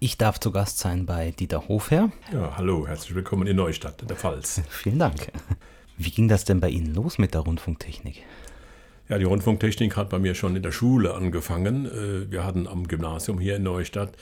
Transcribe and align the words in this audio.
Ich 0.00 0.16
darf 0.16 0.38
zu 0.38 0.52
Gast 0.52 0.78
sein 0.78 1.06
bei 1.06 1.32
Dieter 1.32 1.66
Hofherr. 1.66 2.12
Ja, 2.32 2.56
hallo, 2.56 2.86
herzlich 2.86 3.16
willkommen 3.16 3.48
in 3.48 3.56
Neustadt, 3.56 4.00
in 4.00 4.06
der 4.06 4.16
Pfalz. 4.16 4.62
Vielen 4.68 5.00
Dank. 5.00 5.32
Wie 5.96 6.12
ging 6.12 6.28
das 6.28 6.44
denn 6.44 6.60
bei 6.60 6.68
Ihnen 6.68 6.94
los 6.94 7.18
mit 7.18 7.34
der 7.34 7.40
Rundfunktechnik? 7.40 8.22
Ja, 9.08 9.18
die 9.18 9.24
Rundfunktechnik 9.24 9.96
hat 9.96 10.10
bei 10.10 10.20
mir 10.20 10.36
schon 10.36 10.54
in 10.54 10.62
der 10.62 10.70
Schule 10.70 11.14
angefangen. 11.14 11.86
Äh, 11.86 12.30
wir 12.30 12.44
hatten 12.44 12.68
am 12.68 12.86
Gymnasium 12.86 13.40
hier 13.40 13.56
in 13.56 13.64
Neustadt 13.64 14.12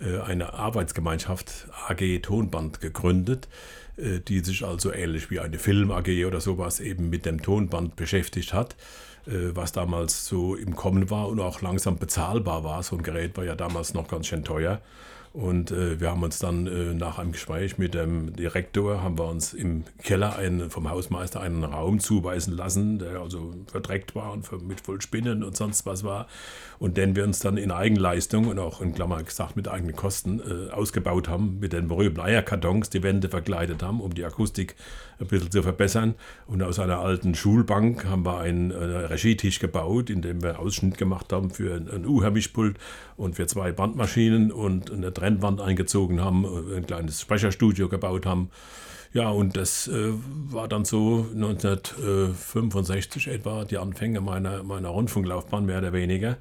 äh, 0.00 0.20
eine 0.20 0.52
Arbeitsgemeinschaft 0.52 1.66
AG 1.88 2.20
Tonband 2.22 2.80
gegründet, 2.80 3.48
äh, 3.96 4.20
die 4.20 4.38
sich 4.38 4.64
also 4.64 4.92
ähnlich 4.92 5.32
wie 5.32 5.40
eine 5.40 5.58
Film 5.58 5.90
AG 5.90 6.26
oder 6.26 6.40
sowas 6.40 6.78
eben 6.78 7.10
mit 7.10 7.26
dem 7.26 7.42
Tonband 7.42 7.96
beschäftigt 7.96 8.54
hat, 8.54 8.76
was 9.26 9.72
damals 9.72 10.26
so 10.26 10.54
im 10.54 10.76
Kommen 10.76 11.08
war 11.08 11.28
und 11.28 11.40
auch 11.40 11.62
langsam 11.62 11.96
bezahlbar 11.96 12.62
war. 12.62 12.82
So 12.82 12.94
ein 12.94 13.02
Gerät 13.02 13.38
war 13.38 13.44
ja 13.44 13.54
damals 13.54 13.94
noch 13.94 14.06
ganz 14.06 14.26
schön 14.26 14.44
teuer. 14.44 14.82
Und 15.34 15.72
äh, 15.72 15.98
wir 15.98 16.10
haben 16.10 16.22
uns 16.22 16.38
dann 16.38 16.68
äh, 16.68 16.94
nach 16.94 17.18
einem 17.18 17.32
Gespräch 17.32 17.76
mit 17.76 17.92
dem 17.92 18.36
Direktor, 18.36 19.02
haben 19.02 19.18
wir 19.18 19.26
uns 19.26 19.52
im 19.52 19.82
Keller 20.00 20.36
einen, 20.36 20.70
vom 20.70 20.88
Hausmeister 20.88 21.40
einen 21.40 21.64
Raum 21.64 21.98
zuweisen 21.98 22.56
lassen, 22.56 23.00
der 23.00 23.20
also 23.20 23.52
verdreckt 23.66 24.14
war 24.14 24.30
und 24.32 24.48
mit 24.64 24.80
voll 24.80 25.00
Spinnen 25.00 25.42
und 25.42 25.56
sonst 25.56 25.86
was 25.86 26.04
war. 26.04 26.28
Und 26.78 26.96
den 26.96 27.16
wir 27.16 27.24
uns 27.24 27.40
dann 27.40 27.56
in 27.56 27.72
Eigenleistung 27.72 28.46
und 28.46 28.60
auch 28.60 28.80
in 28.80 28.94
Klammer 28.94 29.24
gesagt 29.24 29.56
mit 29.56 29.66
eigenen 29.66 29.96
Kosten 29.96 30.38
äh, 30.38 30.70
ausgebaut 30.70 31.28
haben, 31.28 31.58
mit 31.58 31.72
den 31.72 31.88
berühmten 31.88 32.20
Eierkartons 32.20 32.90
die 32.90 33.02
Wände 33.02 33.28
verkleidet 33.28 33.82
haben, 33.82 34.00
um 34.00 34.14
die 34.14 34.24
Akustik 34.24 34.76
ein 35.18 35.26
bisschen 35.26 35.50
zu 35.50 35.62
verbessern. 35.64 36.14
Und 36.46 36.62
aus 36.62 36.78
einer 36.78 37.00
alten 37.00 37.34
Schulbank 37.34 38.04
haben 38.04 38.24
wir 38.24 38.38
einen 38.38 38.70
äh, 38.70 38.76
Regietisch 38.76 39.58
gebaut, 39.58 40.10
in 40.10 40.22
dem 40.22 40.42
wir 40.42 40.60
Ausschnitt 40.60 40.96
gemacht 40.96 41.32
haben 41.32 41.50
für 41.50 41.74
ein, 41.74 41.90
ein 41.90 42.06
U-Hörmischpult 42.06 42.76
und 43.16 43.36
für 43.36 43.46
zwei 43.46 43.72
Bandmaschinen 43.72 44.52
und 44.52 44.92
eine 44.92 45.12
Trennwand 45.24 45.60
eingezogen 45.60 46.20
haben, 46.20 46.44
äh, 46.44 46.76
ein 46.76 46.86
kleines 46.86 47.20
Sprecherstudio 47.20 47.88
gebaut 47.88 48.26
haben. 48.26 48.50
Ja, 49.14 49.30
und 49.30 49.56
das 49.56 49.88
äh, 49.88 50.12
war 50.50 50.68
dann 50.68 50.84
so 50.84 51.26
1965 51.32 53.28
etwa 53.28 53.64
die 53.64 53.78
Anfänge 53.78 54.20
meiner, 54.20 54.62
meiner 54.62 54.88
Rundfunklaufbahn, 54.88 55.64
mehr 55.64 55.78
oder 55.78 55.94
weniger. 55.94 56.36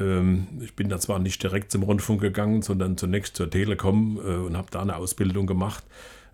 Ähm, 0.00 0.48
ich 0.60 0.74
bin 0.74 0.88
da 0.88 0.98
zwar 0.98 1.20
nicht 1.20 1.42
direkt 1.42 1.70
zum 1.70 1.84
Rundfunk 1.84 2.20
gegangen, 2.20 2.62
sondern 2.62 2.96
zunächst 2.96 3.36
zur 3.36 3.48
Telekom 3.48 4.18
äh, 4.18 4.34
und 4.36 4.56
habe 4.56 4.68
da 4.70 4.80
eine 4.80 4.96
Ausbildung 4.96 5.46
gemacht 5.46 5.84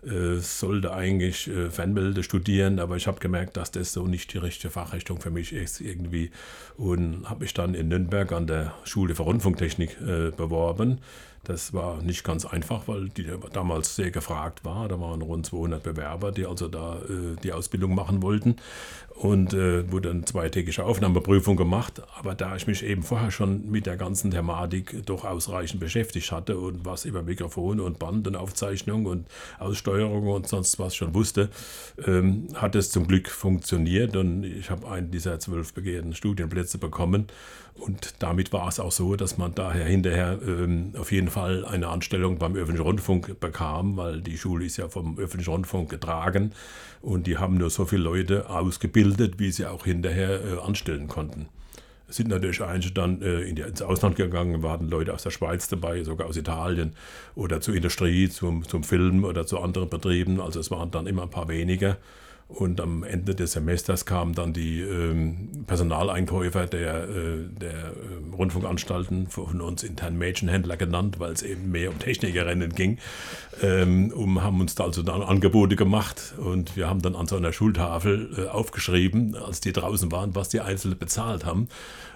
äh, 0.05 0.37
sollte 0.37 0.93
eigentlich 0.93 1.47
äh, 1.47 1.69
Fernmelde 1.69 2.23
studieren, 2.23 2.79
aber 2.79 2.97
ich 2.97 3.07
habe 3.07 3.19
gemerkt, 3.19 3.57
dass 3.57 3.71
das 3.71 3.93
so 3.93 4.07
nicht 4.07 4.33
die 4.33 4.37
richtige 4.37 4.69
Fachrichtung 4.69 5.19
für 5.19 5.31
mich 5.31 5.53
ist 5.53 5.81
irgendwie 5.81 6.31
und 6.77 7.29
habe 7.29 7.41
mich 7.41 7.53
dann 7.53 7.73
in 7.73 7.87
Nürnberg 7.87 8.31
an 8.31 8.47
der 8.47 8.73
Schule 8.83 9.15
für 9.15 9.23
Rundfunktechnik 9.23 9.97
äh, 10.01 10.31
beworben. 10.31 10.99
Das 11.47 11.71
war 11.71 12.01
nicht 12.01 12.25
ganz 12.25 12.45
einfach, 12.45 12.89
weil 12.89 13.07
die 13.07 13.25
damals 13.53 13.95
sehr 13.95 14.11
gefragt 14.11 14.65
war. 14.65 14.89
Da 14.89 14.99
waren 14.99 15.21
rund 15.21 15.45
200 15.45 15.81
Bewerber, 15.81 16.33
die 16.33 16.45
also 16.45 16.67
da 16.67 16.97
äh, 16.97 17.37
die 17.41 17.53
Ausbildung 17.53 17.95
machen 17.95 18.21
wollten 18.21 18.57
und 19.15 19.53
äh, 19.53 19.89
wurde 19.89 20.09
eine 20.09 20.25
zweitägige 20.25 20.83
Aufnahmeprüfung 20.83 21.55
gemacht. 21.55 22.01
Aber 22.19 22.35
da 22.35 22.57
ich 22.57 22.67
mich 22.67 22.83
eben 22.83 23.01
vorher 23.01 23.31
schon 23.31 23.71
mit 23.71 23.85
der 23.85 23.95
ganzen 23.95 24.29
Thematik 24.29 25.05
doch 25.05 25.23
ausreichend 25.23 25.79
beschäftigt 25.79 26.33
hatte 26.33 26.59
und 26.59 26.83
was 26.83 27.05
über 27.05 27.23
Mikrofon 27.23 27.79
und 27.79 27.97
Band 27.97 28.27
und 28.27 28.35
Aufzeichnung 28.35 29.05
und 29.05 29.25
Aussteuerung 29.57 30.27
und 30.27 30.49
sonst 30.49 30.79
was 30.79 30.95
schon 30.95 31.13
wusste, 31.13 31.49
ähm, 32.05 32.47
hat 32.55 32.75
es 32.75 32.91
zum 32.91 33.07
Glück 33.07 33.29
funktioniert 33.29 34.17
und 34.17 34.43
ich 34.43 34.69
habe 34.69 34.91
einen 34.91 35.11
dieser 35.11 35.39
zwölf 35.39 35.73
begehrten 35.73 36.13
Studienplätze 36.13 36.77
bekommen. 36.77 37.27
Und 37.79 38.15
damit 38.19 38.51
war 38.53 38.67
es 38.67 38.79
auch 38.79 38.91
so, 38.91 39.15
dass 39.15 39.37
man 39.37 39.53
daher 39.53 39.85
hinterher 39.85 40.39
ähm, 40.45 40.93
auf 40.97 41.11
jeden 41.11 41.29
Fall 41.29 41.65
eine 41.65 41.87
Anstellung 41.87 42.37
beim 42.37 42.55
öffentlichen 42.55 42.85
Rundfunk 42.85 43.39
bekam, 43.39 43.97
weil 43.97 44.21
die 44.21 44.37
Schule 44.37 44.65
ist 44.65 44.77
ja 44.77 44.89
vom 44.89 45.17
öffentlichen 45.17 45.51
Rundfunk 45.51 45.89
getragen 45.89 46.51
und 47.01 47.27
die 47.27 47.37
haben 47.37 47.57
nur 47.57 47.69
so 47.69 47.85
viele 47.85 48.03
Leute 48.03 48.49
ausgebildet, 48.49 49.39
wie 49.39 49.51
sie 49.51 49.65
auch 49.65 49.85
hinterher 49.85 50.41
äh, 50.43 50.59
anstellen 50.59 51.07
konnten. 51.07 51.47
Es 52.09 52.15
sind 52.15 52.29
natürlich 52.29 52.61
einige 52.63 52.91
dann 52.91 53.21
äh, 53.21 53.41
in 53.41 53.55
die, 53.55 53.61
ins 53.61 53.81
Ausland 53.81 54.15
gegangen, 54.15 54.63
waren 54.63 54.89
Leute 54.89 55.13
aus 55.13 55.23
der 55.23 55.31
Schweiz 55.31 55.67
dabei, 55.67 56.03
sogar 56.03 56.27
aus 56.27 56.37
Italien 56.37 56.93
oder 57.35 57.59
zur 57.59 57.75
Industrie, 57.75 58.29
zum, 58.29 58.63
zum 58.63 58.83
Film 58.83 59.25
oder 59.25 59.45
zu 59.45 59.59
anderen 59.59 59.89
Betrieben. 59.89 60.39
Also 60.39 60.59
es 60.59 60.71
waren 60.71 60.89
dann 60.89 61.05
immer 61.05 61.23
ein 61.23 61.29
paar 61.29 61.49
weniger. 61.49 61.97
Und 62.49 62.79
am 62.79 63.03
Ende 63.03 63.35
des 63.35 63.51
Semesters 63.51 64.05
kamen 64.05 64.33
dann 64.33 64.53
die 64.53 64.79
ähm, 64.79 65.65
Personaleinkäufer 65.67 66.65
der, 66.65 67.03
äh, 67.03 67.43
der 67.59 67.71
äh, 67.71 68.35
Rundfunkanstalten, 68.37 69.27
von 69.27 69.59
uns 69.59 69.83
intern 69.83 70.17
Mädchenhändler 70.17 70.77
genannt, 70.77 71.19
weil 71.19 71.33
es 71.33 71.43
eben 71.43 71.71
mehr 71.71 71.89
um 71.89 71.99
Technikerinnen 71.99 72.73
ging, 72.73 72.99
ähm, 73.61 74.13
um, 74.15 74.41
haben 74.43 74.61
uns 74.61 74.75
da 74.75 74.85
also 74.85 75.03
dann 75.03 75.23
Angebote 75.23 75.75
gemacht 75.75 76.35
und 76.37 76.77
wir 76.77 76.89
haben 76.89 77.01
dann 77.01 77.17
an 77.17 77.27
so 77.27 77.35
einer 77.35 77.51
Schultafel 77.51 78.29
äh, 78.37 78.47
aufgeschrieben, 78.47 79.35
als 79.35 79.59
die 79.59 79.73
draußen 79.73 80.09
waren, 80.13 80.33
was 80.33 80.47
die 80.47 80.61
Einzelnen 80.61 80.97
bezahlt 80.97 81.45
haben. 81.45 81.67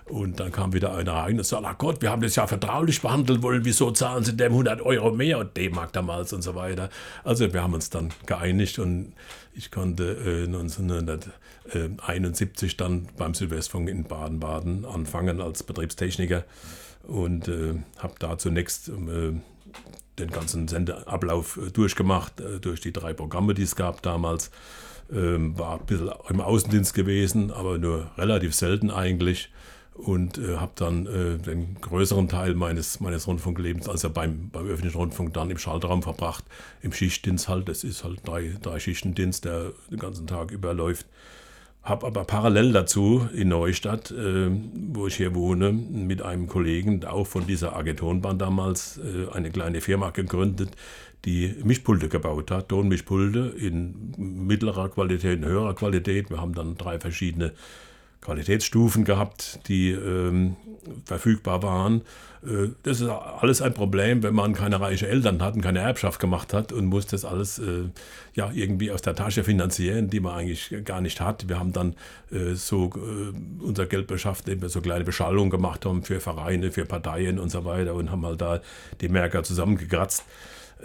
Und 0.05 0.39
dann 0.39 0.51
kam 0.51 0.73
wieder 0.73 0.95
einer 0.95 1.13
rein 1.13 1.37
und 1.37 1.45
sagte, 1.45 1.67
ach 1.67 1.77
Gott, 1.77 2.01
wir 2.01 2.09
haben 2.09 2.21
das 2.21 2.35
ja 2.35 2.47
vertraulich 2.47 3.01
behandeln 3.01 3.43
wollen, 3.43 3.63
wieso 3.63 3.91
zahlen 3.91 4.23
Sie 4.23 4.35
dem 4.35 4.51
100 4.51 4.81
Euro 4.81 5.11
mehr 5.11 5.39
und 5.39 5.55
D-Mark 5.55 5.93
damals 5.93 6.33
und 6.33 6.41
so 6.41 6.55
weiter. 6.55 6.89
Also 7.23 7.53
wir 7.53 7.61
haben 7.61 7.73
uns 7.73 7.89
dann 7.89 8.09
geeinigt 8.25 8.79
und 8.79 9.13
ich 9.53 9.71
konnte 9.71 10.13
äh, 10.25 10.45
1971 10.45 12.77
dann 12.77 13.09
beim 13.17 13.33
Südwestfunk 13.33 13.89
in 13.89 14.05
Baden-Baden 14.05 14.85
anfangen 14.85 15.41
als 15.41 15.63
Betriebstechniker 15.63 16.45
und 17.03 17.47
äh, 17.47 17.75
habe 17.97 18.15
da 18.19 18.37
zunächst 18.37 18.89
äh, 18.89 19.33
den 20.19 20.31
ganzen 20.31 20.67
Sendeablauf 20.67 21.57
äh, 21.57 21.71
durchgemacht, 21.71 22.39
äh, 22.39 22.59
durch 22.59 22.81
die 22.81 22.93
drei 22.93 23.13
Programme, 23.13 23.53
die 23.53 23.63
es 23.63 23.75
gab 23.75 24.01
damals. 24.01 24.51
Ähm, 25.11 25.57
war 25.59 25.79
ein 25.79 25.85
bisschen 25.85 26.11
im 26.29 26.39
Außendienst 26.39 26.93
gewesen, 26.93 27.51
aber 27.51 27.77
nur 27.77 28.11
relativ 28.17 28.55
selten 28.55 28.91
eigentlich 28.91 29.49
und 29.93 30.37
äh, 30.37 30.57
habe 30.57 30.71
dann 30.75 31.05
äh, 31.05 31.37
den 31.37 31.75
größeren 31.79 32.27
Teil 32.29 32.55
meines, 32.55 32.99
meines 32.99 33.27
Rundfunklebens, 33.27 33.89
also 33.89 34.09
beim, 34.09 34.49
beim 34.49 34.67
öffentlichen 34.67 34.97
Rundfunk, 34.97 35.33
dann 35.33 35.49
im 35.49 35.57
Schaltraum 35.57 36.01
verbracht, 36.01 36.45
im 36.81 36.93
Schichtdienst 36.93 37.47
halt. 37.49 37.67
Das 37.69 37.83
ist 37.83 38.03
halt 38.03 38.19
drei, 38.25 38.55
drei 38.61 38.79
Schichtendienst, 38.79 39.45
der 39.45 39.73
den 39.89 39.99
ganzen 39.99 40.27
Tag 40.27 40.51
überläuft. 40.51 41.05
Habe 41.83 42.05
aber 42.05 42.25
parallel 42.25 42.73
dazu 42.73 43.27
in 43.33 43.49
Neustadt, 43.49 44.11
äh, 44.11 44.49
wo 44.93 45.07
ich 45.07 45.15
hier 45.15 45.33
wohne, 45.35 45.71
mit 45.73 46.21
einem 46.21 46.47
Kollegen, 46.47 47.03
auch 47.05 47.25
von 47.25 47.47
dieser 47.47 47.75
Agentonbahn 47.75 48.37
damals, 48.37 48.99
äh, 48.99 49.31
eine 49.31 49.49
kleine 49.49 49.81
Firma 49.81 50.11
gegründet, 50.11 50.69
die 51.25 51.55
Mischpulte 51.63 52.07
gebaut 52.07 52.49
hat, 52.49 52.69
Tonmischpulte 52.69 53.53
in 53.57 54.13
mittlerer 54.17 54.89
Qualität, 54.89 55.39
in 55.39 55.45
höherer 55.45 55.75
Qualität. 55.75 56.29
Wir 56.29 56.39
haben 56.39 56.53
dann 56.53 56.77
drei 56.77 56.99
verschiedene 56.99 57.53
Qualitätsstufen 58.21 59.03
gehabt, 59.03 59.59
die 59.67 59.91
ähm, 59.91 60.55
verfügbar 61.05 61.63
waren. 61.63 62.01
Äh, 62.45 62.69
das 62.83 63.01
ist 63.01 63.09
alles 63.09 63.61
ein 63.61 63.73
Problem, 63.73 64.23
wenn 64.23 64.33
man 64.33 64.53
keine 64.53 64.79
reichen 64.79 65.07
Eltern 65.07 65.41
hat 65.41 65.55
und 65.55 65.61
keine 65.61 65.79
Erbschaft 65.79 66.19
gemacht 66.19 66.53
hat 66.53 66.71
und 66.71 66.85
muss 66.85 67.07
das 67.07 67.25
alles 67.25 67.59
äh, 67.59 67.85
ja, 68.33 68.51
irgendwie 68.53 68.91
aus 68.91 69.01
der 69.01 69.15
Tasche 69.15 69.43
finanzieren, 69.43 70.09
die 70.09 70.19
man 70.19 70.35
eigentlich 70.35 70.73
gar 70.85 71.01
nicht 71.01 71.19
hat. 71.19 71.49
Wir 71.49 71.59
haben 71.59 71.73
dann 71.73 71.95
äh, 72.31 72.53
so 72.53 72.91
äh, 72.95 73.63
unser 73.63 73.87
Geld 73.87 74.07
beschafft, 74.07 74.47
indem 74.47 74.61
wir 74.61 74.69
so 74.69 74.81
kleine 74.81 75.03
Beschallungen 75.03 75.49
gemacht 75.49 75.85
haben 75.85 76.03
für 76.03 76.19
Vereine, 76.19 76.71
für 76.71 76.85
Parteien 76.85 77.39
und 77.39 77.49
so 77.49 77.65
weiter 77.65 77.95
und 77.95 78.11
haben 78.11 78.25
halt 78.25 78.41
da 78.41 78.61
die 79.01 79.09
Märker 79.09 79.43
zusammengekratzt. 79.43 80.25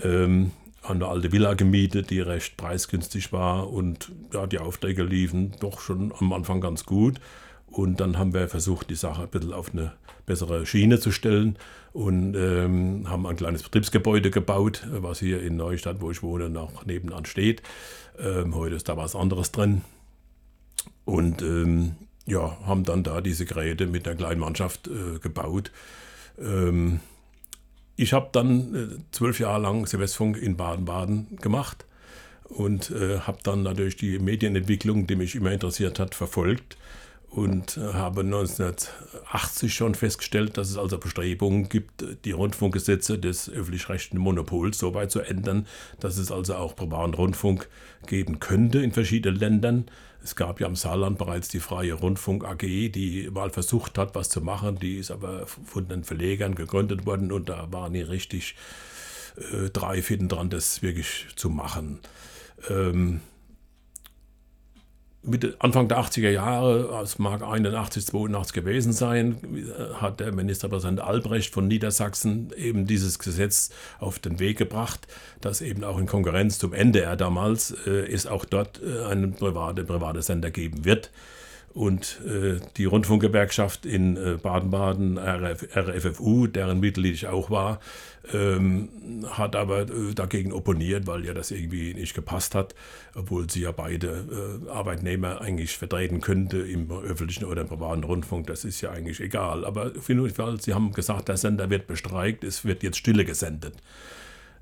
Ähm, 0.02 0.52
eine 0.90 1.06
alte 1.06 1.32
Villa 1.32 1.54
gemietet, 1.54 2.10
die 2.10 2.20
recht 2.20 2.56
preisgünstig 2.56 3.32
war 3.32 3.70
und 3.70 4.12
ja, 4.32 4.46
die 4.46 4.58
Aufträge 4.58 5.02
liefen 5.02 5.54
doch 5.60 5.80
schon 5.80 6.12
am 6.18 6.32
Anfang 6.32 6.60
ganz 6.60 6.84
gut. 6.84 7.20
Und 7.66 8.00
dann 8.00 8.18
haben 8.18 8.32
wir 8.32 8.48
versucht, 8.48 8.90
die 8.90 8.94
Sache 8.94 9.22
ein 9.22 9.28
bisschen 9.28 9.52
auf 9.52 9.72
eine 9.72 9.92
bessere 10.24 10.66
Schiene 10.66 10.98
zu 10.98 11.10
stellen 11.10 11.58
und 11.92 12.34
ähm, 12.34 13.08
haben 13.08 13.26
ein 13.26 13.36
kleines 13.36 13.62
Betriebsgebäude 13.62 14.30
gebaut, 14.30 14.86
was 14.90 15.18
hier 15.18 15.42
in 15.42 15.56
Neustadt, 15.56 16.00
wo 16.00 16.10
ich 16.10 16.22
wohne, 16.22 16.48
noch 16.48 16.86
nebenan 16.86 17.24
steht. 17.24 17.62
Ähm, 18.18 18.54
heute 18.54 18.76
ist 18.76 18.88
da 18.88 18.96
was 18.96 19.16
anderes 19.16 19.52
drin. 19.52 19.82
Und 21.04 21.42
ähm, 21.42 21.96
ja, 22.26 22.56
haben 22.66 22.84
dann 22.84 23.02
da 23.02 23.20
diese 23.20 23.44
Geräte 23.44 23.86
mit 23.86 24.06
einer 24.06 24.16
kleinen 24.16 24.40
Mannschaft 24.40 24.88
äh, 24.88 25.18
gebaut. 25.18 25.70
Ich 27.96 28.12
habe 28.12 28.28
dann 28.32 28.74
äh, 28.74 28.88
zwölf 29.10 29.40
Jahre 29.40 29.62
lang 29.62 29.86
Silvesterfunk 29.86 30.36
in 30.36 30.56
Baden-Baden 30.56 31.38
gemacht 31.40 31.86
und 32.44 32.90
äh, 32.90 33.20
habe 33.20 33.38
dann 33.42 33.62
natürlich 33.62 33.96
die 33.96 34.18
Medienentwicklung, 34.18 35.06
die 35.06 35.16
mich 35.16 35.34
immer 35.34 35.50
interessiert 35.50 35.98
hat, 35.98 36.14
verfolgt 36.14 36.76
und 37.30 37.76
äh, 37.76 37.92
habe 37.94 38.20
1980 38.20 39.74
schon 39.74 39.94
festgestellt, 39.94 40.56
dass 40.56 40.70
es 40.70 40.76
also 40.76 40.98
Bestrebungen 40.98 41.68
gibt, 41.68 42.04
die 42.24 42.30
Rundfunkgesetze 42.32 43.18
des 43.18 43.50
öffentlich-rechtlichen 43.50 44.18
Monopols 44.18 44.78
so 44.78 44.94
weit 44.94 45.10
zu 45.10 45.20
ändern, 45.20 45.66
dass 45.98 46.18
es 46.18 46.30
also 46.30 46.54
auch 46.54 46.76
privaten 46.76 47.14
Rundfunk 47.14 47.68
geben 48.06 48.40
könnte 48.40 48.80
in 48.80 48.92
verschiedenen 48.92 49.38
Ländern. 49.38 49.86
Es 50.26 50.34
gab 50.34 50.60
ja 50.60 50.66
im 50.66 50.74
Saarland 50.74 51.18
bereits 51.18 51.46
die 51.46 51.60
Freie 51.60 51.92
Rundfunk 51.92 52.44
AG, 52.44 52.58
die 52.58 53.30
mal 53.32 53.50
versucht 53.50 53.96
hat, 53.96 54.16
was 54.16 54.28
zu 54.28 54.40
machen. 54.40 54.76
Die 54.76 54.96
ist 54.96 55.12
aber 55.12 55.46
von 55.46 55.86
den 55.86 56.02
Verlegern 56.02 56.56
gegründet 56.56 57.06
worden 57.06 57.30
und 57.30 57.48
da 57.48 57.68
waren 57.70 57.92
die 57.92 58.02
richtig 58.02 58.56
äh, 59.36 59.70
drei 59.70 60.02
Fitten 60.02 60.28
dran, 60.28 60.50
das 60.50 60.82
wirklich 60.82 61.28
zu 61.36 61.48
machen. 61.48 62.00
Ähm, 62.68 63.20
Mitte, 65.26 65.56
Anfang 65.58 65.88
der 65.88 65.98
80er 65.98 66.30
Jahre, 66.30 67.00
es 67.02 67.18
mag 67.18 67.42
81, 67.42 68.06
82 68.06 68.54
gewesen 68.54 68.92
sein, 68.92 69.36
hat 69.94 70.20
der 70.20 70.32
Ministerpräsident 70.32 71.00
Albrecht 71.00 71.52
von 71.52 71.66
Niedersachsen 71.66 72.50
eben 72.56 72.86
dieses 72.86 73.18
Gesetz 73.18 73.70
auf 73.98 74.18
den 74.18 74.38
Weg 74.38 74.58
gebracht, 74.58 75.06
das 75.40 75.60
eben 75.60 75.84
auch 75.84 75.98
in 75.98 76.06
Konkurrenz 76.06 76.58
zum 76.58 76.72
NDR 76.72 77.16
damals 77.16 77.72
äh, 77.86 77.90
es 77.90 78.26
auch 78.26 78.44
dort 78.44 78.80
äh, 78.82 79.04
einen 79.04 79.34
private, 79.34 79.84
private 79.84 80.22
Sender 80.22 80.50
geben 80.50 80.84
wird. 80.84 81.10
Und 81.76 82.22
äh, 82.24 82.58
die 82.78 82.86
Rundfunkgewerkschaft 82.86 83.84
in 83.84 84.16
äh, 84.16 84.38
Baden-Baden, 84.42 85.18
RF, 85.18 85.76
RFFU, 85.76 86.46
deren 86.46 86.80
Mitglied 86.80 87.12
ich 87.12 87.26
auch 87.26 87.50
war, 87.50 87.80
ähm, 88.32 88.88
hat 89.28 89.54
aber 89.54 89.82
äh, 89.82 90.14
dagegen 90.14 90.54
opponiert, 90.54 91.06
weil 91.06 91.26
ja 91.26 91.34
das 91.34 91.50
irgendwie 91.50 91.92
nicht 91.92 92.14
gepasst 92.14 92.54
hat, 92.54 92.74
obwohl 93.14 93.50
sie 93.50 93.60
ja 93.60 93.72
beide 93.72 94.64
äh, 94.66 94.70
Arbeitnehmer 94.70 95.42
eigentlich 95.42 95.76
vertreten 95.76 96.22
könnte 96.22 96.60
im 96.60 96.90
öffentlichen 96.90 97.44
oder 97.44 97.60
im 97.60 97.68
privaten 97.68 98.04
Rundfunk. 98.04 98.46
Das 98.46 98.64
ist 98.64 98.80
ja 98.80 98.90
eigentlich 98.90 99.20
egal. 99.20 99.66
Aber 99.66 99.92
auf 99.98 100.08
jeden 100.08 100.30
Fall, 100.30 100.58
sie 100.58 100.72
haben 100.72 100.92
gesagt, 100.92 101.28
der 101.28 101.36
Sender 101.36 101.68
wird 101.68 101.86
bestreikt, 101.86 102.42
es 102.42 102.64
wird 102.64 102.84
jetzt 102.84 102.96
Stille 102.96 103.26
gesendet. 103.26 103.74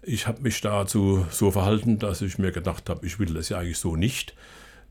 Ich 0.02 0.26
habe 0.26 0.42
mich 0.42 0.60
dazu 0.60 1.24
so 1.30 1.52
verhalten, 1.52 2.00
dass 2.00 2.22
ich 2.22 2.38
mir 2.38 2.50
gedacht 2.50 2.90
habe, 2.90 3.06
ich 3.06 3.20
will 3.20 3.34
das 3.34 3.50
ja 3.50 3.58
eigentlich 3.58 3.78
so 3.78 3.94
nicht. 3.94 4.34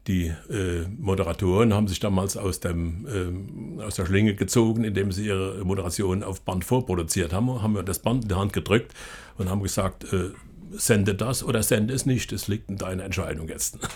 Die 0.08 0.34
äh, 0.50 0.86
Moderatoren 1.00 1.74
haben 1.74 1.88
sich 1.88 2.00
damals 2.00 2.36
aus, 2.36 2.60
dem, 2.60 3.08
ähm, 3.10 3.80
aus 3.82 3.96
der 3.96 4.06
Schlinge 4.06 4.36
gezogen, 4.36 4.84
indem 4.84 5.14
sie 5.14 5.28
ihre 5.28 5.64
Moderation 5.64 6.24
auf 6.24 6.42
Band 6.42 6.66
vorproduziert 6.66 7.32
haben, 7.32 7.62
haben 7.62 7.74
mir 7.74 7.84
das 7.84 8.00
Band 8.00 8.24
in 8.24 8.30
die 8.30 8.36
Hand 8.36 8.52
gedrückt 8.52 8.94
und 9.38 9.50
haben 9.50 9.64
gesagt, 9.64 10.12
äh, 10.12 10.32
sende 10.74 11.16
das 11.16 11.44
oder 11.44 11.64
sende 11.64 11.94
es 11.94 12.06
nicht. 12.06 12.31
Es 12.31 12.48
liegt 12.48 12.70
in 12.70 12.78
deiner 12.78 13.04
Entscheidung 13.04 13.48
jetzt. 13.50 13.80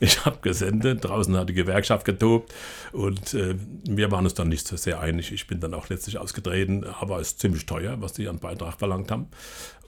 Ich 0.00 0.24
habe 0.24 0.38
gesendet, 0.42 1.04
draußen 1.04 1.36
hat 1.36 1.48
die 1.48 1.54
Gewerkschaft 1.54 2.04
getobt 2.04 2.52
und 2.92 3.32
äh, 3.32 3.54
wir 3.88 4.10
waren 4.10 4.24
uns 4.24 4.34
dann 4.34 4.48
nicht 4.48 4.66
so 4.66 4.76
sehr 4.76 5.00
einig. 5.00 5.32
Ich 5.32 5.46
bin 5.46 5.60
dann 5.60 5.72
auch 5.72 5.88
letztlich 5.88 6.18
ausgetreten, 6.18 6.84
aber 6.84 7.20
es 7.20 7.28
ist 7.28 7.40
ziemlich 7.40 7.64
teuer, 7.64 8.00
was 8.00 8.12
die 8.12 8.28
an 8.28 8.38
Beitrag 8.38 8.78
verlangt 8.78 9.10
haben. 9.10 9.28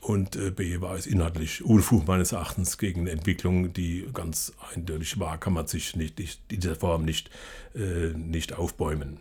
Und 0.00 0.36
äh, 0.36 0.50
B 0.50 0.80
war 0.80 0.94
es 0.94 1.06
inhaltlich 1.06 1.64
Unfug 1.64 2.06
meines 2.06 2.32
Erachtens 2.32 2.78
gegen 2.78 3.02
eine 3.02 3.10
Entwicklung, 3.10 3.72
die 3.72 4.06
ganz 4.14 4.52
eindeutig 4.72 5.18
war, 5.18 5.38
kann 5.38 5.52
man 5.52 5.66
sich 5.66 5.96
nicht, 5.96 6.18
nicht 6.18 6.40
in 6.48 6.60
dieser 6.60 6.76
Form 6.76 7.04
nicht, 7.04 7.28
äh, 7.74 8.16
nicht 8.16 8.52
aufbäumen. 8.52 9.18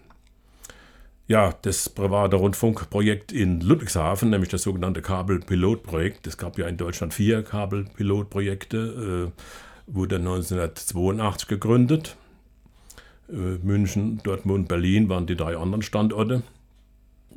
Ja, 1.27 1.56
das 1.63 1.89
private 1.89 2.36
Rundfunkprojekt 2.36 3.31
in 3.31 3.60
Ludwigshafen, 3.60 4.30
nämlich 4.30 4.50
das 4.50 4.62
sogenannte 4.62 5.01
Kabelpilotprojekt, 5.01 6.27
es 6.27 6.38
gab 6.38 6.60
ja 6.60 6.68
in 6.68 6.77
Deutschland 6.77 7.16
vier 7.16 7.42
Kabelpilotprojekte, 7.42 9.31
äh, 9.36 9.92
wurde 9.92 10.18
1982 10.18 11.48
gegründet. 11.48 12.16
Äh, 13.27 13.57
München, 13.63 14.22
Dortmund, 14.24 14.68
Berlin 14.68 15.10
waren 15.10 15.25
die 15.25 15.36
drei 15.36 15.57
anderen 15.57 15.81
Standorte. 15.81 16.44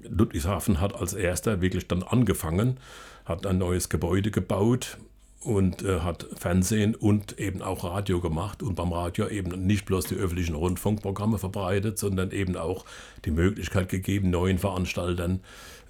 Ludwigshafen 0.02 0.82
hat 0.82 0.94
als 0.94 1.14
erster 1.14 1.62
wirklich 1.62 1.88
dann 1.88 2.02
angefangen 2.02 2.79
hat 3.25 3.46
ein 3.46 3.58
neues 3.58 3.88
Gebäude 3.88 4.31
gebaut 4.31 4.99
und 5.40 5.82
äh, 5.82 6.00
hat 6.00 6.26
Fernsehen 6.37 6.94
und 6.94 7.38
eben 7.38 7.62
auch 7.62 7.85
Radio 7.85 8.20
gemacht 8.20 8.62
und 8.62 8.75
beim 8.75 8.93
Radio 8.93 9.29
eben 9.29 9.67
nicht 9.67 9.87
bloß 9.87 10.06
die 10.06 10.17
öffentlichen 10.17 10.55
Rundfunkprogramme 10.55 11.38
verbreitet, 11.38 11.99
sondern 11.99 12.32
eben 12.32 12.56
auch 12.56 12.85
die 13.25 13.31
Möglichkeit 13.31 13.88
gegeben, 13.88 14.31
neuen 14.31 14.58
Veranstaltern 14.58 15.40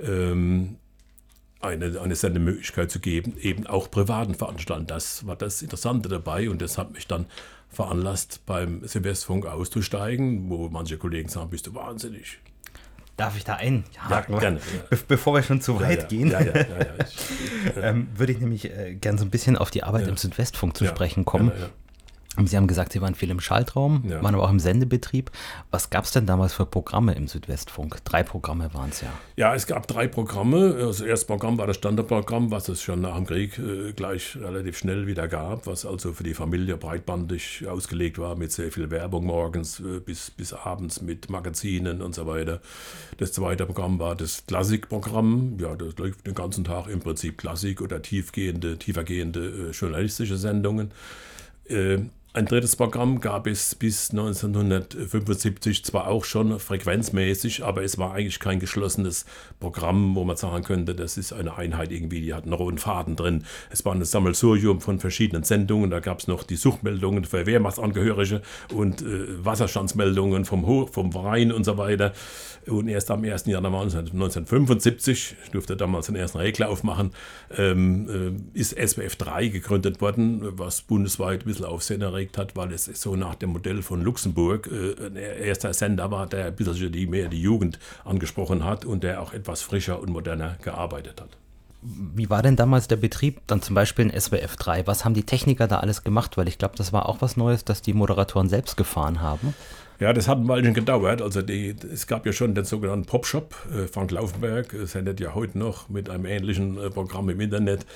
ähm, 0.01 0.77
eine, 1.61 2.01
eine 2.01 2.15
Sendemöglichkeit 2.15 2.91
zu 2.91 3.01
geben, 3.01 3.37
eben 3.41 3.67
auch 3.67 3.91
privaten 3.91 4.35
Veranstaltern. 4.35 4.87
Das 4.87 5.27
war 5.27 5.37
das 5.37 5.63
Interessante 5.63 6.09
dabei 6.09 6.51
und 6.51 6.63
das 6.63 6.79
hat 6.79 6.93
mich 6.93 7.07
dann 7.07 7.27
veranlasst, 7.69 8.45
beim 8.47 8.87
Silvesterfunk 8.87 9.47
auszusteigen, 9.47 10.49
wo 10.51 10.69
manche 10.69 10.99
Kollegen 10.99 11.29
sagen, 11.29 11.51
bist 11.51 11.67
du 11.67 11.75
wahnsinnig. 11.75 12.39
Darf 13.19 13.37
ich 13.37 13.43
da 13.43 13.55
einhaken? 13.55 14.35
Ja, 14.35 14.39
gerne. 14.39 14.59
Ja. 14.59 14.63
Be 14.91 14.99
bevor 15.09 15.35
wir 15.35 15.43
schon 15.43 15.61
zu 15.61 15.81
weit 15.81 16.03
ja, 16.03 16.09
gehen, 16.09 16.33
ähm, 17.83 18.07
würde 18.15 18.33
ich 18.33 18.39
nämlich 18.39 18.71
äh, 18.71 18.95
gerne 18.95 19.19
so 19.19 19.25
ein 19.25 19.31
bisschen 19.31 19.59
auf 19.59 19.73
die 19.73 19.83
Arbeit 19.83 20.07
im 20.07 20.17
Südwestfunk 20.17 20.77
zu 20.77 20.87
sprechen 20.87 21.25
kommen. 21.25 21.51
Sie 22.47 22.57
haben 22.57 22.67
gesagt, 22.67 22.93
Sie 22.93 23.01
waren 23.01 23.15
viel 23.15 23.31
im 23.31 23.41
Schaltraum, 23.41 24.05
ja. 24.09 24.23
waren 24.23 24.35
aber 24.35 24.45
auch 24.45 24.51
im 24.51 24.61
Sendebetrieb. 24.61 25.31
Was 25.71 25.91
gab 25.91 26.05
es 26.05 26.13
denn 26.13 26.27
damals 26.27 26.55
für 26.55 26.67
Programme 26.67 27.15
im 27.15 27.29
Südwestfunk? 27.29 28.05
Drei 28.05 28.23
Programme 28.23 28.73
waren 28.75 28.91
es 28.91 29.01
ja. 29.01 29.09
Ja, 29.37 29.55
es 29.55 29.67
gab 29.67 29.87
drei 29.87 30.07
Programme. 30.07 30.75
Das 30.75 31.01
erste 31.01 31.27
Programm 31.27 31.59
war 31.59 31.67
das 31.67 31.77
Standardprogramm, 31.77 32.51
was 32.51 32.69
es 32.69 32.83
schon 32.83 33.01
nach 33.01 33.17
dem 33.17 33.27
Krieg 33.27 33.59
äh, 33.59 33.93
gleich 33.93 34.37
relativ 34.37 34.79
schnell 34.79 35.07
wieder 35.07 35.29
gab, 35.29 35.67
was 35.67 35.85
also 35.85 36.13
für 36.13 36.25
die 36.25 36.35
Familie 36.35 36.77
breitbandig 36.77 37.67
ausgelegt 37.69 38.19
war, 38.19 38.37
mit 38.37 38.53
sehr 38.53 38.71
viel 38.71 38.91
Werbung 38.91 39.27
morgens 39.27 39.81
äh, 39.81 40.01
bis, 40.01 40.31
bis 40.31 40.53
abends 40.53 41.03
mit 41.03 41.31
Magazinen 41.31 42.03
und 42.03 42.15
so 42.15 42.27
weiter. 42.27 42.61
Das 43.19 43.33
zweite 43.33 43.67
Programm 43.67 43.99
war 43.99 44.15
das 44.15 44.45
Klassikprogramm. 44.47 45.59
Ja, 45.61 45.75
das 45.75 45.97
läuft 45.99 46.27
den 46.27 46.35
ganzen 46.35 46.65
Tag 46.65 46.89
im 46.89 47.01
Prinzip 47.01 47.39
Klassik 47.39 47.81
oder 47.81 48.03
tiefgehende, 48.03 48.79
tiefergehende 48.79 49.69
äh, 49.69 49.71
journalistische 49.71 50.37
Sendungen. 50.37 50.93
Ein 52.39 52.47
drittes 52.47 52.77
Programm 52.77 53.19
gab 53.19 53.49
es 53.49 53.75
bis 53.75 54.11
1975 54.11 55.85
zwar 55.85 56.07
auch 56.07 56.23
schon 56.25 56.61
frequenzmäßig, 56.61 57.65
aber 57.65 57.83
es 57.83 57.99
war 57.99 58.15
eigentlich 58.15 58.39
kein 58.39 58.61
geschlossenes 58.61 59.27
Programm, 59.59 60.15
wo 60.15 60.23
man 60.23 60.37
sagen 60.37 60.63
könnte, 60.63 60.95
das 60.95 61.19
ist 61.19 61.33
eine 61.33 61.57
Einheit 61.57 61.91
irgendwie, 61.91 62.21
die 62.21 62.33
hat 62.33 62.45
einen 62.45 62.53
roten 62.53 62.79
Faden 62.79 63.17
drin. 63.17 63.43
Es 63.71 63.85
war 63.85 63.93
ein 63.93 64.05
Sammelsurium 64.05 64.81
von 64.81 65.01
verschiedenen 65.01 65.43
Sendungen, 65.43 65.91
da 65.91 65.99
gab 65.99 66.21
es 66.21 66.29
noch 66.29 66.45
die 66.45 66.55
Suchmeldungen 66.55 67.25
für 67.25 67.45
Wehrmachtsangehörige 67.45 68.43
und 68.73 69.03
äh, 69.03 69.45
Wasserstandsmeldungen 69.45 70.45
vom, 70.45 70.65
Ho 70.65 70.87
vom 70.87 71.11
Verein 71.11 71.51
und 71.51 71.65
so 71.65 71.77
weiter. 71.77 72.13
Und 72.69 72.87
erst 72.87 73.11
am 73.11 73.25
1. 73.25 73.47
Januar 73.47 73.83
1975, 73.83 75.35
ich 75.43 75.51
durfte 75.51 75.77
damals 75.77 76.07
den 76.07 76.15
ersten 76.15 76.39
Regler 76.39 76.69
aufmachen, 76.69 77.11
ähm, 77.57 78.39
äh, 78.55 78.59
ist 78.59 78.79
SWF 78.79 79.17
3 79.17 79.49
gegründet 79.49 80.01
worden, 80.01 80.41
was 80.57 80.83
bundesweit 80.83 81.41
ein 81.41 81.47
bisschen 81.47 81.65
Aufsehen 81.65 82.03
erregt 82.03 82.28
hat, 82.37 82.57
weil 82.57 82.73
es 82.73 82.85
so 82.87 83.17
nach 83.17 83.37
dem 83.37 83.51
Modell 83.51 83.83
von 83.83 84.03
Luxemburg 84.03 84.69
äh, 84.71 85.07
ein 85.07 85.17
erster 85.17 85.73
Sender 85.73 86.11
war, 86.11 86.27
der 86.27 86.47
ein 86.47 86.57
bisschen 86.57 86.93
die, 86.93 87.07
mehr 87.07 87.29
die 87.29 87.41
Jugend 87.41 87.79
angesprochen 88.05 88.65
hat 88.65 88.85
und 88.85 89.05
der 89.05 89.23
auch 89.23 89.33
etwas 89.33 89.63
frischer 89.63 90.01
und 90.01 90.11
moderner 90.11 90.57
gearbeitet 90.63 91.21
hat. 91.21 91.31
Wie 91.81 92.29
war 92.29 92.43
denn 92.43 92.57
damals 92.57 92.89
der 92.89 92.97
Betrieb, 92.97 93.41
dann 93.47 93.63
zum 93.63 93.75
Beispiel 93.75 94.11
in 94.11 94.21
SWF 94.21 94.57
3? 94.57 94.87
Was 94.89 95.05
haben 95.05 95.15
die 95.15 95.23
Techniker 95.23 95.69
da 95.69 95.79
alles 95.79 96.03
gemacht? 96.03 96.37
Weil 96.37 96.49
ich 96.49 96.59
glaube, 96.59 96.75
das 96.77 96.93
war 96.93 97.09
auch 97.09 97.19
was 97.21 97.37
Neues, 97.37 97.65
dass 97.65 97.83
die 97.83 97.93
Moderatoren 97.93 98.49
selbst 98.49 98.77
gefahren 98.77 99.23
haben. 99.23 99.55
Ja, 100.01 100.13
das 100.13 100.29
hat 100.29 100.39
ein 100.39 100.49
Weilchen 100.49 100.75
gedauert. 100.75 101.23
Also 101.23 101.43
die, 101.43 101.75
es 101.93 102.07
gab 102.07 102.27
ja 102.27 102.33
schon 102.33 102.55
den 102.55 102.65
sogenannten 102.65 103.07
Popshop. 103.07 103.55
Äh, 103.73 103.87
Frank 103.87 104.11
Laufenberg 104.11 104.75
sendet 104.85 105.21
ja 105.21 105.35
heute 105.35 105.59
noch 105.59 105.89
mit 105.89 106.09
einem 106.09 106.27
ähnlichen 106.27 106.79
äh, 106.79 106.91
Programm 106.91 107.29
im 107.31 107.41
Internet. 107.41 107.87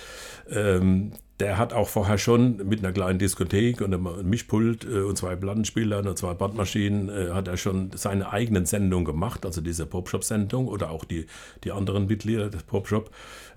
Ähm, 0.50 1.12
der 1.42 1.58
hat 1.58 1.72
auch 1.72 1.88
vorher 1.88 2.18
schon 2.18 2.68
mit 2.68 2.84
einer 2.84 2.92
kleinen 2.92 3.18
Diskothek 3.18 3.80
und 3.80 3.92
einem 3.92 4.30
Mischpult 4.30 4.84
äh, 4.84 5.00
und 5.00 5.18
zwei 5.18 5.34
Plattenspielern 5.34 6.06
und 6.06 6.16
zwei 6.16 6.34
Bandmaschinen 6.34 7.08
äh, 7.08 7.30
hat 7.32 7.48
er 7.48 7.56
schon 7.56 7.90
seine 7.96 8.32
eigenen 8.32 8.64
Sendungen 8.64 9.04
gemacht, 9.04 9.44
also 9.44 9.60
diese 9.60 9.84
Popshop-Sendung 9.84 10.68
oder 10.68 10.92
auch 10.92 11.04
die, 11.04 11.26
die 11.64 11.72
anderen 11.72 12.06
Mitglieder 12.06 12.48
des 12.48 12.62
Popshop. 12.62 13.10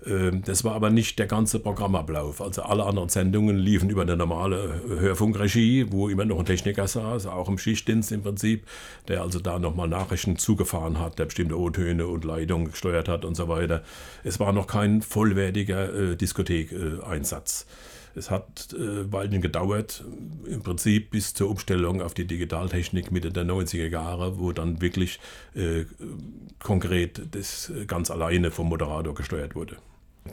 Ähm, 0.04 0.42
das 0.44 0.64
war 0.64 0.74
aber 0.74 0.90
nicht 0.90 1.20
der 1.20 1.26
ganze 1.26 1.60
Programmablauf. 1.60 2.42
Also 2.42 2.62
alle 2.62 2.84
anderen 2.84 3.08
Sendungen 3.08 3.56
liefen 3.56 3.88
über 3.88 4.02
eine 4.02 4.16
normale 4.16 4.80
Hörfunkregie, 4.88 5.86
wo 5.90 6.08
immer 6.08 6.24
noch 6.24 6.40
ein 6.40 6.44
Techniker 6.44 6.88
saß, 6.88 7.26
auch 7.26 7.48
im 7.48 7.56
Schichtdienst 7.56 8.10
im 8.10 8.22
Prinzip, 8.22 8.66
der 9.06 9.22
also 9.22 9.38
da 9.38 9.60
nochmal 9.60 9.86
Nachrichten 9.86 10.38
zugefahren 10.38 10.98
hat, 10.98 11.20
der 11.20 11.26
bestimmte 11.26 11.56
O-Töne 11.56 12.08
und 12.08 12.24
Leitungen 12.24 12.72
gesteuert 12.72 13.08
hat 13.08 13.24
und 13.24 13.36
so 13.36 13.46
weiter. 13.46 13.84
Es 14.24 14.40
war 14.40 14.52
noch 14.52 14.66
kein 14.66 15.02
vollwertiger 15.02 15.94
äh, 15.94 16.16
Diskothek-Einsatz. 16.16 17.66
Es 18.16 18.30
hat 18.30 18.72
äh, 18.72 19.12
Weilchen 19.12 19.42
gedauert, 19.42 20.02
im 20.46 20.62
Prinzip 20.62 21.10
bis 21.10 21.34
zur 21.34 21.50
Umstellung 21.50 22.00
auf 22.00 22.14
die 22.14 22.26
Digitaltechnik 22.26 23.12
Mitte 23.12 23.30
der 23.30 23.44
90er 23.44 23.88
Jahre, 23.88 24.38
wo 24.38 24.52
dann 24.52 24.80
wirklich 24.80 25.20
äh, 25.54 25.84
konkret 26.58 27.20
das 27.32 27.70
ganz 27.86 28.10
alleine 28.10 28.50
vom 28.50 28.68
Moderator 28.68 29.14
gesteuert 29.14 29.54
wurde. 29.54 29.76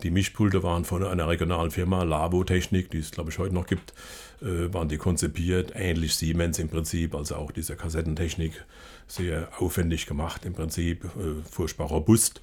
Die 0.02 0.12
Mischpulte 0.12 0.64
waren 0.64 0.86
von 0.86 1.04
einer 1.04 1.28
regionalen 1.28 1.70
Firma, 1.70 2.04
Labo 2.04 2.44
Technik, 2.44 2.90
die 2.90 2.98
es 3.00 3.12
glaube 3.12 3.30
ich 3.30 3.38
heute 3.38 3.54
noch 3.54 3.68
gibt, 3.68 3.94
äh, 4.42 4.74
waren 4.74 4.90
die 4.90 4.98
konzipiert, 4.98 5.74
ähnlich 5.76 6.16
Siemens 6.16 6.60
im 6.60 6.70
Prinzip, 6.70 7.14
also 7.14 7.36
auch 7.36 7.52
diese 7.52 7.76
Kassettentechnik, 7.76 8.66
sehr 9.08 9.50
aufwendig 9.60 10.06
gemacht 10.06 10.46
im 10.46 10.54
Prinzip, 10.54 11.06
äh, 11.06 11.44
furchtbar 11.50 11.88
robust. 11.88 12.42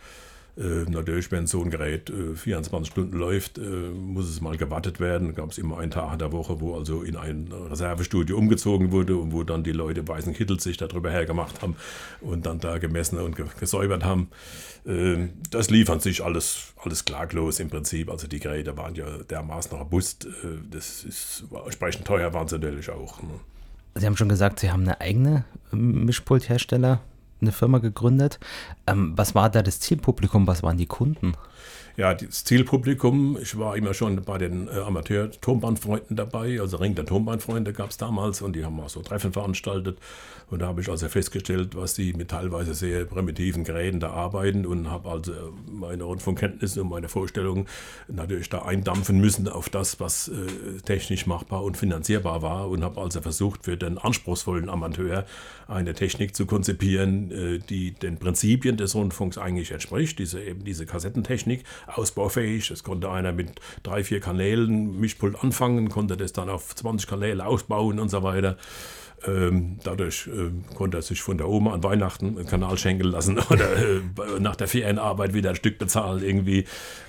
Äh, 0.56 0.90
natürlich, 0.90 1.30
wenn 1.30 1.46
so 1.46 1.62
ein 1.62 1.70
Gerät 1.70 2.10
äh, 2.10 2.34
24 2.34 2.92
Stunden 2.92 3.16
läuft, 3.16 3.58
äh, 3.58 3.60
muss 3.60 4.28
es 4.28 4.40
mal 4.40 4.56
gewartet 4.56 5.00
werden. 5.00 5.28
Da 5.28 5.34
gab 5.34 5.50
es 5.50 5.58
immer 5.58 5.78
einen 5.78 5.90
Tag 5.90 6.12
in 6.12 6.18
der 6.18 6.32
Woche, 6.32 6.60
wo 6.60 6.76
also 6.76 7.02
in 7.02 7.16
ein 7.16 7.52
Reservestudio 7.52 8.36
umgezogen 8.36 8.90
wurde 8.92 9.16
und 9.16 9.32
wo 9.32 9.44
dann 9.44 9.62
die 9.62 9.72
Leute 9.72 10.06
weißen 10.06 10.34
Kittel 10.34 10.58
sich 10.60 10.76
darüber 10.76 11.10
hergemacht 11.10 11.62
haben 11.62 11.76
und 12.20 12.46
dann 12.46 12.58
da 12.58 12.78
gemessen 12.78 13.18
und 13.18 13.36
gesäubert 13.58 14.04
haben. 14.04 14.28
Ähm, 14.86 15.30
das 15.50 15.70
lief 15.70 15.88
an 15.90 16.00
sich 16.00 16.22
alles, 16.24 16.74
alles 16.82 17.04
klaglos 17.04 17.60
im 17.60 17.70
Prinzip. 17.70 18.10
Also 18.10 18.26
die 18.26 18.40
Geräte 18.40 18.76
waren 18.76 18.94
ja 18.94 19.06
dermaßen 19.28 19.76
robust. 19.76 20.26
Äh, 20.26 20.28
das 20.70 21.04
ist 21.04 21.44
entsprechend 21.64 22.06
teuer 22.06 22.32
waren 22.34 22.48
sie 22.48 22.58
natürlich 22.58 22.90
auch. 22.90 23.22
Ne? 23.22 23.28
Sie 23.94 24.06
haben 24.06 24.16
schon 24.16 24.28
gesagt, 24.28 24.60
Sie 24.60 24.70
haben 24.70 24.82
eine 24.82 25.00
eigene 25.00 25.44
Mischpulthersteller 25.72 27.00
eine 27.40 27.52
Firma 27.52 27.78
gegründet. 27.78 28.38
Ähm, 28.86 29.12
was 29.16 29.34
war 29.34 29.50
da 29.50 29.62
das 29.62 29.80
Zielpublikum? 29.80 30.46
Was 30.46 30.62
waren 30.62 30.76
die 30.76 30.86
Kunden? 30.86 31.34
Ja, 32.00 32.14
das 32.14 32.44
Zielpublikum, 32.44 33.36
ich 33.42 33.58
war 33.58 33.76
immer 33.76 33.92
schon 33.92 34.22
bei 34.22 34.38
den 34.38 34.68
äh, 34.68 34.70
Amateur-Tonbandfreunden 34.70 36.16
dabei, 36.16 36.58
also 36.58 36.78
Ring 36.78 36.94
der 36.94 37.04
Tonbandfreunde 37.04 37.74
gab 37.74 37.90
es 37.90 37.98
damals 37.98 38.40
und 38.40 38.56
die 38.56 38.64
haben 38.64 38.80
auch 38.80 38.88
so 38.88 39.02
Treffen 39.02 39.34
veranstaltet. 39.34 39.98
Und 40.50 40.62
da 40.62 40.66
habe 40.66 40.80
ich 40.80 40.88
also 40.88 41.08
festgestellt, 41.08 41.76
was 41.76 41.94
die 41.94 42.12
mit 42.14 42.28
teilweise 42.28 42.74
sehr 42.74 43.04
primitiven 43.04 43.64
Geräten 43.64 44.00
da 44.00 44.10
arbeiten 44.10 44.64
und 44.66 44.90
habe 44.90 45.10
also 45.10 45.32
meine 45.70 46.04
Rundfunkkenntnisse 46.04 46.80
und 46.82 46.88
meine 46.88 47.08
Vorstellungen 47.08 47.66
natürlich 48.08 48.48
da 48.48 48.62
eindampfen 48.62 49.20
müssen 49.20 49.46
auf 49.46 49.68
das, 49.68 50.00
was 50.00 50.28
äh, 50.28 50.80
technisch 50.84 51.26
machbar 51.26 51.62
und 51.62 51.76
finanzierbar 51.76 52.40
war 52.40 52.68
und 52.68 52.82
habe 52.82 53.00
also 53.00 53.20
versucht, 53.20 53.66
für 53.66 53.76
den 53.76 53.98
anspruchsvollen 53.98 54.70
Amateur 54.70 55.24
eine 55.68 55.94
Technik 55.94 56.34
zu 56.34 56.46
konzipieren, 56.46 57.30
äh, 57.30 57.58
die 57.58 57.92
den 57.92 58.18
Prinzipien 58.18 58.76
des 58.76 58.94
Rundfunks 58.94 59.38
eigentlich 59.38 59.70
entspricht, 59.70 60.18
diese 60.18 60.42
eben 60.42 60.64
diese 60.64 60.84
Kassettentechnik, 60.84 61.62
ausbaufähig. 61.98 62.68
Das 62.68 62.84
konnte 62.84 63.10
einer 63.10 63.32
mit 63.32 63.60
drei, 63.82 64.04
vier 64.04 64.20
Kanälen 64.20 64.98
Mischpult 65.00 65.42
anfangen, 65.42 65.88
konnte 65.88 66.16
das 66.16 66.32
dann 66.32 66.48
auf 66.48 66.74
20 66.74 67.08
Kanäle 67.08 67.46
ausbauen 67.46 67.98
und 67.98 68.08
so 68.08 68.22
weiter. 68.22 68.56
Ähm, 69.26 69.78
dadurch 69.84 70.28
äh, 70.28 70.50
konnte 70.74 70.98
er 70.98 71.02
sich 71.02 71.20
von 71.20 71.36
der 71.36 71.48
Oma 71.48 71.74
an 71.74 71.82
Weihnachten 71.82 72.38
einen 72.38 72.46
Kanal 72.46 72.78
schenken 72.78 73.04
lassen 73.04 73.38
oder 73.50 73.76
äh, 73.76 74.00
nach 74.38 74.56
der 74.56 74.66
Ferienarbeit 74.66 75.34
wieder 75.34 75.50
ein 75.50 75.56
Stück 75.56 75.78
bezahlen 75.78 76.22
irgendwie. 76.24 76.64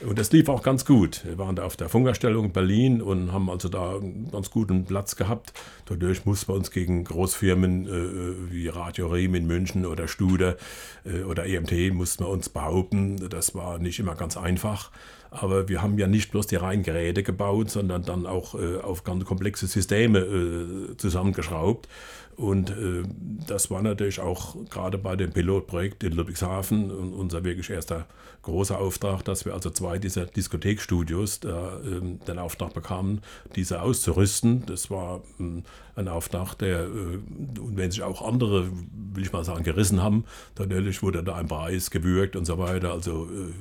Und 0.05 0.19
das 0.19 0.31
lief 0.31 0.49
auch 0.49 0.61
ganz 0.61 0.85
gut. 0.85 1.23
Wir 1.25 1.37
waren 1.37 1.55
da 1.55 1.63
auf 1.63 1.77
der 1.77 1.89
Funkerstellung 1.89 2.45
in 2.45 2.51
Berlin 2.51 3.01
und 3.01 3.31
haben 3.31 3.49
also 3.49 3.69
da 3.69 3.95
einen 3.95 4.29
ganz 4.31 4.49
guten 4.51 4.85
Platz 4.85 5.15
gehabt. 5.15 5.53
Dadurch 5.85 6.25
mussten 6.25 6.49
wir 6.49 6.55
uns 6.55 6.71
gegen 6.71 7.03
Großfirmen 7.03 7.87
äh, 7.87 8.51
wie 8.51 8.67
Radio 8.67 9.07
Riem 9.07 9.35
in 9.35 9.47
München 9.47 9.85
oder 9.85 10.07
Studer 10.07 10.57
äh, 11.05 11.23
oder 11.23 11.45
EMT 11.45 11.93
mussten 11.93 12.25
wir 12.25 12.29
uns 12.29 12.49
behaupten. 12.49 13.29
Das 13.29 13.55
war 13.55 13.79
nicht 13.79 13.99
immer 13.99 14.15
ganz 14.15 14.35
einfach. 14.35 14.91
Aber 15.31 15.69
wir 15.69 15.81
haben 15.81 15.97
ja 15.97 16.07
nicht 16.07 16.31
bloß 16.31 16.47
die 16.47 16.57
reinen 16.57 16.83
Geräte 16.83 17.23
gebaut, 17.23 17.71
sondern 17.71 18.03
dann 18.03 18.27
auch 18.27 18.53
äh, 18.53 18.77
auf 18.81 19.05
ganz 19.05 19.23
komplexe 19.23 19.65
Systeme 19.65 20.19
äh, 20.19 20.97
zusammengeschraubt. 20.97 21.87
Und 22.35 22.69
äh, 22.71 23.03
das 23.47 23.69
war 23.69 23.81
natürlich 23.81 24.19
auch 24.19 24.55
gerade 24.69 24.97
bei 24.97 25.15
dem 25.15 25.31
Pilotprojekt 25.31 26.03
in 26.03 26.13
Ludwigshafen 26.13 26.91
unser 26.91 27.43
wirklich 27.43 27.69
erster 27.69 28.07
großer 28.41 28.79
Auftrag, 28.79 29.23
dass 29.23 29.45
wir 29.45 29.53
also 29.53 29.69
zwei 29.69 29.99
dieser 29.99 30.25
Diskothekstudios 30.25 31.41
da, 31.41 31.79
ähm, 31.85 32.19
den 32.27 32.39
Auftrag 32.39 32.73
bekamen, 32.73 33.21
diese 33.55 33.81
auszurüsten. 33.81 34.65
Das 34.65 34.89
war 34.89 35.21
ähm, 35.39 35.63
ein 35.95 36.07
Auftrag, 36.07 36.55
der, 36.55 36.85
äh, 36.85 37.19
wenn 37.57 37.91
sich 37.91 38.01
auch 38.01 38.27
andere, 38.27 38.67
will 39.13 39.23
ich 39.23 39.31
mal 39.31 39.43
sagen, 39.43 39.63
gerissen 39.63 40.01
haben, 40.01 40.25
natürlich 40.57 41.03
wurde 41.03 41.23
da 41.23 41.35
ein 41.35 41.47
Preis 41.47 41.91
gewürgt 41.91 42.35
und 42.35 42.45
so 42.45 42.57
weiter. 42.57 42.91
Also 42.91 43.25
äh, 43.25 43.53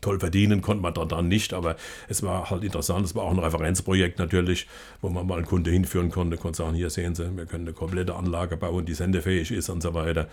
toll 0.00 0.18
verdienen 0.18 0.60
konnte 0.60 0.82
man 0.82 0.94
da 0.94 1.04
dann 1.04 1.28
nicht, 1.28 1.54
aber 1.54 1.76
es 2.08 2.22
war 2.22 2.50
halt 2.50 2.64
interessant. 2.64 3.06
Es 3.06 3.14
war 3.14 3.24
auch 3.24 3.30
ein 3.30 3.38
Referenzprojekt 3.38 4.18
natürlich, 4.18 4.66
wo 5.00 5.08
man 5.08 5.26
mal 5.26 5.38
einen 5.38 5.46
Kunde 5.46 5.70
hinführen 5.70 6.10
konnte, 6.10 6.36
konnte 6.36 6.58
sagen, 6.58 6.74
hier 6.74 6.90
sehen 6.90 7.11
Sie, 7.14 7.36
wir 7.36 7.46
können 7.46 7.64
eine 7.64 7.74
komplette 7.74 8.14
Anlage 8.14 8.56
bauen, 8.56 8.84
die 8.84 8.94
sendefähig 8.94 9.50
ist 9.50 9.68
und 9.68 9.82
so 9.82 9.94
weiter. 9.94 10.28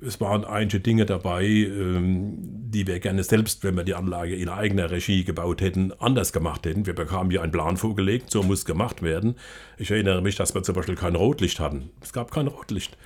Es 0.00 0.20
waren 0.20 0.44
einige 0.44 0.80
Dinge 0.80 1.06
dabei, 1.06 1.44
ähm, 1.44 2.36
die 2.70 2.86
wir 2.86 3.00
gerne 3.00 3.24
selbst, 3.24 3.64
wenn 3.64 3.76
wir 3.76 3.84
die 3.84 3.94
Anlage 3.94 4.34
in 4.36 4.48
eigener 4.48 4.90
Regie 4.90 5.24
gebaut 5.24 5.60
hätten, 5.60 5.92
anders 5.98 6.32
gemacht 6.32 6.66
hätten. 6.66 6.86
Wir 6.86 6.94
bekamen 6.94 7.30
hier 7.30 7.42
einen 7.42 7.52
Plan 7.52 7.76
vorgelegt, 7.76 8.30
so 8.30 8.42
muss 8.42 8.64
gemacht 8.64 9.02
werden. 9.02 9.34
Ich 9.76 9.90
erinnere 9.90 10.22
mich, 10.22 10.36
dass 10.36 10.54
wir 10.54 10.62
zum 10.62 10.74
Beispiel 10.74 10.96
kein 10.96 11.16
Rotlicht 11.16 11.60
hatten. 11.60 11.90
Es 12.00 12.12
gab 12.12 12.30
kein 12.30 12.46
Rotlicht. 12.46 12.96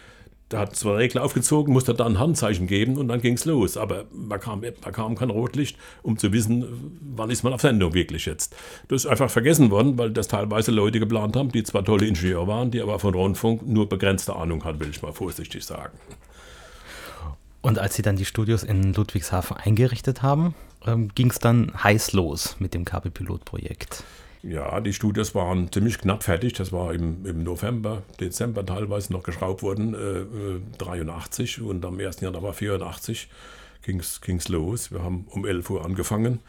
Da 0.53 0.59
hat 0.59 0.77
zwei 0.77 0.97
Regler 0.97 1.25
aufgezogen, 1.25 1.73
musste 1.73 1.95
dann 1.95 2.13
ein 2.13 2.19
Handzeichen 2.19 2.67
geben 2.67 2.99
und 2.99 3.09
dann 3.09 3.23
ging 3.23 3.35
es 3.35 3.47
los. 3.47 3.79
Aber 3.79 4.05
man 4.13 4.39
kam, 4.39 4.61
man 4.61 4.93
kam 4.93 5.17
kein 5.17 5.31
Rotlicht, 5.31 5.79
um 6.03 6.19
zu 6.19 6.31
wissen, 6.31 7.01
wann 7.17 7.31
ist 7.31 7.43
man 7.43 7.55
auf 7.55 7.63
Sendung 7.63 7.95
wirklich 7.95 8.27
jetzt. 8.27 8.55
Das 8.89 9.05
ist 9.05 9.11
einfach 9.11 9.31
vergessen 9.31 9.71
worden, 9.71 9.97
weil 9.97 10.11
das 10.11 10.29
teilweise 10.29 10.71
Leute 10.71 11.01
geplant 11.01 11.37
haben, 11.37 11.51
die 11.51 11.63
zwar 11.63 11.87
tolle 11.87 12.07
Ingenieure 12.07 12.47
waren, 12.47 12.71
die 12.71 12.83
aber 12.83 12.99
von 12.99 13.15
Rundfunk 13.15 13.67
nur 13.67 13.89
begrenzte 13.89 14.37
Ahnung 14.37 14.63
hatten, 14.65 14.81
will 14.81 14.91
ich 14.91 15.01
mal 15.01 15.15
vorsichtig 15.15 15.65
sagen. 15.65 15.97
Und 17.63 17.79
als 17.79 17.95
Sie 17.95 18.03
dann 18.03 18.17
die 18.17 18.27
Studios 18.27 18.63
in 18.63 18.93
Ludwigshafen 18.93 19.57
eingerichtet 19.57 20.21
haben, 20.21 20.55
ähm, 20.85 21.09
ging 21.15 21.31
es 21.31 21.39
dann 21.39 21.73
heiß 21.83 22.13
los 22.13 22.57
mit 22.59 22.75
dem 22.75 22.85
Kabelpilotprojekt. 22.85 24.05
Ja, 24.43 24.81
die 24.81 24.93
Studios 24.93 25.37
waren 25.37 25.71
ziemlich 25.71 25.99
knapp 25.99 26.25
fertig. 26.25 26.55
Das 26.55 26.73
war 26.73 26.93
im, 26.93 27.25
im 27.25 27.45
November, 27.45 28.03
Dezember 28.19 28.67
teilweise 28.67 29.13
noch 29.13 29.23
geschraubt 29.23 29.63
worden, 29.63 29.95
äh, 29.95 30.79
83 30.79 31.59
äh, 31.59 31.61
und 31.63 31.85
am 31.85 31.99
1. 31.99 32.21
Januar 32.21 32.53
84 32.53 33.29
ging 33.83 34.01
es 34.01 34.49
los. 34.49 34.91
Wir 34.91 35.03
haben 35.03 35.27
um 35.31 35.47
11 35.47 35.71
Uhr 35.71 35.85
angefangen 35.85 36.41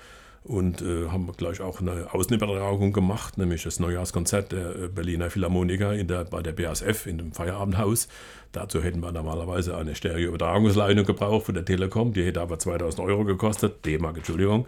und 0.44 0.82
äh, 0.82 1.08
haben 1.08 1.32
gleich 1.38 1.62
auch 1.62 1.80
eine 1.80 2.14
Außenübertragung 2.14 2.94
gemacht, 2.94 3.38
nämlich 3.38 3.64
das 3.64 3.80
Neujahrskonzert 3.80 4.52
der 4.52 4.76
äh, 4.76 4.88
Berliner 4.88 5.30
Philharmoniker 5.30 5.94
in 5.94 6.08
der, 6.08 6.26
bei 6.26 6.42
der 6.42 6.52
BASF 6.52 7.06
in 7.06 7.18
dem 7.18 7.32
Feierabendhaus. 7.32 8.08
Dazu 8.52 8.84
hätten 8.84 9.00
wir 9.02 9.12
normalerweise 9.12 9.78
eine 9.78 9.96
Stereo-Übertragungsleitung 9.96 11.06
gebraucht 11.06 11.46
von 11.46 11.56
der 11.56 11.66
Telekom, 11.66 12.14
die 12.14 12.26
hätte 12.26 12.42
aber 12.42 12.60
2000 12.60 13.08
Euro 13.08 13.24
gekostet, 13.24 13.86
D-Mark, 13.86 14.18
Entschuldigung. 14.18 14.66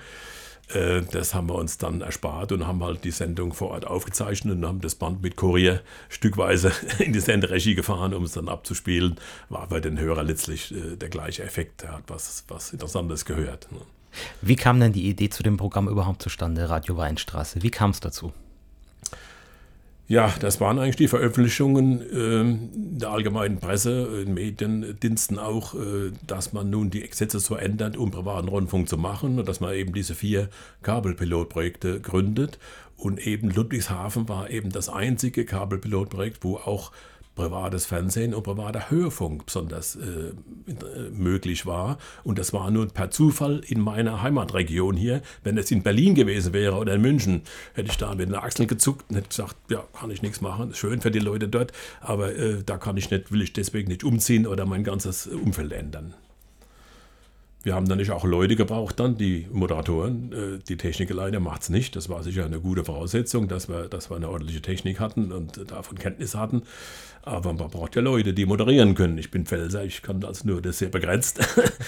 Äh, 0.73 1.01
das 1.11 1.33
haben 1.33 1.47
wir 1.47 1.55
uns 1.55 1.77
dann 1.77 2.01
erspart 2.01 2.51
und 2.51 2.65
haben 2.67 2.83
halt 2.83 3.03
die 3.03 3.11
Sendung 3.11 3.53
vor 3.53 3.71
Ort 3.71 3.85
aufgezeichnet 3.85 4.57
und 4.57 4.65
haben 4.65 4.81
das 4.81 4.95
Band 4.95 5.21
mit 5.21 5.35
Kurier 5.35 5.81
stückweise 6.09 6.71
in 6.99 7.13
die 7.13 7.19
Senderegie 7.19 7.75
gefahren, 7.75 8.13
um 8.13 8.23
es 8.23 8.33
dann 8.33 8.49
abzuspielen. 8.49 9.15
War 9.49 9.67
bei 9.67 9.79
den 9.79 9.99
Hörern 9.99 10.27
letztlich 10.27 10.73
äh, 10.73 10.95
der 10.95 11.09
gleiche 11.09 11.43
Effekt. 11.43 11.83
Er 11.83 11.93
hat 11.93 12.03
was, 12.07 12.43
was 12.47 12.73
Interessantes 12.73 13.25
gehört. 13.25 13.71
Ne? 13.71 13.79
Wie 14.41 14.55
kam 14.55 14.79
denn 14.79 14.93
die 14.93 15.07
Idee 15.07 15.29
zu 15.29 15.43
dem 15.43 15.57
Programm 15.57 15.87
überhaupt 15.87 16.21
zustande, 16.21 16.69
Radio 16.69 16.97
Weinstraße? 16.97 17.61
Wie 17.61 17.71
kam 17.71 17.91
es 17.91 17.99
dazu? 17.99 18.33
Ja, 20.07 20.31
das 20.39 20.61
waren 20.61 20.77
eigentlich 20.77 20.97
die 20.97 21.07
Veröffentlichungen 21.07 22.01
äh, 22.01 22.99
der 22.99 23.09
allgemeinen 23.09 23.59
Presse, 23.59 24.23
in 24.23 24.35
Mediendiensten 24.35 25.39
auch, 25.39 25.73
äh, 25.73 26.11
dass 26.27 26.53
man 26.53 26.69
nun 26.69 26.91
die 26.91 27.01
Gesetze 27.01 27.39
so 27.39 27.55
ändert, 27.55 27.97
um 27.97 28.11
privaten 28.11 28.47
Rundfunk 28.47 28.87
zu 28.87 28.97
machen 28.97 29.39
und 29.39 29.47
dass 29.47 29.61
man 29.61 29.73
eben 29.73 29.93
diese 29.93 30.13
vier 30.13 30.49
Kabelpilotprojekte 30.83 32.01
gründet. 32.01 32.59
Und 32.97 33.25
eben 33.25 33.49
Ludwigshafen 33.49 34.29
war 34.29 34.51
eben 34.51 34.71
das 34.71 34.89
einzige 34.89 35.43
Kabelpilotprojekt, 35.43 36.43
wo 36.43 36.57
auch 36.57 36.91
privates 37.35 37.85
Fernsehen 37.85 38.33
und 38.33 38.43
privater 38.43 38.89
Hörfunk 38.89 39.45
besonders 39.45 39.95
äh, 39.95 39.99
äh, 39.99 41.09
möglich 41.11 41.65
war. 41.65 41.97
Und 42.23 42.39
das 42.39 42.53
war 42.53 42.71
nun 42.71 42.91
per 42.91 43.11
Zufall 43.11 43.61
in 43.67 43.79
meiner 43.79 44.21
Heimatregion 44.21 44.95
hier. 44.95 45.21
Wenn 45.43 45.57
es 45.57 45.69
in 45.71 45.83
Berlin 45.83 46.15
gewesen 46.15 46.53
wäre 46.53 46.75
oder 46.77 46.95
in 46.95 47.01
München, 47.01 47.41
hätte 47.73 47.91
ich 47.91 47.97
da 47.97 48.15
mit 48.15 48.29
den 48.29 48.35
Achseln 48.35 48.67
gezuckt 48.67 49.05
und 49.09 49.17
hätte 49.17 49.29
gesagt, 49.29 49.55
ja, 49.69 49.83
kann 49.93 50.11
ich 50.11 50.21
nichts 50.21 50.41
machen. 50.41 50.73
Schön 50.73 51.01
für 51.01 51.11
die 51.11 51.19
Leute 51.19 51.47
dort, 51.47 51.71
aber 52.01 52.35
äh, 52.35 52.63
da 52.65 52.77
kann 52.77 52.97
ich 52.97 53.11
nicht, 53.11 53.31
will 53.31 53.41
ich 53.41 53.53
deswegen 53.53 53.89
nicht 53.89 54.03
umziehen 54.03 54.47
oder 54.47 54.65
mein 54.65 54.83
ganzes 54.83 55.27
Umfeld 55.27 55.73
ändern. 55.73 56.15
Wir 57.65 57.73
haben 57.73 57.87
dann 57.87 57.97
nicht 57.97 58.11
auch 58.11 58.23
Leute 58.25 58.55
gebraucht, 58.55 58.99
dann 58.99 59.17
die 59.17 59.47
Moderatoren. 59.51 60.31
Äh, 60.31 60.59
die 60.69 60.77
Technik 60.77 61.09
alleine 61.09 61.39
macht 61.39 61.63
es 61.63 61.69
nicht. 61.69 61.95
Das 61.95 62.09
war 62.09 62.21
sicher 62.21 62.45
eine 62.45 62.59
gute 62.59 62.85
Voraussetzung, 62.85 63.47
dass 63.47 63.67
wir, 63.67 63.87
dass 63.87 64.11
wir 64.11 64.17
eine 64.17 64.29
ordentliche 64.29 64.61
Technik 64.61 64.99
hatten 64.99 65.31
und 65.31 65.71
davon 65.71 65.97
Kenntnis 65.97 66.35
hatten. 66.35 66.61
Aber 67.23 67.53
man 67.53 67.71
braucht 67.71 67.95
ja 67.95 68.03
Leute, 68.03 68.35
die 68.35 68.45
moderieren 68.45 68.93
können. 68.93 69.17
Ich 69.17 69.31
bin 69.31 69.47
Pfälzer, 69.47 69.83
ich 69.83 70.03
kann 70.03 70.23
also 70.23 70.47
nur 70.47 70.61
das 70.61 70.77
sehr 70.77 70.89
begrenzt. 70.89 71.39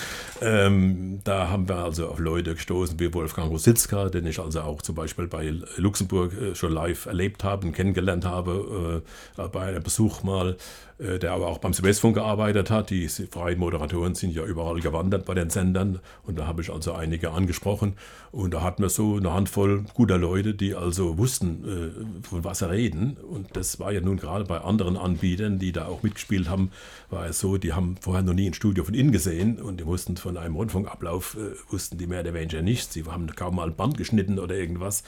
ähm, 0.41 1.19
da 1.23 1.49
haben 1.49 1.69
wir 1.69 1.75
also 1.75 2.07
auf 2.07 2.17
Leute 2.17 2.55
gestoßen 2.55 2.99
wie 2.99 3.13
Wolfgang 3.13 3.51
Rositzka, 3.51 4.09
den 4.09 4.25
ich 4.25 4.39
also 4.39 4.61
auch 4.61 4.81
zum 4.81 4.95
Beispiel 4.95 5.27
bei 5.27 5.53
Luxemburg 5.75 6.33
äh, 6.33 6.55
schon 6.55 6.73
live 6.73 7.05
erlebt 7.05 7.43
habe 7.43 7.67
und 7.67 7.73
kennengelernt 7.73 8.25
habe, 8.25 9.03
äh, 9.37 9.47
bei 9.49 9.61
einem 9.61 9.83
Besuch 9.83 10.23
mal. 10.23 10.57
Äh, 10.99 11.19
der 11.19 11.31
aber 11.33 11.47
auch 11.47 11.59
beim 11.59 11.73
Südwestfunk 11.73 12.15
gearbeitet 12.15 12.71
hat. 12.71 12.89
Die 12.89 13.07
freien 13.07 13.59
Moderatoren 13.59 14.15
sind 14.15 14.33
ja 14.33 14.43
überall 14.43 14.79
gewandert 14.79 15.25
bei 15.25 15.33
den 15.33 15.49
Sendern 15.49 15.99
und 16.23 16.39
da 16.39 16.47
habe 16.47 16.61
ich 16.61 16.71
also 16.71 16.93
einige 16.93 17.31
angesprochen 17.31 17.93
und 18.31 18.53
da 18.53 18.61
hatten 18.61 18.81
wir 18.81 18.89
so 18.89 19.17
eine 19.17 19.33
Handvoll 19.33 19.85
guter 19.93 20.17
Leute, 20.17 20.53
die 20.53 20.73
also 20.73 21.17
wussten, 21.17 21.63
äh, 21.65 22.27
von 22.27 22.43
was 22.43 22.59
sie 22.59 22.69
reden 22.69 23.17
und 23.17 23.55
das 23.55 23.79
war 23.79 23.91
ja 23.91 24.01
nun 24.01 24.17
gerade 24.17 24.45
bei 24.45 24.59
anderen 24.59 24.97
Anbietern, 24.97 25.59
die 25.59 25.71
da 25.71 25.85
auch 25.85 26.03
mitgespielt 26.03 26.49
haben, 26.49 26.71
war 27.09 27.27
es 27.27 27.39
so, 27.39 27.57
die 27.57 27.73
haben 27.73 27.95
vorher 28.01 28.23
noch 28.23 28.33
nie 28.33 28.47
ein 28.47 28.53
Studio 28.53 28.83
von 28.83 28.93
innen 28.93 29.11
gesehen 29.11 29.61
und 29.61 29.79
die 29.79 29.85
wussten 29.85 30.17
von 30.17 30.35
einem 30.37 30.55
Rundfunkablauf, 30.55 31.35
äh, 31.35 31.71
wussten 31.71 31.97
die 31.97 32.07
mehr 32.07 32.21
oder 32.21 32.33
weniger 32.33 32.61
nichts. 32.61 32.93
Sie 32.93 33.03
haben 33.05 33.27
kaum 33.35 33.55
mal 33.55 33.69
ein 33.69 33.75
Band 33.75 33.97
geschnitten 33.97 34.39
oder 34.39 34.55
irgendwas. 34.55 35.03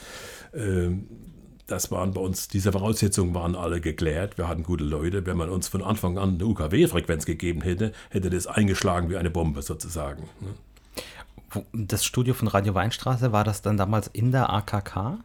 Das 1.69 1.91
waren 1.91 2.13
bei 2.13 2.21
uns, 2.21 2.47
diese 2.47 2.71
Voraussetzungen 2.71 3.35
waren 3.35 3.55
alle 3.55 3.79
geklärt. 3.79 4.39
Wir 4.39 4.47
hatten 4.47 4.63
gute 4.63 4.83
Leute. 4.83 5.27
Wenn 5.27 5.37
man 5.37 5.49
uns 5.49 5.67
von 5.67 5.83
Anfang 5.83 6.17
an 6.17 6.33
eine 6.33 6.45
UKW-Frequenz 6.45 7.27
gegeben 7.27 7.61
hätte, 7.61 7.91
hätte 8.09 8.31
das 8.31 8.47
eingeschlagen 8.47 9.11
wie 9.11 9.17
eine 9.17 9.29
Bombe 9.29 9.61
sozusagen. 9.61 10.23
Ne? 10.41 11.63
Das 11.73 12.03
Studio 12.05 12.33
von 12.33 12.47
Radio 12.47 12.73
Weinstraße, 12.73 13.31
war 13.31 13.43
das 13.43 13.61
dann 13.61 13.77
damals 13.77 14.07
in 14.07 14.31
der 14.31 14.49
AKK? 14.49 15.19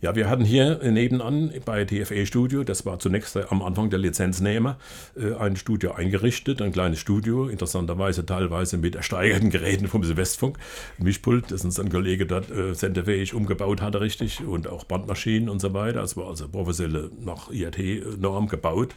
Ja, 0.00 0.14
wir 0.14 0.28
hatten 0.28 0.44
hier 0.44 0.80
nebenan 0.82 1.52
bei 1.64 1.84
TFE 1.84 2.26
Studio, 2.26 2.64
das 2.64 2.84
war 2.84 2.98
zunächst 2.98 3.36
am 3.36 3.62
Anfang 3.62 3.90
der 3.90 3.98
Lizenznehmer, 3.98 4.76
äh, 5.16 5.34
ein 5.34 5.56
Studio 5.56 5.92
eingerichtet, 5.92 6.60
ein 6.60 6.72
kleines 6.72 6.98
Studio, 6.98 7.48
interessanterweise 7.48 8.26
teilweise 8.26 8.76
mit 8.76 8.96
ersteigerten 8.96 9.50
Geräten 9.50 9.88
vom 9.88 10.04
Südwestfunk. 10.04 10.58
Mischpult, 10.98 11.50
das 11.50 11.64
uns 11.64 11.80
ein 11.80 11.90
Kollege 11.90 12.26
dort 12.26 12.50
äh, 12.50 12.74
sendefähig 12.74 13.34
umgebaut 13.34 13.80
hatte, 13.80 14.00
richtig, 14.00 14.44
und 14.44 14.68
auch 14.68 14.84
Bandmaschinen 14.84 15.48
und 15.48 15.60
so 15.60 15.72
weiter. 15.72 16.00
Das 16.00 16.16
war 16.16 16.28
also 16.28 16.48
professionell 16.48 17.10
nach 17.20 17.50
IAT-Norm 17.50 18.48
gebaut. 18.48 18.94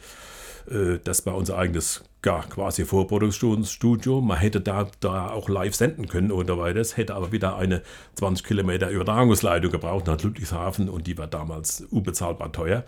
Äh, 0.70 0.98
das 1.02 1.26
war 1.26 1.36
unser 1.36 1.58
eigenes 1.58 2.04
ja, 2.24 2.42
quasi 2.42 2.84
Vorproduktionsstudio. 2.84 4.20
Man 4.20 4.38
hätte 4.38 4.60
da, 4.60 4.88
da 5.00 5.30
auch 5.30 5.48
live 5.48 5.74
senden 5.74 6.08
können 6.08 6.30
oder 6.30 6.58
weiteres, 6.58 6.96
hätte 6.96 7.14
aber 7.14 7.32
wieder 7.32 7.56
eine 7.56 7.82
20 8.16 8.44
Kilometer 8.44 8.90
Übertragungsleitung 8.90 9.70
gebraucht 9.70 10.06
nach 10.06 10.20
Ludwigshafen 10.22 10.88
und 10.88 11.06
die 11.06 11.16
war 11.16 11.26
damals 11.26 11.82
unbezahlbar 11.90 12.52
teuer. 12.52 12.84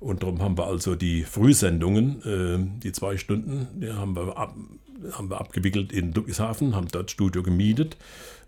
Und 0.00 0.22
darum 0.22 0.40
haben 0.40 0.56
wir 0.56 0.66
also 0.66 0.94
die 0.94 1.24
Frühsendungen, 1.24 2.22
äh, 2.22 2.80
die 2.82 2.92
zwei 2.92 3.16
Stunden, 3.16 3.66
die 3.80 3.92
haben 3.92 4.14
wir, 4.14 4.36
ab, 4.36 4.54
haben 5.12 5.30
wir 5.30 5.40
abgewickelt 5.40 5.92
in 5.92 6.12
Ludwigshafen, 6.12 6.76
haben 6.76 6.88
dort 6.92 7.10
Studio 7.10 7.42
gemietet 7.42 7.96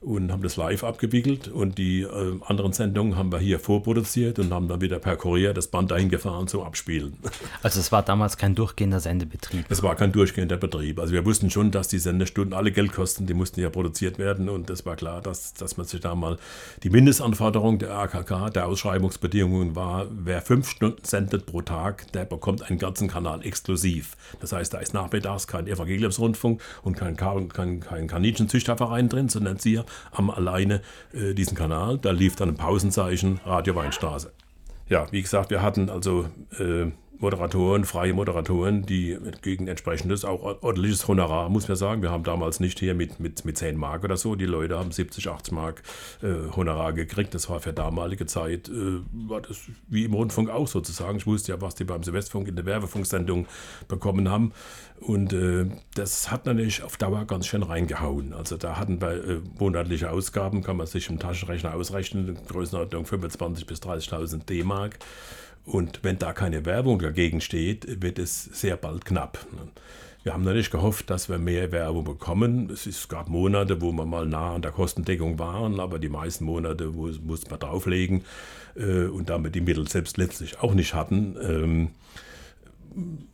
und 0.00 0.32
haben 0.32 0.42
das 0.42 0.56
live 0.56 0.82
abgewickelt 0.82 1.48
und 1.48 1.76
die 1.76 2.02
äh, 2.02 2.38
anderen 2.46 2.72
Sendungen 2.72 3.16
haben 3.16 3.30
wir 3.30 3.38
hier 3.38 3.58
vorproduziert 3.58 4.38
und 4.38 4.50
haben 4.50 4.66
dann 4.66 4.80
wieder 4.80 4.98
per 4.98 5.16
Kurier 5.16 5.52
das 5.52 5.66
Band 5.66 5.90
dahin 5.90 6.08
gefahren 6.08 6.48
zum 6.48 6.62
Abspielen. 6.62 7.16
Also 7.62 7.80
es 7.80 7.92
war 7.92 8.02
damals 8.02 8.36
kein 8.38 8.54
durchgehender 8.54 9.00
Sendebetrieb? 9.00 9.66
Es 9.68 9.82
war 9.82 9.94
kein 9.94 10.12
durchgehender 10.12 10.56
Betrieb. 10.56 10.98
Also 10.98 11.12
wir 11.12 11.26
wussten 11.26 11.50
schon, 11.50 11.70
dass 11.70 11.88
die 11.88 11.98
Sendestunden 11.98 12.54
alle 12.54 12.72
Geld 12.72 12.92
kosten, 12.92 13.26
die 13.26 13.34
mussten 13.34 13.60
ja 13.60 13.68
produziert 13.68 14.18
werden 14.18 14.48
und 14.48 14.70
es 14.70 14.86
war 14.86 14.96
klar, 14.96 15.20
dass, 15.20 15.52
dass 15.54 15.76
man 15.76 15.86
sich 15.86 16.00
da 16.00 16.14
mal 16.14 16.38
die 16.82 16.90
Mindestanforderung 16.90 17.78
der 17.78 17.92
AKK, 17.92 18.50
der 18.50 18.66
Ausschreibungsbedingungen 18.66 19.76
war, 19.76 20.06
wer 20.10 20.40
fünf 20.42 20.70
Stunden 20.70 21.04
sendet 21.04 21.46
pro 21.46 21.60
Tag, 21.60 22.10
der 22.12 22.24
bekommt 22.24 22.62
einen 22.62 22.78
ganzen 22.78 23.08
Kanal 23.08 23.44
exklusiv. 23.44 24.16
Das 24.40 24.52
heißt, 24.52 24.72
da 24.72 24.78
ist 24.78 24.94
nachmittags 24.94 25.46
kein 25.46 25.66
Evangeliumsrundfunk 25.66 26.62
und 26.82 26.96
kein, 26.96 27.16
kein, 27.16 27.80
kein 27.80 28.06
Kaninchenzüchterverein 28.06 29.08
drin, 29.08 29.28
sondern 29.28 29.58
Sie 29.58 29.80
am 30.12 30.30
alleine 30.30 30.82
äh, 31.12 31.34
diesen 31.34 31.56
Kanal. 31.56 31.98
Da 31.98 32.10
lief 32.10 32.36
dann 32.36 32.50
ein 32.50 32.56
Pausenzeichen 32.56 33.40
Radio 33.44 33.74
Weinstraße. 33.74 34.32
Ja, 34.88 35.06
wie 35.12 35.22
gesagt, 35.22 35.50
wir 35.50 35.62
hatten 35.62 35.88
also 35.88 36.26
äh, 36.58 36.90
Moderatoren, 37.20 37.84
freie 37.84 38.14
Moderatoren, 38.14 38.86
die 38.86 39.18
gegen 39.42 39.68
entsprechendes, 39.68 40.24
auch 40.24 40.42
ordentliches 40.62 41.06
Honorar, 41.06 41.50
muss 41.50 41.68
man 41.68 41.76
sagen. 41.76 42.00
Wir 42.00 42.10
haben 42.10 42.24
damals 42.24 42.60
nicht 42.60 42.78
hier 42.78 42.94
mit, 42.94 43.20
mit, 43.20 43.44
mit 43.44 43.58
10 43.58 43.76
Mark 43.76 44.04
oder 44.04 44.16
so, 44.16 44.36
die 44.36 44.46
Leute 44.46 44.78
haben 44.78 44.90
70, 44.90 45.28
80 45.28 45.52
Mark 45.52 45.82
äh, 46.22 46.50
Honorar 46.56 46.94
gekriegt. 46.94 47.34
Das 47.34 47.50
war 47.50 47.60
für 47.60 47.74
damalige 47.74 48.24
Zeit, 48.24 48.70
äh, 48.70 49.00
war 49.12 49.42
das 49.42 49.58
wie 49.88 50.04
im 50.04 50.14
Rundfunk 50.14 50.48
auch 50.48 50.66
sozusagen. 50.66 51.18
Ich 51.18 51.26
wusste 51.26 51.52
ja, 51.52 51.60
was 51.60 51.74
die 51.74 51.84
beim 51.84 52.02
Silvesterfunk 52.02 52.48
in 52.48 52.56
der 52.56 52.64
Werbefunksendung 52.64 53.46
bekommen 53.86 54.30
haben. 54.30 54.52
Und 55.00 55.34
äh, 55.34 55.66
das 55.94 56.30
hat 56.30 56.46
natürlich 56.46 56.82
auf 56.82 56.96
Dauer 56.96 57.26
ganz 57.26 57.46
schön 57.46 57.62
reingehauen. 57.62 58.32
Also 58.32 58.56
da 58.56 58.78
hatten 58.78 59.02
wir 59.02 59.12
äh, 59.12 59.40
monatliche 59.58 60.10
Ausgaben, 60.10 60.62
kann 60.62 60.78
man 60.78 60.86
sich 60.86 61.10
im 61.10 61.18
Taschenrechner 61.18 61.74
ausrechnen, 61.74 62.38
Größenordnung 62.48 63.04
25.000 63.04 63.66
bis 63.66 63.80
30.000 63.80 64.46
D-Mark. 64.46 64.98
Und 65.64 66.00
wenn 66.02 66.18
da 66.18 66.32
keine 66.32 66.64
Werbung 66.64 66.98
dagegen 66.98 67.40
steht, 67.40 68.02
wird 68.02 68.18
es 68.18 68.44
sehr 68.44 68.76
bald 68.76 69.04
knapp. 69.04 69.38
Wir 70.22 70.34
haben 70.34 70.44
natürlich 70.44 70.70
gehofft, 70.70 71.08
dass 71.08 71.30
wir 71.30 71.38
mehr 71.38 71.72
Werbung 71.72 72.04
bekommen. 72.04 72.68
Es, 72.70 73.08
gab 73.08 73.28
Monate, 73.28 73.80
wo 73.80 73.90
wir 73.92 74.04
mal 74.04 74.26
nah 74.26 74.54
an 74.54 74.62
der 74.62 74.70
Kostendeckung 74.70 75.38
waren, 75.38 75.80
aber 75.80 75.98
die 75.98 76.10
meisten 76.10 76.44
Monate 76.44 76.94
wo, 76.94 77.08
musste 77.22 77.50
man 77.50 77.58
drauflegen 77.58 78.24
äh, 78.76 79.04
und 79.04 79.30
damit 79.30 79.54
die 79.54 79.62
Mittel 79.62 79.88
selbst 79.88 80.18
letztlich 80.18 80.60
auch 80.60 80.74
nicht 80.74 80.92
hatten. 80.92 81.36
Ähm, 81.42 81.90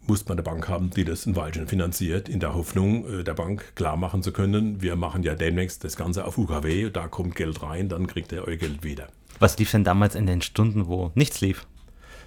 musste 0.07 0.29
man 0.29 0.39
eine 0.39 0.45
Bank 0.45 0.69
haben, 0.69 0.91
die 0.91 1.05
das 1.05 1.27
ein 1.27 1.35
Weilchen 1.35 1.67
finanziert, 1.67 2.29
in 2.29 2.39
der 2.39 2.55
Hoffnung, 2.55 3.21
äh, 3.21 3.25
der 3.25 3.35
Bank 3.35 3.75
klar 3.75 3.97
machen 3.97 4.23
zu 4.23 4.31
können, 4.31 4.81
wir 4.81 4.95
machen 4.95 5.25
ja 5.25 5.35
demnächst 5.35 5.83
das 5.83 5.97
Ganze 5.97 6.25
auf 6.25 6.39
UKW, 6.39 6.91
da 6.91 7.09
kommt 7.09 7.35
Geld 7.35 7.63
rein, 7.63 7.89
dann 7.89 8.07
kriegt 8.07 8.31
ihr 8.31 8.47
euer 8.47 8.57
Geld 8.57 8.85
wieder. 8.85 9.09
Was 9.41 9.59
lief 9.59 9.73
denn 9.73 9.83
damals 9.83 10.15
in 10.15 10.27
den 10.27 10.41
Stunden, 10.41 10.87
wo 10.87 11.11
nichts 11.15 11.41
lief? 11.41 11.67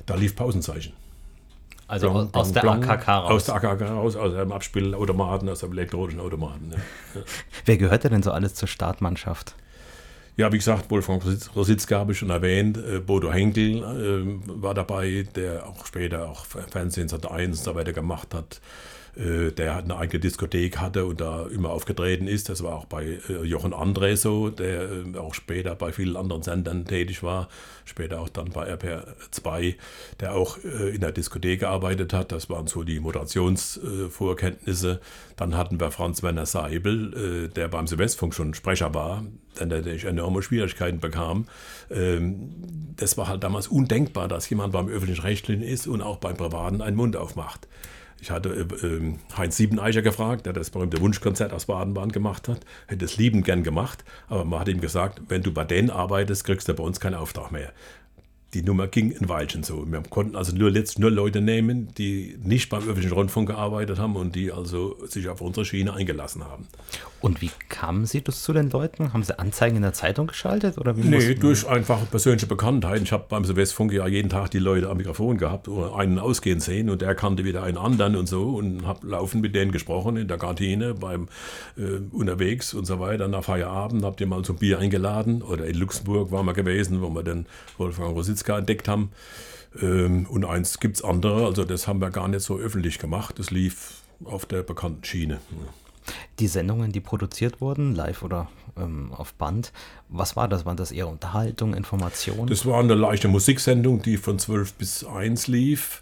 Da 0.09 0.15
lief 0.15 0.35
Pausenzeichen. 0.35 0.93
Also 1.87 2.09
Blanc, 2.09 2.35
aus, 2.35 2.51
der 2.51 2.61
Blanc, 2.61 2.89
AKK 2.89 3.07
raus? 3.07 3.31
Aus 3.31 3.45
der 3.45 3.55
AKK 3.55 3.81
raus, 3.81 4.15
aus 4.15 4.33
einem 4.33 4.51
Abspielautomaten, 4.51 5.47
aus 5.49 5.63
einem 5.63 5.73
elektronischen 5.73 6.19
Automaten. 6.19 6.71
Ja. 6.71 7.21
Wer 7.65 7.77
gehörte 7.77 8.09
denn 8.09 8.23
so 8.23 8.31
alles 8.31 8.55
zur 8.55 8.67
Startmannschaft? 8.67 9.53
Ja, 10.35 10.51
wie 10.51 10.57
gesagt, 10.57 10.89
Wolfgang 10.89 11.23
Rositzke 11.55 11.95
habe 11.95 12.13
ich 12.13 12.17
schon 12.17 12.31
erwähnt. 12.31 12.77
Äh, 12.77 12.99
Bodo 13.01 13.31
Henkel 13.31 13.83
äh, 13.83 14.61
war 14.63 14.73
dabei, 14.73 15.27
der 15.35 15.67
auch 15.67 15.85
später 15.85 16.27
auch 16.27 16.45
Fernsehen 16.45 17.07
Sat 17.07 17.29
1 17.29 17.59
und 17.59 17.63
so 17.63 17.75
weiter 17.75 17.93
gemacht 17.93 18.33
hat. 18.33 18.61
Äh, 19.19 19.51
der 19.51 19.75
eine 19.75 19.97
eigene 19.97 20.21
Diskothek 20.21 20.77
hatte 20.77 21.05
und 21.05 21.19
da 21.19 21.45
immer 21.47 21.71
aufgetreten 21.71 22.25
ist. 22.25 22.47
Das 22.47 22.63
war 22.63 22.75
auch 22.75 22.85
bei 22.85 23.19
äh, 23.27 23.43
Jochen 23.43 23.73
André 23.73 24.15
so, 24.15 24.49
der 24.49 24.83
äh, 24.83 25.17
auch 25.17 25.33
später 25.33 25.75
bei 25.75 25.91
vielen 25.91 26.15
anderen 26.15 26.41
Sendern 26.41 26.85
tätig 26.85 27.21
war, 27.21 27.49
später 27.83 28.21
auch 28.21 28.29
dann 28.29 28.51
bei 28.51 28.65
RPR 28.65 29.03
2, 29.31 29.75
der 30.21 30.35
auch 30.35 30.57
in 30.57 31.01
der 31.01 31.11
Diskothek 31.11 31.61
gearbeitet 31.61 32.13
hat. 32.13 32.31
Das 32.31 32.49
waren 32.49 32.67
so 32.67 32.83
die 32.83 33.01
Moderationsvorkenntnisse. 33.01 35.01
Dann 35.35 35.57
hatten 35.57 35.81
wir 35.81 35.91
Franz 35.91 36.23
Werner 36.23 36.45
Seibel, 36.45 37.49
der 37.49 37.67
beim 37.67 37.87
Silvesterfunk 37.87 38.33
schon 38.33 38.53
Sprecher 38.53 38.93
war, 38.93 39.25
dann 39.55 39.69
natürlich 39.69 40.05
enorme 40.05 40.41
Schwierigkeiten 40.41 40.99
bekam. 40.99 41.47
Ähm, 41.89 42.53
das 42.95 43.17
war 43.17 43.27
halt 43.27 43.43
damals 43.43 43.67
undenkbar, 43.67 44.27
dass 44.27 44.49
jemand 44.49 44.73
beim 44.73 44.87
öffentlichen 44.87 45.21
Rechtlichen 45.21 45.63
ist 45.63 45.87
und 45.87 46.01
auch 46.01 46.17
beim 46.17 46.37
Privaten 46.37 46.81
einen 46.81 46.95
Mund 46.95 47.17
aufmacht. 47.17 47.67
Ich 48.21 48.31
hatte 48.31 48.49
äh, 48.49 48.85
äh, 48.85 49.13
Heinz 49.37 49.57
Siebeneicher 49.57 50.01
gefragt, 50.01 50.45
der 50.45 50.53
das 50.53 50.69
berühmte 50.69 50.99
Wunschkonzert 50.99 51.53
aus 51.53 51.65
Baden-Baden 51.65 52.11
gemacht 52.11 52.47
hat. 52.47 52.65
Hätte 52.87 53.05
es 53.05 53.17
liebend 53.17 53.45
gern 53.45 53.63
gemacht, 53.63 54.03
aber 54.27 54.45
man 54.45 54.59
hat 54.59 54.67
ihm 54.67 54.81
gesagt, 54.81 55.21
wenn 55.29 55.43
du 55.43 55.53
bei 55.53 55.63
denen 55.63 55.89
arbeitest, 55.89 56.43
kriegst 56.43 56.67
du 56.67 56.73
bei 56.73 56.83
uns 56.83 56.99
keinen 56.99 57.15
Auftrag 57.15 57.51
mehr 57.51 57.71
die 58.53 58.63
Nummer 58.63 58.87
ging 58.87 59.15
ein 59.15 59.29
Weilchen 59.29 59.63
so. 59.63 59.85
Wir 59.89 60.01
konnten 60.01 60.35
also 60.35 60.55
nur, 60.55 60.71
letztlich 60.71 60.99
nur 60.99 61.11
Leute 61.11 61.39
nehmen, 61.41 61.93
die 61.97 62.37
nicht 62.43 62.69
beim 62.69 62.81
öffentlichen 62.81 63.13
Rundfunk 63.13 63.49
gearbeitet 63.49 63.99
haben 63.99 64.15
und 64.15 64.35
die 64.35 64.51
also 64.51 64.97
sich 65.05 65.29
auf 65.29 65.41
unsere 65.41 65.65
Schiene 65.65 65.93
eingelassen 65.93 66.43
haben. 66.43 66.67
Und 67.21 67.41
wie 67.41 67.51
kamen 67.69 68.05
Sie 68.05 68.23
das 68.23 68.43
zu 68.43 68.53
den 68.53 68.71
Leuten? 68.71 69.13
Haben 69.13 69.23
Sie 69.23 69.37
Anzeigen 69.37 69.75
in 69.75 69.83
der 69.83 69.93
Zeitung 69.93 70.27
geschaltet? 70.27 70.77
Oder 70.77 70.97
wie 70.97 71.01
nee, 71.01 71.35
durch 71.35 71.67
einfach 71.67 72.09
persönliche 72.09 72.47
Bekanntheit. 72.47 73.01
Ich 73.03 73.11
habe 73.11 73.25
beim 73.29 73.45
Silvesterfunk 73.45 73.93
ja 73.93 74.07
jeden 74.07 74.29
Tag 74.29 74.49
die 74.51 74.59
Leute 74.59 74.89
am 74.89 74.97
Mikrofon 74.97 75.37
gehabt 75.37 75.67
oder 75.67 75.95
einen 75.95 76.17
ausgehen 76.17 76.59
sehen 76.59 76.89
und 76.89 77.01
der 77.01 77.13
kannte 77.13 77.45
wieder 77.45 77.61
einen 77.61 77.77
anderen 77.77 78.15
und 78.15 78.27
so 78.27 78.55
und 78.55 78.87
habe 78.87 79.05
laufend 79.05 79.43
mit 79.43 79.53
denen 79.53 79.71
gesprochen 79.71 80.17
in 80.17 80.27
der 80.27 80.37
Kantine, 80.37 80.95
beim 80.95 81.27
äh, 81.77 81.99
unterwegs 82.11 82.73
und 82.73 82.85
so 82.85 82.99
weiter. 82.99 83.27
Nach 83.27 83.43
Feierabend 83.43 84.03
habt 84.03 84.21
ihr 84.21 84.27
mal 84.27 84.43
zum 84.43 84.55
Bier 84.55 84.79
eingeladen 84.79 85.41
oder 85.41 85.65
in 85.65 85.75
Luxemburg 85.75 86.31
waren 86.31 86.45
wir 86.45 86.53
gewesen, 86.53 87.01
wo 87.01 87.09
wir 87.09 87.23
dann 87.23 87.45
Wolfgang 87.77 88.15
Rositz 88.15 88.39
Franziska 88.39 88.57
entdeckt 88.57 88.87
haben. 88.87 89.11
Ähm, 89.81 90.25
und 90.29 90.45
eins 90.45 90.79
gibt 90.79 90.97
es 90.97 91.03
andere, 91.03 91.45
also 91.45 91.63
das 91.63 91.87
haben 91.87 92.01
wir 92.01 92.09
gar 92.09 92.27
nicht 92.27 92.41
so 92.41 92.57
öffentlich 92.57 92.99
gemacht. 92.99 93.37
Das 93.37 93.51
lief 93.51 94.01
auf 94.23 94.45
der 94.45 94.63
bekannten 94.63 95.03
Schiene. 95.03 95.39
Die 96.39 96.47
Sendungen, 96.47 96.91
die 96.91 96.99
produziert 96.99 97.61
wurden, 97.61 97.95
live 97.95 98.23
oder 98.23 98.47
ähm, 98.77 99.11
auf 99.11 99.33
Band, 99.33 99.71
was 100.07 100.35
war 100.35 100.47
das? 100.47 100.65
War 100.65 100.75
das 100.75 100.91
eher 100.91 101.07
Unterhaltung, 101.07 101.73
Information? 101.73 102.47
Das 102.47 102.65
war 102.65 102.79
eine 102.79 102.95
leichte 102.95 103.27
Musiksendung, 103.27 104.01
die 104.01 104.17
von 104.17 104.39
12 104.39 104.73
bis 104.73 105.03
1 105.03 105.47
lief. 105.47 106.01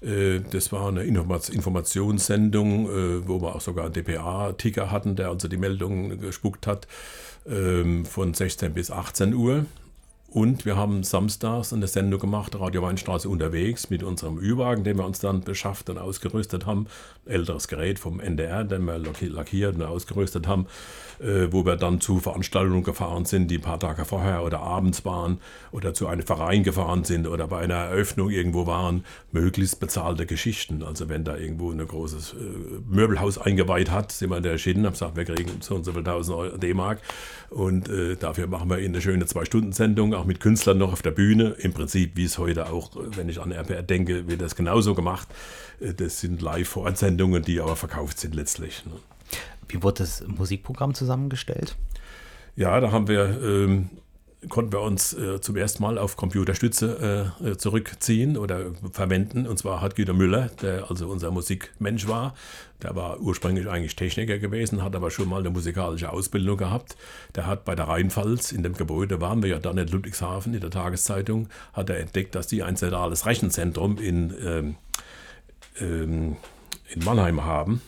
Äh, 0.00 0.40
das 0.50 0.72
war 0.72 0.88
eine 0.88 1.02
Informationssendung, 1.04 2.86
äh, 2.86 3.28
wo 3.28 3.40
wir 3.40 3.54
auch 3.54 3.60
sogar 3.60 3.86
einen 3.86 3.94
DPA-Ticker 3.94 4.90
hatten, 4.90 5.16
der 5.16 5.28
also 5.28 5.48
die 5.48 5.56
Meldungen 5.56 6.20
gespuckt 6.20 6.66
hat, 6.66 6.86
ähm, 7.46 8.04
von 8.04 8.34
16 8.34 8.74
bis 8.74 8.90
18 8.90 9.34
Uhr. 9.34 9.66
Und 10.30 10.66
wir 10.66 10.76
haben 10.76 11.04
samstags 11.04 11.72
eine 11.72 11.86
Sendung 11.86 12.20
gemacht, 12.20 12.54
Radio 12.60 12.82
Weinstraße 12.82 13.30
unterwegs, 13.30 13.88
mit 13.88 14.02
unserem 14.02 14.38
Ü-Wagen, 14.38 14.84
den 14.84 14.98
wir 14.98 15.06
uns 15.06 15.20
dann 15.20 15.40
beschafft 15.40 15.88
und 15.88 15.96
ausgerüstet 15.96 16.66
haben. 16.66 16.86
Älteres 17.24 17.66
Gerät 17.66 17.98
vom 17.98 18.20
NDR, 18.20 18.62
den 18.64 18.84
wir 18.84 18.98
lackiert 18.98 19.76
und 19.76 19.82
ausgerüstet 19.82 20.46
haben, 20.46 20.66
äh, 21.18 21.50
wo 21.50 21.64
wir 21.64 21.76
dann 21.76 22.02
zu 22.02 22.20
Veranstaltungen 22.20 22.82
gefahren 22.82 23.24
sind, 23.24 23.50
die 23.50 23.56
ein 23.56 23.62
paar 23.62 23.80
Tage 23.80 24.04
vorher 24.04 24.44
oder 24.44 24.60
abends 24.60 25.06
waren 25.06 25.38
oder 25.72 25.94
zu 25.94 26.06
einem 26.06 26.26
Verein 26.26 26.62
gefahren 26.62 27.04
sind 27.04 27.26
oder 27.26 27.48
bei 27.48 27.60
einer 27.60 27.76
Eröffnung 27.76 28.28
irgendwo 28.28 28.66
waren. 28.66 29.06
Möglichst 29.32 29.80
bezahlte 29.80 30.26
Geschichten. 30.26 30.82
Also 30.82 31.08
wenn 31.08 31.24
da 31.24 31.38
irgendwo 31.38 31.70
ein 31.70 31.78
großes 31.78 32.34
äh, 32.34 32.36
Möbelhaus 32.86 33.38
eingeweiht 33.38 33.90
hat, 33.90 34.12
sind 34.12 34.28
wir 34.28 34.42
da 34.42 34.50
erschienen, 34.50 34.84
haben 34.84 34.92
gesagt, 34.92 35.16
wir 35.16 35.24
kriegen 35.24 35.52
so 35.60 35.74
und 35.74 35.84
so 35.84 35.92
viel 35.92 36.04
tausend 36.04 36.62
D-Mark 36.62 37.00
und 37.50 37.88
äh, 37.88 38.16
dafür 38.16 38.46
machen 38.46 38.68
wir 38.68 38.76
eine 38.76 39.00
schöne 39.00 39.24
Zwei-Stunden-Sendung 39.26 40.14
auch 40.14 40.26
mit 40.26 40.40
Künstlern 40.40 40.78
noch 40.78 40.92
auf 40.92 41.02
der 41.02 41.12
Bühne. 41.12 41.56
Im 41.58 41.72
Prinzip, 41.72 42.12
wie 42.16 42.24
es 42.24 42.38
heute 42.38 42.70
auch, 42.70 42.90
wenn 42.94 43.28
ich 43.28 43.40
an 43.40 43.52
RPR 43.52 43.82
denke, 43.82 44.28
wird 44.28 44.42
das 44.42 44.54
genauso 44.54 44.94
gemacht. 44.94 45.28
Äh, 45.80 45.94
das 45.94 46.20
sind 46.20 46.42
Live-Vorsendungen, 46.42 47.42
die 47.42 47.60
aber 47.60 47.76
verkauft 47.76 48.20
sind 48.20 48.34
letztlich. 48.34 48.84
Ne? 48.84 48.92
Wie 49.68 49.82
wurde 49.82 49.98
das 49.98 50.26
Musikprogramm 50.26 50.94
zusammengestellt? 50.94 51.76
Ja, 52.56 52.80
da 52.80 52.92
haben 52.92 53.08
wir 53.08 53.40
ähm, 53.42 53.90
konnten 54.48 54.72
wir 54.72 54.80
uns 54.80 55.14
äh, 55.14 55.40
zum 55.40 55.56
ersten 55.56 55.82
Mal 55.82 55.98
auf 55.98 56.16
Computerstütze 56.16 57.32
äh, 57.42 57.56
zurückziehen 57.56 58.36
oder 58.36 58.66
verwenden. 58.92 59.46
Und 59.46 59.58
zwar 59.58 59.80
hat 59.80 59.96
Güter 59.96 60.12
Müller, 60.12 60.50
der 60.62 60.88
also 60.90 61.08
unser 61.08 61.30
Musikmensch 61.32 62.06
war, 62.06 62.34
der 62.82 62.94
war 62.94 63.18
ursprünglich 63.18 63.68
eigentlich 63.68 63.96
Techniker 63.96 64.38
gewesen, 64.38 64.84
hat 64.84 64.94
aber 64.94 65.10
schon 65.10 65.28
mal 65.28 65.40
eine 65.40 65.50
musikalische 65.50 66.12
Ausbildung 66.12 66.56
gehabt. 66.56 66.96
Der 67.34 67.46
hat 67.46 67.64
bei 67.64 67.74
der 67.74 67.88
Rheinpfalz, 67.88 68.52
in 68.52 68.62
dem 68.62 68.74
Gebäude 68.74 69.20
waren 69.20 69.42
wir 69.42 69.50
ja 69.50 69.58
dann 69.58 69.76
in 69.76 69.88
Ludwigshafen, 69.88 70.54
in 70.54 70.60
der 70.60 70.70
Tageszeitung, 70.70 71.48
hat 71.72 71.90
er 71.90 71.98
entdeckt, 71.98 72.36
dass 72.36 72.46
die 72.46 72.62
ein 72.62 72.76
zentrales 72.76 73.26
Rechenzentrum 73.26 73.98
in, 73.98 74.34
ähm, 74.44 74.76
ähm, 75.80 76.36
in 76.94 77.04
Mannheim 77.04 77.44
haben 77.44 77.82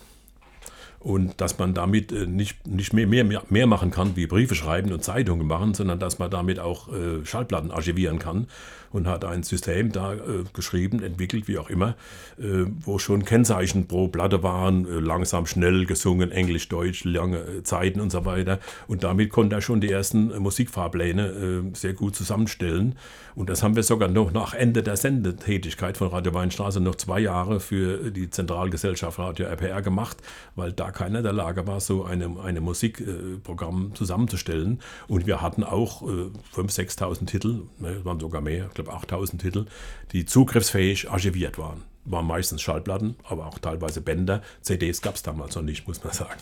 und 1.01 1.41
dass 1.41 1.59
man 1.59 1.75
damit 1.75 2.13
äh, 2.13 2.27
nicht, 2.27 2.67
nicht 2.67 2.93
mehr, 2.93 3.07
mehr, 3.07 3.43
mehr 3.49 3.67
machen 3.67 3.91
kann, 3.91 4.17
wie 4.17 4.27
Briefe 4.27 4.55
schreiben 4.55 4.93
und 4.93 5.03
Zeitungen 5.03 5.47
machen, 5.47 5.75
sondern 5.75 5.99
dass 5.99 6.19
man 6.19 6.31
damit 6.31 6.61
auch 6.61 6.93
äh, 6.93 7.25
Schallplatten 7.25 7.71
archivieren 7.71 8.19
kann 8.19 8.47
und 8.93 9.07
hat 9.07 9.25
ein 9.25 9.43
System 9.43 9.93
da 9.93 10.15
äh, 10.15 10.19
geschrieben, 10.53 11.03
entwickelt, 11.03 11.49
wie 11.49 11.59
auch 11.59 11.71
immer, 11.71 11.97
äh, 12.39 12.65
wo 12.81 12.99
schon 12.99 13.25
Kennzeichen 13.25 13.87
pro 13.87 14.09
Platte 14.09 14.43
waren, 14.43 14.87
äh, 14.87 15.01
langsam, 15.01 15.47
schnell 15.47 15.87
gesungen, 15.87 16.33
Englisch, 16.33 16.69
Deutsch, 16.69 17.05
lange 17.05 17.39
äh, 17.39 17.63
Zeiten 17.63 18.01
und 18.01 18.11
so 18.11 18.25
weiter. 18.25 18.59
Und 18.89 19.05
damit 19.05 19.31
konnte 19.31 19.57
er 19.57 19.63
schon 19.63 19.81
die 19.81 19.91
ersten 19.91 20.37
Musikfahrpläne 20.39 21.71
sehr 21.75 21.93
gut 21.93 22.17
zusammenstellen. 22.17 22.97
Und 23.35 23.49
das 23.49 23.63
haben 23.63 23.77
wir 23.77 23.83
sogar 23.83 24.09
noch 24.09 24.33
nach 24.33 24.55
Ende 24.55 24.83
der 24.83 24.97
Sendetätigkeit 24.97 25.97
von 25.97 26.09
Radio 26.09 26.35
Weinstraße 26.35 26.81
noch 26.81 26.97
zwei 26.97 27.21
Jahre 27.21 27.61
für 27.61 28.11
die 28.11 28.31
Zentralgesellschaft 28.31 29.19
Radio 29.19 29.47
RPR 29.47 29.83
gemacht, 29.83 30.19
weil 30.57 30.73
da 30.73 30.91
keiner 30.91 31.19
in 31.19 31.25
der 31.25 31.33
Lage 31.33 31.67
war, 31.67 31.81
so 31.81 32.05
eine, 32.05 32.37
eine 32.43 32.61
Musikprogramm 32.61 33.95
zusammenzustellen. 33.95 34.81
Und 35.09 35.27
wir 35.27 35.41
hatten 35.41 35.65
auch 35.65 36.03
äh, 36.03 36.31
5.000, 36.55 36.99
6.000 36.99 37.27
Titel, 37.27 37.63
ne, 37.79 38.05
waren 38.05 38.21
sogar 38.21 38.41
mehr, 38.41 38.69
glaube 38.83 38.97
8.000 38.99 39.39
Titel, 39.39 39.67
die 40.13 40.25
zugriffsfähig 40.25 41.11
archiviert 41.11 41.59
waren. 41.59 41.83
Waren 42.05 42.27
meistens 42.27 42.63
Schallplatten, 42.63 43.17
aber 43.25 43.47
auch 43.47 43.59
teilweise 43.59 44.01
Bänder. 44.01 44.43
CDs 44.63 45.03
gab 45.03 45.17
es 45.17 45.23
damals 45.23 45.55
noch 45.55 45.63
nicht, 45.63 45.87
muss 45.87 46.03
man 46.03 46.13
sagen. 46.13 46.41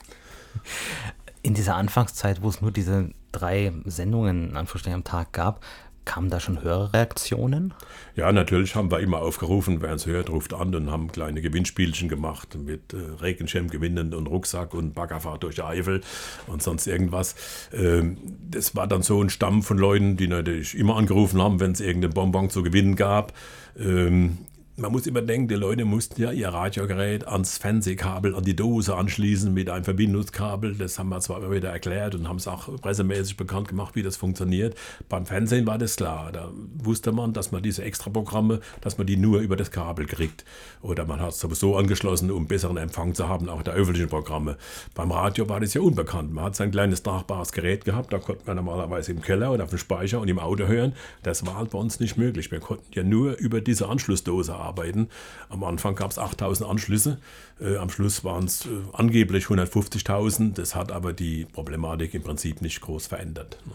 In 1.43 1.55
dieser 1.55 1.77
Anfangszeit, 1.77 2.43
wo 2.43 2.49
es 2.49 2.61
nur 2.61 2.71
diese 2.71 3.11
drei 3.33 3.73
Sendungen 3.85 4.57
am 4.57 5.05
Tag 5.05 5.33
gab, 5.33 5.65
Kamen 6.09 6.31
da 6.31 6.41
schon 6.41 6.63
höhere 6.63 6.95
Reaktionen? 6.95 7.75
Ja, 8.17 8.33
natürlich 8.33 8.75
haben 8.75 8.91
wir 8.91 9.01
immer 9.01 9.19
aufgerufen, 9.19 9.83
wer 9.83 9.93
es 9.93 10.07
hört, 10.07 10.31
ruft 10.31 10.55
an 10.55 10.75
und 10.75 10.91
haben 10.91 11.13
kleine 11.13 11.43
Gewinnspielchen 11.43 12.09
gemacht 12.09 12.57
mit 12.57 12.95
äh, 12.95 12.97
Regenschirm 13.21 13.69
gewinnen 13.69 14.15
und 14.15 14.27
Rucksack 14.27 14.73
und 14.73 14.95
Baggerfahrt 14.95 15.43
durch 15.43 15.57
die 15.57 15.63
Eifel 15.63 16.01
und 16.47 16.63
sonst 16.63 16.87
irgendwas. 16.87 17.35
Ähm, 17.75 18.17
das 18.51 18.75
war 18.75 18.87
dann 18.87 19.03
so 19.03 19.23
ein 19.23 19.29
Stamm 19.29 19.63
von 19.63 19.77
Leuten, 19.77 20.17
die 20.17 20.29
natürlich 20.29 20.79
immer 20.79 20.97
angerufen 20.97 21.43
haben, 21.43 21.61
wenn 21.61 21.73
es 21.73 21.81
irgendeinen 21.81 22.15
Bonbon 22.15 22.49
zu 22.49 22.63
gewinnen 22.63 22.97
gab. 22.97 23.35
Ähm, 23.79 24.39
man 24.79 24.93
muss 24.93 25.09
immer 25.09 25.23
denken, 25.23 25.49
die 25.49 25.57
Leute 25.57 25.85
mussten 25.85 26.23
ja 26.23 26.31
ihr 26.31 26.49
Radiogerät 26.49 27.27
ans 27.27 27.59
Fernsehkabel, 27.59 28.37
an 28.37 28.45
die 28.45 28.55
Dose 28.55 28.95
anschließen 28.95 29.53
mit 29.53 29.69
einem 29.71 29.85
Verbindungskabel. 29.85 30.77
Das 30.77 30.99
haben 30.99 31.09
wir 31.09 31.21
zwar 31.21 31.39
immer 31.39 31.51
wieder 31.51 31.71
erklärt 31.71 32.15
und 32.15 32.29
haben 32.29 32.37
es 32.37 32.47
auch 32.47 32.81
pressemäßig 32.81 33.37
bekannt 33.37 33.69
gemacht, 33.69 33.97
wie 33.97 34.05
das 34.05 34.17
funktioniert. 34.17 34.77
Beim 35.09 35.27
Fernsehen 35.27 35.67
war 35.67 35.79
das 35.79 35.97
klar. 35.97 36.31
Da 36.31 36.53
wusste 36.77 37.11
man, 37.11 37.33
dass 37.33 37.51
man 37.51 37.63
diese 37.63 37.83
Extraprogramme, 37.83 38.61
dass 38.81 38.99
man 38.99 39.09
die 39.09 39.17
nur 39.17 39.41
über 39.41 39.57
das 39.57 39.73
Kabel 39.73 40.07
kriegt. 40.07 40.45
Oder 40.81 41.07
man 41.07 41.21
hat 41.21 41.31
es 41.31 41.41
sowieso 41.41 41.77
angeschlossen, 41.77 42.31
um 42.31 42.47
besseren 42.47 42.77
Empfang 42.77 43.15
zu 43.15 43.29
haben, 43.29 43.49
auch 43.49 43.63
der 43.63 43.75
öffentlichen 43.75 44.09
Programme. 44.09 44.59
Beim 44.95 45.11
Radio 45.11 45.49
war 45.49 45.59
das 45.59 45.75
ja 45.75 45.81
unbekannt. 45.81 46.33
Man 46.33 46.45
hat 46.45 46.57
sein 46.57 46.71
kleines 46.71 47.03
tragbares 47.03 47.51
Gerät 47.51 47.85
gehabt, 47.85 48.13
da 48.13 48.19
konnte 48.19 48.43
man 48.47 48.55
normalerweise 48.55 49.11
im 49.11 49.23
Keller 49.23 49.51
oder 49.51 49.65
auf 49.65 49.71
dem 49.71 49.79
Speicher 49.79 50.21
und 50.21 50.29
im 50.29 50.39
Auto 50.39 50.67
hören. 50.67 50.93
Das 51.25 51.45
war 51.45 51.57
halt 51.57 51.71
bei 51.71 51.79
uns 51.79 51.99
nicht 51.99 52.17
möglich. 52.17 52.53
Wir 52.53 52.61
konnten 52.61 52.87
ja 52.93 53.03
nur 53.03 53.37
über 53.39 53.61
diese 53.61 53.89
Anschlussdose 53.89 54.55
arbeiten 54.55 54.68
arbeiten. 54.69 55.09
Am 55.49 55.65
Anfang 55.65 55.95
gab 55.95 56.11
es 56.11 56.19
8000 56.19 56.69
Anschlüsse, 56.69 57.19
äh, 57.61 57.77
am 57.77 57.91
Schluss 57.91 58.25
waren 58.25 58.45
es 58.45 58.67
äh, 58.67 58.69
angeblich 58.93 59.47
150.000. 59.47 60.55
Das 60.55 60.75
hat 60.75 60.93
aber 60.93 61.13
die 61.13 61.45
Problematik 61.45 62.15
im 62.15 62.23
Prinzip 62.23 62.63
nicht 62.63 62.81
groß 62.81 63.07
verändert. 63.07 63.59
Ne. 63.67 63.73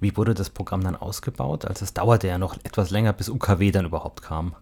Wie 0.00 0.16
wurde 0.16 0.34
das 0.34 0.50
Programm 0.50 0.82
dann 0.82 0.96
ausgebaut? 0.96 1.64
Also 1.64 1.84
es 1.84 1.94
dauerte 1.94 2.28
ja 2.28 2.38
noch 2.38 2.56
etwas 2.64 2.90
länger, 2.90 3.12
bis 3.12 3.28
UKW 3.28 3.70
dann 3.70 3.86
überhaupt 3.86 4.22
kam. 4.22 4.54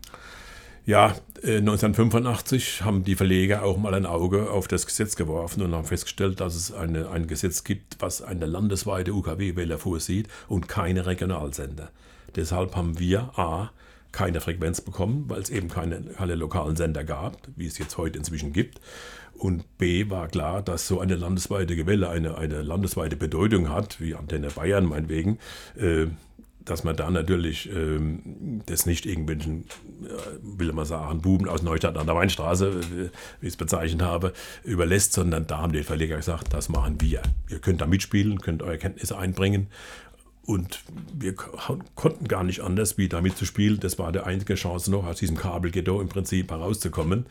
Ja, 0.87 1.15
1985 1.45 2.81
äh, 2.81 2.85
haben 2.85 3.05
die 3.05 3.15
Verleger 3.15 3.63
auch 3.63 3.77
mal 3.77 3.95
ein 3.95 4.07
Auge 4.07 4.51
auf 4.51 4.67
das 4.67 4.87
Gesetz 4.87 5.15
geworfen 5.15 5.63
und 5.63 5.75
haben 5.75 5.85
festgestellt, 5.85 6.41
dass 6.41 6.55
es 6.55 6.73
eine, 6.73 7.11
ein 7.11 7.27
Gesetz 7.27 7.65
gibt, 7.65 7.97
was 8.01 8.23
eine 8.23 8.47
landesweite 8.47 9.13
UKW-Welle 9.13 9.79
vorsieht 9.79 10.29
und 10.49 10.69
keine 10.69 11.07
Regionalsender. 11.07 11.91
Deshalb 12.35 12.77
haben 12.77 12.99
wir 12.99 13.39
A 13.39 13.71
keine 14.13 14.41
Frequenz 14.41 14.81
bekommen, 14.81 15.25
weil 15.29 15.41
es 15.41 15.51
eben 15.51 15.69
keine, 15.69 16.01
keine 16.01 16.35
lokalen 16.35 16.77
Sender 16.77 17.05
gab, 17.05 17.37
wie 17.57 17.67
es 17.67 17.79
jetzt 17.79 17.97
heute 17.97 18.19
inzwischen 18.19 18.53
gibt. 18.53 18.81
Und 19.35 19.79
B 19.79 20.11
war 20.11 20.29
klar, 20.29 20.63
dass 20.63 20.87
so 20.87 21.01
eine 21.01 21.17
landesweite 21.17 21.75
Gewelle 21.77 22.11
eine, 22.11 22.37
eine 22.37 22.63
landesweite 22.63 23.17
Bedeutung 23.17 23.71
hat, 23.71 24.01
wie 24.01 24.15
Antenne 24.15 24.49
Bayern 24.49 24.85
meinetwegen, 24.85 25.39
äh, 25.77 26.07
dass 26.65 26.85
man 26.85 26.95
da 26.95 27.11
natürlich 27.11 27.71
äh, 27.71 27.99
das 28.67 28.85
nicht 28.85 29.07
irgendwelchen, 29.07 29.65
äh, 30.05 30.09
will 30.43 30.73
man 30.73 30.85
sagen, 30.85 31.23
Buben 31.23 31.49
aus 31.49 31.63
Neustadt 31.63 31.97
an 31.97 32.07
der 32.07 32.15
Weinstraße, 32.15 32.69
äh, 32.69 33.11
wie 33.41 33.47
ich 33.47 33.55
es 33.55 33.57
bezeichnet 33.57 34.03
habe, 34.03 34.35
überlässt, 34.63 35.15
sondern 35.15 35.47
da 35.47 35.59
haben 35.59 35.73
die 35.73 35.83
Verleger 35.83 36.17
gesagt, 36.17 36.53
das 36.53 36.69
machen 36.69 37.01
wir. 37.01 37.23
Ihr 37.49 37.61
könnt 37.61 37.81
da 37.81 37.87
mitspielen, 37.87 38.41
könnt 38.41 38.63
eure 38.63 38.79
Kenntnisse 38.79 39.17
einbringen 39.17 39.69
und 40.47 40.81
wir 41.13 41.35
konnten 41.35 42.27
gar 42.27 42.43
nicht 42.43 42.61
anders, 42.61 42.99
wie 42.99 43.09
damit 43.09 43.37
zu 43.37 43.45
spielen. 43.45 43.79
Das 43.79 43.99
war 43.99 44.11
die 44.11 44.21
einzige 44.21 44.55
Chance 44.55 44.91
noch, 44.91 45.07
aus 45.07 45.19
diesem 45.19 45.37
Kabelghetto 45.37 46.01
im 46.01 46.09
Prinzip 46.09 46.51
herauszukommen. 46.51 47.27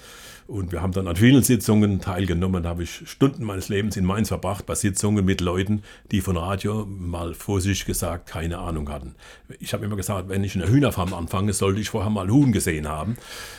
Und 0.48 0.72
wir 0.72 0.82
haben 0.82 0.94
dann 0.94 1.08
an 1.08 1.16
vielen 1.16 1.44
Sitzungen 1.44 2.02
teilgenommen. 2.02 2.64
Da 2.64 2.70
habe 2.70 2.84
ich 2.84 3.10
Stunden 3.10 3.44
meines 3.44 3.68
Lebens 3.68 3.98
in 3.98 4.06
Mainz 4.06 4.30
verbracht, 4.30 4.66
bei 4.66 4.76
Sitzungen 4.76 5.26
mit 5.26 5.42
Leuten, 5.42 5.84
die 6.12 6.22
von 6.22 6.38
Radio 6.38 6.86
mal 6.86 7.34
vor 7.34 7.62
sich 7.62 7.86
gesagt 7.86 8.28
keine 8.28 8.60
Ahnung 8.60 8.90
hatten. 8.90 9.16
Ich 9.60 9.74
habe 9.74 9.86
immer 9.86 9.96
gesagt, 9.96 10.30
wenn 10.30 10.44
ich 10.44 10.56
eine 10.56 10.68
Hühnerfarm 10.68 11.14
anfange, 11.14 11.54
sollte 11.54 11.82
ich 11.82 11.90
vorher 11.90 12.12
mal 12.12 12.30
Huhn 12.30 12.52
gesehen 12.52 12.88
haben. 12.88 13.18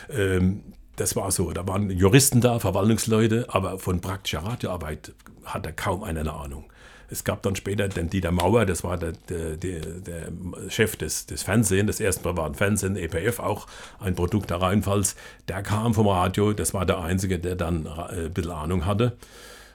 Ähm, 0.09 0.61
das 0.95 1.15
war 1.15 1.31
so. 1.31 1.51
Da 1.51 1.67
waren 1.67 1.89
Juristen 1.89 2.41
da, 2.41 2.59
Verwaltungsleute, 2.59 3.45
aber 3.49 3.79
von 3.79 4.01
praktischer 4.01 4.39
Radioarbeit 4.39 5.13
hatte 5.45 5.73
kaum 5.73 6.03
einer 6.03 6.21
eine 6.21 6.33
Ahnung. 6.33 6.70
Es 7.11 7.23
gab 7.23 7.41
dann 7.43 7.55
später 7.55 7.89
den 7.89 8.09
Dieter 8.09 8.31
Mauer, 8.31 8.65
das 8.65 8.83
war 8.83 8.97
der, 8.97 9.11
der, 9.29 9.57
der, 9.57 10.29
Chef 10.69 10.95
des, 10.95 11.25
des 11.25 11.43
Fernsehens, 11.43 11.87
des 11.87 11.99
ersten 11.99 12.23
privaten 12.23 12.55
Fernsehens, 12.55 12.97
EPF, 12.97 13.39
auch 13.39 13.67
ein 13.99 14.15
Produkt 14.15 14.49
der 14.49 14.61
Rheinpfalz. 14.61 15.15
Der 15.47 15.61
kam 15.61 15.93
vom 15.93 16.07
Radio, 16.07 16.53
das 16.53 16.73
war 16.73 16.85
der 16.85 16.99
Einzige, 16.99 17.37
der 17.37 17.55
dann 17.55 17.85
äh, 17.85 18.25
ein 18.25 18.33
bisschen 18.33 18.51
Ahnung 18.51 18.85
hatte. 18.85 19.17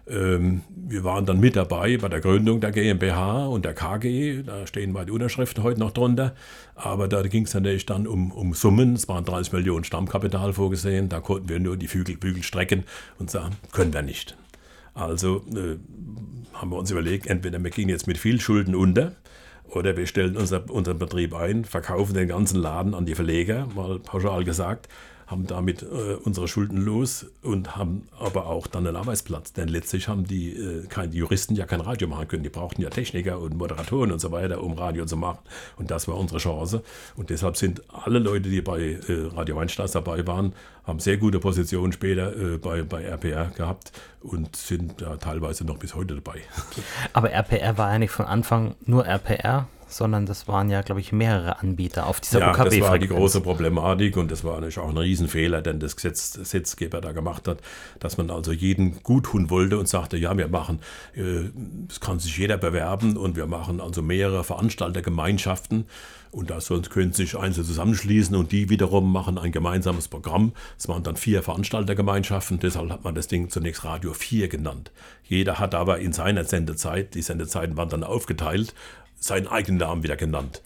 Ähm, 0.09 0.63
wir 0.69 1.03
waren 1.03 1.27
dann 1.27 1.41
mit 1.41 1.57
dabei 1.57 1.97
bei 1.97 2.09
der 2.09 2.21
Gründung 2.21 2.61
der 2.61 2.71
GmbH 2.71 3.47
und 3.47 3.65
der 3.65 3.75
KG. 3.75 4.43
Da 4.45 4.67
stehen 4.67 4.93
mal 4.93 5.11
Unterschriften 5.11 5.63
heute 5.63 5.81
noch 5.81 5.91
drunter. 5.91 6.35
Aber 6.75 7.09
da 7.09 7.23
ging 7.23 7.45
es 7.45 7.55
natürlich 7.55 7.87
dann 7.87 8.07
um, 8.07 8.31
um 8.31 8.55
Summen. 8.55 8.95
Es 8.95 9.09
waren 9.09 9.25
30 9.25 9.53
Millionen 9.53 9.85
Stammkapital 9.85 10.53
vorgesehen. 10.53 11.09
Da 11.09 11.21
konnten 11.21 11.49
wir 11.49 11.59
nur 11.59 11.77
die 11.77 11.89
Flügelbügel 11.89 12.43
strecken 12.43 12.85
und 13.19 13.31
sagen, 13.31 13.57
können 13.73 13.93
wir 13.93 14.03
nicht. 14.03 14.37
Also 14.97 15.45
äh, 15.55 15.77
haben 16.55 16.71
wir 16.71 16.79
uns 16.79 16.91
überlegt, 16.91 17.27
entweder 17.27 17.63
wir 17.63 17.71
gehen 17.71 17.89
jetzt 17.89 18.07
mit 18.07 18.17
viel 18.17 18.41
Schulden 18.41 18.75
unter 18.75 19.13
oder 19.69 19.97
wir 19.97 20.07
stellen 20.07 20.37
unser, 20.37 20.69
unseren 20.71 20.99
Betrieb 20.99 21.35
ein, 21.35 21.65
verkaufen 21.65 22.15
den 22.15 22.29
ganzen 22.29 22.61
Laden 22.61 22.95
an 22.95 23.05
die 23.05 23.15
Verleger, 23.15 23.67
mal 23.75 23.99
pauschal 23.99 24.45
gesagt, 24.45 24.89
haben 25.27 25.47
damit 25.47 25.83
äh, 25.83 26.15
unsere 26.23 26.47
Schulden 26.47 26.77
los 26.77 27.27
und 27.43 27.77
haben 27.77 28.09
aber 28.19 28.47
auch 28.47 28.67
dann 28.67 28.87
einen 28.87 28.97
Arbeitsplatz. 28.97 29.53
Denn 29.53 29.69
letztlich 29.69 30.09
haben 30.09 30.25
die, 30.25 30.53
äh, 30.53 30.87
kein, 30.87 31.11
die 31.11 31.19
Juristen 31.19 31.57
ja 31.57 31.67
kein 31.67 31.81
Radio 31.81 32.07
machen 32.07 32.29
können. 32.29 32.45
Die 32.45 32.49
brauchten 32.49 32.81
ja 32.81 32.91
Techniker 32.91 33.41
und 33.41 33.57
Moderatoren 33.57 34.13
und 34.13 34.21
so 34.21 34.31
weiter, 34.31 34.63
um 34.63 34.75
Radio 34.75 35.05
zu 35.05 35.17
machen. 35.17 35.39
Und 35.77 35.91
das 35.91 36.07
war 36.07 36.17
unsere 36.17 36.39
Chance. 36.39 36.83
Und 37.17 37.31
deshalb 37.31 37.57
sind 37.57 37.83
alle 37.93 38.21
Leute, 38.21 38.49
die 38.49 38.61
bei 38.61 39.01
äh, 39.09 39.29
Radio 39.35 39.57
Weinstraße 39.57 39.95
dabei 39.95 40.25
waren, 40.27 40.53
haben 40.85 41.01
sehr 41.01 41.17
gute 41.17 41.41
Positionen 41.41 41.93
später 41.93 42.37
äh, 42.37 42.59
bei, 42.59 42.83
bei 42.83 43.03
RPR 43.03 43.47
gehabt 43.57 43.91
und 44.21 44.55
sind 44.55 45.01
ja 45.01 45.17
teilweise 45.17 45.65
noch 45.65 45.79
bis 45.79 45.95
heute 45.97 46.15
dabei. 46.15 46.41
Aber 47.13 47.31
RPR 47.33 47.77
war 47.79 47.89
eigentlich 47.89 48.13
von 48.13 48.27
Anfang 48.27 48.77
nur 48.85 49.05
RPR? 49.05 49.67
Sondern 49.89 50.27
das 50.27 50.49
waren 50.49 50.71
ja, 50.71 50.83
glaube 50.83 51.01
ich, 51.01 51.13
mehrere 51.13 51.61
Anbieter 51.61 52.07
auf 52.07 52.21
dieser 52.21 52.41
ja, 52.41 52.51
UKW. 52.51 52.81
Das 52.81 52.89
war 52.89 52.99
die 52.99 53.09
große 53.09 53.41
Problematik 53.41 54.17
und 54.17 54.31
das 54.31 54.45
war 54.45 54.55
natürlich 54.55 54.79
auch 54.79 54.89
ein 54.89 54.99
Riesenfehler, 54.99 55.63
den 55.63 55.81
das 55.81 55.97
Gesetz, 55.97 56.35
Gesetzgeber 56.35 57.01
da 57.01 57.13
gemacht 57.13 57.47
hat, 57.49 57.59
dass 58.01 58.17
man 58.19 58.31
also 58.31 58.53
jeden 58.53 59.03
gut 59.03 59.27
tun 59.27 59.51
wollte 59.51 59.79
und 59.79 59.89
sagte, 59.89 60.17
ja, 60.17 60.37
wir 60.37 60.49
machen, 60.49 60.81
äh, 61.15 61.51
es 61.89 62.01
kann 62.01 62.19
sich 62.19 62.37
jeder 62.37 62.59
bewerben 62.59 63.17
und 63.17 63.37
wir 63.37 63.47
machen 63.47 63.81
also 63.81 64.03
mehrere 64.03 64.45
Veranstaltergemeinschaften 64.45 65.87
und 66.37 66.51
da 66.51 66.61
sonst 66.61 66.91
können 66.91 67.13
sich 67.13 67.37
Einzelne 67.39 67.67
zusammenschließen 67.67 68.37
und 68.37 68.53
die 68.53 68.69
wiederum 68.69 69.11
machen 69.11 69.39
ein 69.39 69.53
gemeinsames 69.53 70.09
Programm. 70.09 70.53
Es 70.79 70.87
waren 70.87 71.03
dann 71.03 71.17
vier 71.17 71.43
Veranstaltergemeinschaften, 71.43 72.59
deshalb 72.59 72.91
hat 72.91 73.05
man 73.05 73.15
das 73.15 73.29
Ding 73.29 73.49
zunächst 73.49 73.85
Radio 73.85 74.13
4 74.13 74.49
genannt. 74.49 74.91
Jeder 75.25 75.59
hat 75.59 75.75
aber 75.75 75.99
in 75.99 76.13
seiner 76.13 76.45
Sendezeit, 76.45 77.15
die 77.15 77.23
Sendezeiten 77.23 77.77
waren 77.77 77.89
dann 77.89 78.05
aufgeteilt, 78.05 78.75
seinen 79.19 79.47
eigenen 79.47 79.79
Namen 79.79 80.03
wieder 80.03 80.17
genannt. 80.17 80.63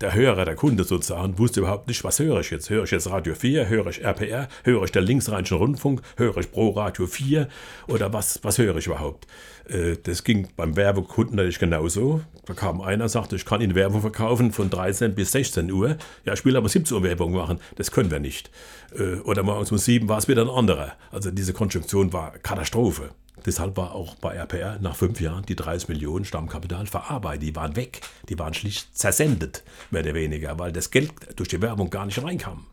Der, 0.00 0.14
Hörer, 0.14 0.44
der 0.44 0.54
Kunde 0.54 0.84
sozusagen, 0.84 1.36
wusste 1.36 1.60
überhaupt 1.60 1.88
nicht, 1.88 2.04
was 2.04 2.20
höre 2.20 2.38
ich 2.38 2.50
jetzt? 2.50 2.70
Höre 2.70 2.84
ich 2.84 2.92
jetzt 2.92 3.10
Radio 3.10 3.34
4? 3.34 3.68
Höre 3.68 3.88
ich 3.88 4.04
RPR? 4.04 4.48
Höre 4.62 4.84
ich 4.84 4.92
der 4.92 5.02
linksrheinischen 5.02 5.56
Rundfunk? 5.56 6.00
Höre 6.16 6.36
ich 6.36 6.52
Pro 6.52 6.70
Radio 6.70 7.08
4? 7.08 7.48
Oder 7.88 8.12
was, 8.12 8.38
was 8.44 8.58
höre 8.58 8.76
ich 8.76 8.86
überhaupt? 8.86 9.26
Äh, 9.68 9.96
das 10.02 10.22
ging 10.22 10.46
beim 10.56 10.76
Werbekunden 10.76 11.34
natürlich 11.36 11.58
genauso. 11.58 12.20
Da 12.46 12.54
kam 12.54 12.80
einer, 12.82 13.08
sagte, 13.08 13.34
ich 13.34 13.44
kann 13.44 13.60
Ihnen 13.60 13.74
Werbung 13.74 14.00
verkaufen 14.00 14.52
von 14.52 14.70
13 14.70 15.14
bis 15.14 15.32
16 15.32 15.70
Uhr. 15.72 15.96
Ja, 16.24 16.34
ich 16.34 16.44
will 16.44 16.56
aber 16.56 16.68
17 16.68 16.96
Uhr 16.96 17.02
Werbung 17.02 17.32
machen. 17.32 17.58
Das 17.74 17.90
können 17.90 18.12
wir 18.12 18.20
nicht. 18.20 18.50
Äh, 18.96 19.16
oder 19.20 19.42
morgens 19.42 19.72
um 19.72 19.78
7 19.78 20.08
war 20.08 20.18
es 20.18 20.28
wieder 20.28 20.42
ein 20.42 20.50
anderer. 20.50 20.92
Also 21.10 21.32
diese 21.32 21.52
Konstruktion 21.52 22.12
war 22.12 22.32
Katastrophe. 22.38 23.10
Deshalb 23.46 23.76
war 23.76 23.94
auch 23.94 24.14
bei 24.16 24.34
RPR 24.34 24.78
nach 24.80 24.96
fünf 24.96 25.20
Jahren 25.20 25.44
die 25.46 25.56
30 25.56 25.88
Millionen 25.88 26.24
Stammkapital 26.24 26.86
verarbeitet. 26.86 27.42
Die 27.42 27.56
waren 27.56 27.76
weg. 27.76 28.00
Die 28.28 28.38
waren 28.38 28.54
schlicht 28.54 28.96
zersendet, 28.96 29.62
mehr 29.90 30.02
oder 30.02 30.14
weniger, 30.14 30.58
weil 30.58 30.72
das 30.72 30.90
Geld 30.90 31.12
durch 31.36 31.48
die 31.48 31.60
Werbung 31.60 31.90
gar 31.90 32.06
nicht 32.06 32.22
reinkam. 32.22 32.66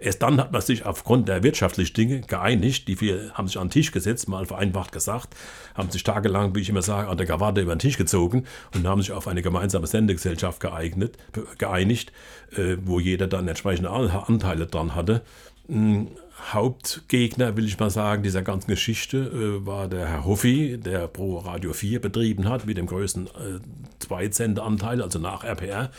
Erst 0.00 0.22
dann 0.22 0.40
hat 0.40 0.52
man 0.52 0.60
sich 0.62 0.86
aufgrund 0.86 1.28
der 1.28 1.42
wirtschaftlichen 1.42 1.94
Dinge 1.94 2.20
geeinigt. 2.20 2.86
Die 2.86 2.94
vier 2.94 3.32
haben 3.34 3.48
sich 3.48 3.58
an 3.58 3.66
den 3.66 3.72
Tisch 3.72 3.90
gesetzt, 3.90 4.28
mal 4.28 4.46
vereinfacht 4.46 4.92
gesagt, 4.92 5.34
haben 5.74 5.90
sich 5.90 6.04
tagelang, 6.04 6.54
wie 6.54 6.60
ich 6.60 6.68
immer 6.68 6.82
sage, 6.82 7.08
an 7.08 7.16
der 7.16 7.26
Krawatte 7.26 7.60
über 7.62 7.74
den 7.74 7.80
Tisch 7.80 7.98
gezogen 7.98 8.44
und 8.74 8.86
haben 8.86 9.02
sich 9.02 9.10
auf 9.10 9.26
eine 9.26 9.42
gemeinsame 9.42 9.88
Sendegesellschaft 9.88 10.60
geeignet, 10.60 11.18
geeinigt, 11.58 12.12
äh, 12.56 12.76
wo 12.84 13.00
jeder 13.00 13.26
dann 13.26 13.48
entsprechende 13.48 13.90
Anteile 13.90 14.66
dran 14.66 14.94
hatte 14.94 15.22
hm, 15.68 16.08
Hauptgegner, 16.40 17.56
will 17.56 17.66
ich 17.66 17.78
mal 17.78 17.90
sagen, 17.90 18.22
dieser 18.22 18.42
ganzen 18.42 18.68
Geschichte 18.68 19.18
äh, 19.18 19.66
war 19.66 19.88
der 19.88 20.06
Herr 20.06 20.24
Hoffi, 20.24 20.78
der 20.78 21.08
Pro 21.08 21.38
Radio 21.38 21.72
4 21.72 22.00
betrieben 22.00 22.48
hat, 22.48 22.64
mit 22.64 22.78
dem 22.78 22.86
größten 22.86 23.26
äh, 23.26 23.60
Zweitsendeanteil, 23.98 25.02
also 25.02 25.18
nach 25.18 25.44
RPR, 25.44 25.90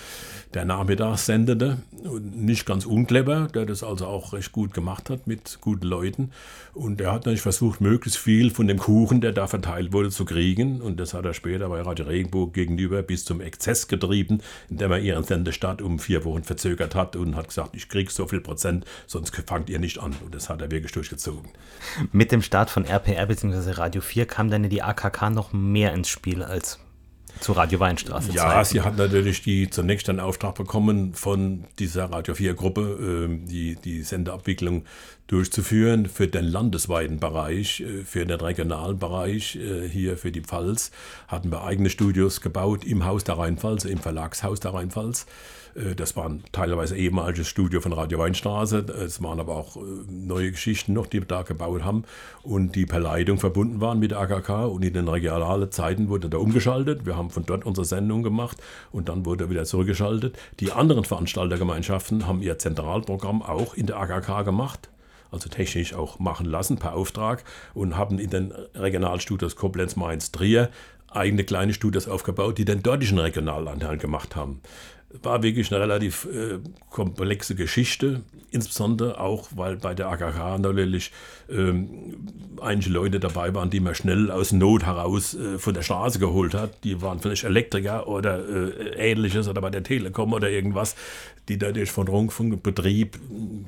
der 0.53 0.65
nachmittags 0.65 1.25
sendete. 1.25 1.77
Nicht 2.21 2.65
ganz 2.65 2.85
unclever, 2.85 3.47
der 3.53 3.65
das 3.65 3.83
also 3.83 4.07
auch 4.07 4.33
recht 4.33 4.51
gut 4.51 4.73
gemacht 4.73 5.09
hat 5.09 5.27
mit 5.27 5.59
guten 5.61 5.85
Leuten. 5.85 6.31
Und 6.73 7.01
er 7.01 7.11
hat 7.11 7.25
natürlich 7.25 7.41
versucht, 7.41 7.81
möglichst 7.81 8.17
viel 8.17 8.49
von 8.49 8.67
dem 8.67 8.79
Kuchen, 8.79 9.21
der 9.21 9.33
da 9.33 9.47
verteilt 9.47 9.93
wurde, 9.93 10.09
zu 10.09 10.25
kriegen. 10.25 10.81
Und 10.81 10.99
das 10.99 11.13
hat 11.13 11.25
er 11.25 11.33
später 11.33 11.69
bei 11.69 11.81
Radio 11.81 12.05
Regenbogen 12.05 12.53
gegenüber 12.53 13.03
bis 13.03 13.25
zum 13.25 13.41
Exzess 13.41 13.87
getrieben, 13.87 14.41
indem 14.69 14.91
er 14.93 14.99
ihren 14.99 15.23
Sendestart 15.23 15.81
um 15.81 15.99
vier 15.99 16.23
Wochen 16.25 16.43
verzögert 16.43 16.95
hat 16.95 17.15
und 17.15 17.35
hat 17.35 17.49
gesagt, 17.49 17.75
ich 17.75 17.89
kriege 17.89 18.09
so 18.09 18.25
viel 18.25 18.41
Prozent, 18.41 18.85
sonst 19.05 19.35
fangt 19.45 19.69
ihr 19.69 19.79
nicht 19.79 19.99
an. 19.99 20.15
Und 20.29 20.35
das 20.35 20.47
hat 20.47 20.61
er 20.61 20.69
wirklich 20.69 20.91
durchgezogen. 20.91 21.49
Mit 22.11 22.31
dem 22.31 22.43
Start 22.43 22.69
von 22.69 22.85
RPR 22.85 23.25
bzw. 23.25 23.71
Radio 23.71 23.99
4 23.99 24.27
kam 24.27 24.51
dann 24.51 24.69
die 24.69 24.83
AKK 24.83 25.31
noch 25.31 25.53
mehr 25.53 25.91
ins 25.91 26.07
Spiel 26.07 26.43
als 26.43 26.77
zu 27.39 27.53
Radio 27.53 27.79
Weinstraße. 27.79 28.31
Ja, 28.31 28.49
Zeiten. 28.49 28.65
sie 28.65 28.81
hat 28.81 28.97
natürlich 28.97 29.41
die 29.41 29.71
zunächst 29.71 30.07
einen 30.07 30.19
Auftrag 30.19 30.53
bekommen 30.53 31.15
von 31.15 31.65
dieser 31.79 32.11
Radio 32.11 32.35
4 32.35 32.53
Gruppe, 32.53 32.99
ähm, 33.01 33.47
die, 33.47 33.75
die 33.75 34.03
Sendeabwicklung 34.03 34.85
durchzuführen 35.25 36.05
für 36.05 36.27
den 36.27 36.45
landesweiten 36.45 37.19
Bereich, 37.19 37.79
äh, 37.79 38.03
für 38.03 38.23
den 38.23 38.39
regionalen 38.39 38.99
Bereich 38.99 39.55
äh, 39.55 39.89
hier 39.89 40.15
für 40.15 40.31
die 40.31 40.41
Pfalz. 40.41 40.91
Hatten 41.27 41.51
wir 41.51 41.63
eigene 41.63 41.89
Studios 41.89 42.41
gebaut 42.41 42.85
im 42.85 43.03
Haus 43.03 43.23
der 43.23 43.39
Rheinpfalz, 43.39 43.85
im 43.85 43.97
Verlagshaus 43.97 44.59
der 44.59 44.75
Rheinpfalz. 44.75 45.25
Äh, 45.79 45.95
das 45.95 46.15
waren 46.15 46.43
teilweise 46.51 46.95
ehemaliges 46.95 47.47
Studio 47.47 47.81
von 47.81 47.93
Radio 47.93 48.19
Weinstraße. 48.19 48.79
Es 48.79 49.21
waren 49.23 49.39
aber 49.39 49.55
auch 49.55 49.77
äh, 49.77 49.79
neue 50.09 50.51
Geschichten 50.51 50.93
noch, 50.93 51.07
die 51.07 51.19
da 51.21 51.43
gebaut 51.43 51.83
haben 51.83 52.03
und 52.43 52.75
die 52.75 52.85
per 52.85 52.99
Leitung 52.99 53.39
verbunden 53.39 53.81
waren 53.81 53.99
mit 53.99 54.11
der 54.11 54.19
AKK. 54.19 54.65
Und 54.65 54.83
in 54.83 54.93
den 54.93 55.07
regionalen 55.07 55.71
Zeiten 55.71 56.09
wurde 56.09 56.29
da 56.29 56.37
umgeschaltet. 56.37 57.05
Wir 57.05 57.17
haben 57.17 57.29
von 57.29 57.45
dort 57.45 57.65
unsere 57.65 57.85
Sendung 57.85 58.23
gemacht 58.23 58.57
und 58.91 59.09
dann 59.09 59.25
wurde 59.25 59.49
wieder 59.49 59.65
zurückgeschaltet. 59.65 60.37
Die 60.59 60.71
anderen 60.71 61.03
Veranstaltergemeinschaften 61.03 62.27
haben 62.27 62.41
ihr 62.41 62.57
Zentralprogramm 62.59 63.41
auch 63.41 63.73
in 63.73 63.87
der 63.87 63.97
AKK 63.97 64.43
gemacht 64.43 64.89
also 65.31 65.47
technisch 65.47 65.93
auch 65.93 66.17
machen 66.17 66.47
lassen 66.47 66.77
per 66.77 66.95
Auftrag 66.95 67.43
und 67.75 67.95
haben 67.95 68.17
in 68.17 68.31
den 68.31 68.51
Regionalstudios 68.73 69.55
Koblenz, 69.55 69.95
Mainz, 69.95 70.31
Trier 70.31 70.71
eigene 71.11 71.43
kleine 71.43 71.73
Studios 71.73 72.07
aufgebaut, 72.07 72.57
die 72.57 72.65
den 72.65 72.81
dortigen 72.81 73.19
Regionalanteil 73.19 73.97
gemacht 73.97 74.35
haben 74.35 74.61
war 75.23 75.41
wirklich 75.41 75.71
eine 75.71 75.81
relativ 75.81 76.25
äh, 76.25 76.59
komplexe 76.89 77.55
Geschichte, 77.55 78.21
insbesondere 78.51 79.19
auch, 79.19 79.49
weil 79.55 79.77
bei 79.77 79.93
der 79.95 80.07
AKK 80.09 80.59
natürlich 80.59 81.11
ähm, 81.49 82.27
einige 82.61 82.89
Leute 82.89 83.19
dabei 83.19 83.53
waren, 83.55 83.69
die 83.69 83.79
man 83.79 83.95
schnell 83.95 84.29
aus 84.29 84.51
Not 84.51 84.85
heraus 84.85 85.33
äh, 85.33 85.57
von 85.57 85.73
der 85.73 85.81
Straße 85.81 86.19
geholt 86.19 86.53
hat. 86.53 86.83
Die 86.83 87.01
waren 87.01 87.19
vielleicht 87.19 87.43
Elektriker 87.43 88.07
oder 88.07 88.47
äh, 88.47 89.11
ähnliches 89.11 89.47
oder 89.47 89.61
bei 89.61 89.71
der 89.71 89.83
Telekom 89.83 90.33
oder 90.33 90.49
irgendwas, 90.49 90.95
die 91.47 91.57
dadurch 91.57 91.91
von 91.91 92.07
Rundfunkbetrieb, 92.07 93.17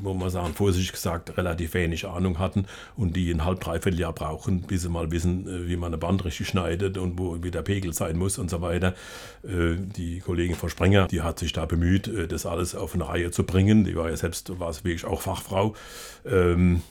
wo 0.02 0.14
man 0.14 0.30
sagen, 0.30 0.54
vorsichtig 0.54 0.94
gesagt, 0.94 1.38
relativ 1.38 1.74
wenig 1.74 2.08
Ahnung 2.08 2.38
hatten 2.38 2.66
und 2.96 3.16
die 3.16 3.32
ein 3.32 3.44
halb, 3.44 3.60
dreiviertel 3.60 4.00
Jahr 4.00 4.14
brauchen, 4.14 4.62
bis 4.62 4.84
sie 4.84 4.90
mal 4.90 5.10
wissen, 5.12 5.48
äh, 5.48 5.68
wie 5.68 5.76
man 5.76 5.88
eine 5.88 5.98
Band 5.98 6.24
richtig 6.24 6.48
schneidet 6.48 6.98
und 6.98 7.18
wo 7.18 7.42
wie 7.42 7.52
der 7.52 7.64
Pegel 7.64 7.94
sein 7.94 8.18
muss 8.18 8.38
und 8.38 8.50
so 8.50 8.62
weiter. 8.62 8.94
Äh, 9.44 9.78
die 9.78 10.20
Kollegin 10.20 10.56
von 10.56 10.70
Sprenger, 10.70 11.08
die 11.08 11.22
hat 11.32 11.40
sich 11.40 11.54
da 11.54 11.66
bemüht, 11.66 12.08
äh, 12.08 12.28
das 12.28 12.46
alles 12.46 12.76
auf 12.76 12.94
eine 12.94 13.08
Reihe 13.08 13.32
zu 13.32 13.44
bringen. 13.44 13.84
Die 13.84 13.96
war 13.96 14.10
ja 14.10 14.18
selbst, 14.18 14.60
war 14.60 14.70
es 14.70 14.84
wirklich 14.84 15.06
auch 15.06 15.22
Fachfrau. 15.22 15.74
Ähm, 16.26 16.82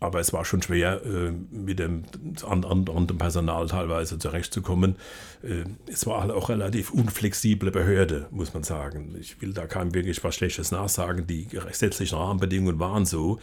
aber 0.00 0.18
es 0.18 0.32
war 0.32 0.44
schon 0.44 0.60
schwer, 0.60 1.00
äh, 1.04 1.30
mit 1.52 1.78
dem 1.78 2.02
anderen 2.44 3.06
Personal 3.06 3.68
teilweise 3.68 4.18
zurechtzukommen. 4.18 4.96
Äh, 5.42 5.64
es 5.86 6.06
war 6.06 6.22
halt 6.22 6.32
auch 6.32 6.48
relativ 6.48 6.90
unflexible 6.92 7.70
Behörde, 7.70 8.26
muss 8.32 8.52
man 8.52 8.64
sagen. 8.64 9.14
Ich 9.20 9.40
will 9.40 9.52
da 9.52 9.66
keinem 9.66 9.94
wirklich 9.94 10.24
was 10.24 10.34
Schlechtes 10.34 10.72
nachsagen. 10.72 11.28
Die 11.28 11.46
gesetzlichen 11.46 12.18
Rahmenbedingungen 12.18 12.80
waren 12.80 13.06
so, 13.06 13.38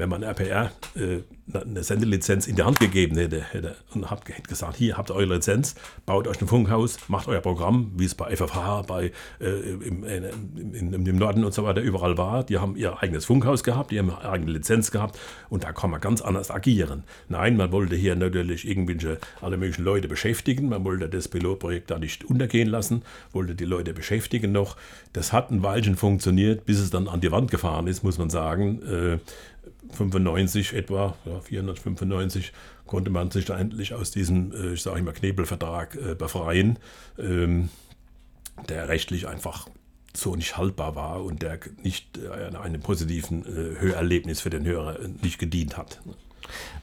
wenn 0.00 0.08
man 0.08 0.22
RPR 0.22 0.72
äh, 0.96 1.18
eine 1.52 1.82
Sendelizenz 1.82 2.46
in 2.46 2.56
die 2.56 2.62
Hand 2.62 2.80
gegeben 2.80 3.16
hätte, 3.16 3.42
hätte 3.42 3.76
und 3.92 4.10
hat, 4.10 4.24
gesagt, 4.48 4.76
hier 4.76 4.96
habt 4.96 5.10
ihr 5.10 5.14
eure 5.14 5.34
Lizenz, 5.34 5.74
baut 6.06 6.26
euch 6.26 6.40
ein 6.40 6.48
Funkhaus, 6.48 6.96
macht 7.08 7.28
euer 7.28 7.40
Programm, 7.40 7.92
wie 7.96 8.06
es 8.06 8.14
bei 8.14 8.34
FFH, 8.34 8.82
bei, 8.82 9.12
äh, 9.40 9.46
im, 9.46 10.04
in, 10.04 11.06
im 11.06 11.16
Norden 11.16 11.44
und 11.44 11.52
so 11.52 11.64
weiter 11.64 11.82
überall 11.82 12.16
war. 12.16 12.44
Die 12.44 12.58
haben 12.58 12.76
ihr 12.76 13.02
eigenes 13.02 13.26
Funkhaus 13.26 13.62
gehabt, 13.62 13.90
die 13.90 13.98
haben 13.98 14.08
ihre 14.08 14.30
eigene 14.30 14.52
Lizenz 14.52 14.90
gehabt 14.90 15.18
und 15.50 15.64
da 15.64 15.72
kann 15.72 15.90
man 15.90 16.00
ganz 16.00 16.22
anders 16.22 16.50
agieren. 16.50 17.04
Nein, 17.28 17.58
man 17.58 17.70
wollte 17.70 17.94
hier 17.94 18.16
natürlich 18.16 18.66
irgendwelche 18.66 19.18
alle 19.42 19.58
möglichen 19.58 19.84
Leute 19.84 20.08
beschäftigen, 20.08 20.70
man 20.70 20.82
wollte 20.84 21.10
das 21.10 21.28
Pilotprojekt 21.28 21.90
da 21.90 21.98
nicht 21.98 22.24
untergehen 22.24 22.68
lassen, 22.68 23.02
wollte 23.32 23.54
die 23.54 23.66
Leute 23.66 23.92
beschäftigen 23.92 24.52
noch. 24.52 24.76
Das 25.12 25.32
hat 25.34 25.50
ein 25.50 25.62
Weilchen 25.62 25.96
funktioniert, 25.96 26.64
bis 26.64 26.78
es 26.78 26.88
dann 26.88 27.06
an 27.06 27.20
die 27.20 27.30
Wand 27.30 27.50
gefahren 27.50 27.86
ist, 27.86 28.02
muss 28.02 28.16
man 28.16 28.30
sagen. 28.30 28.80
Äh, 28.82 29.18
95 29.92 30.74
etwa, 30.74 31.16
ja, 31.24 31.40
495, 31.40 32.52
konnte 32.86 33.10
man 33.10 33.30
sich 33.30 33.44
da 33.44 33.58
endlich 33.58 33.94
aus 33.94 34.10
diesem, 34.10 34.52
äh, 34.52 34.74
ich 34.74 34.82
sage 34.82 35.00
immer, 35.00 35.12
Knebelvertrag 35.12 35.96
äh, 35.96 36.14
befreien, 36.14 36.78
ähm, 37.18 37.70
der 38.68 38.88
rechtlich 38.88 39.26
einfach 39.26 39.68
so 40.14 40.34
nicht 40.34 40.56
haltbar 40.56 40.96
war 40.96 41.24
und 41.24 41.42
der 41.42 41.60
nicht 41.82 42.18
äh, 42.18 42.56
einem 42.56 42.80
positiven 42.80 43.44
Hörerlebnis 43.46 44.40
für 44.40 44.50
den 44.50 44.64
Hörer 44.64 44.98
nicht 45.22 45.38
gedient 45.38 45.76
hat. 45.76 46.00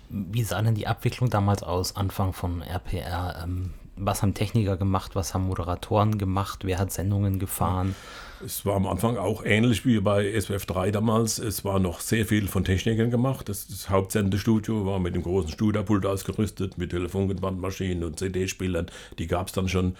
Wie 0.10 0.44
sah 0.44 0.62
denn 0.62 0.76
die 0.76 0.88
Abwicklung 0.88 1.30
damals 1.30 1.62
aus, 1.62 1.98
Anfang 1.98 2.32
von 2.32 2.62
RPR? 2.62 3.44
Ähm, 3.44 3.74
was 3.98 4.22
haben 4.22 4.34
Techniker 4.34 4.78
gemacht, 4.78 5.16
was 5.16 5.34
haben 5.34 5.48
Moderatoren 5.48 6.18
gemacht, 6.18 6.64
wer 6.64 6.80
hat 6.80 6.92
Sendungen 6.92 7.40
gefahren? 7.40 7.96
Es 8.45 8.65
war 8.65 8.76
am 8.76 8.86
Anfang 8.86 9.17
auch 9.17 9.43
ähnlich 9.43 9.86
wie 9.86 10.00
bei 10.00 10.39
SWF 10.39 10.65
3 10.65 10.91
damals. 10.91 11.39
Es 11.39 11.65
war 11.65 11.80
noch 11.80 12.00
sehr 12.00 12.26
viel 12.26 12.47
von 12.47 12.63
Technikern 12.63 13.10
gemacht. 13.10 13.50
Das, 13.50 13.67
das 13.67 13.89
Hauptsendestudio 13.89 14.86
war 14.86 15.00
mit 15.00 15.15
dem 15.15 15.23
großen 15.23 15.52
Studierpult 15.52 16.06
ausgerüstet, 16.06 16.78
mit 16.78 16.91
Telefonbandmaschinen 16.91 18.04
und 18.04 18.19
CD-Spielern. 18.19 18.88
Die 19.17 19.28
gab 19.28 19.47
es 19.47 19.54
dann 19.54 19.67
schon. 19.67 19.95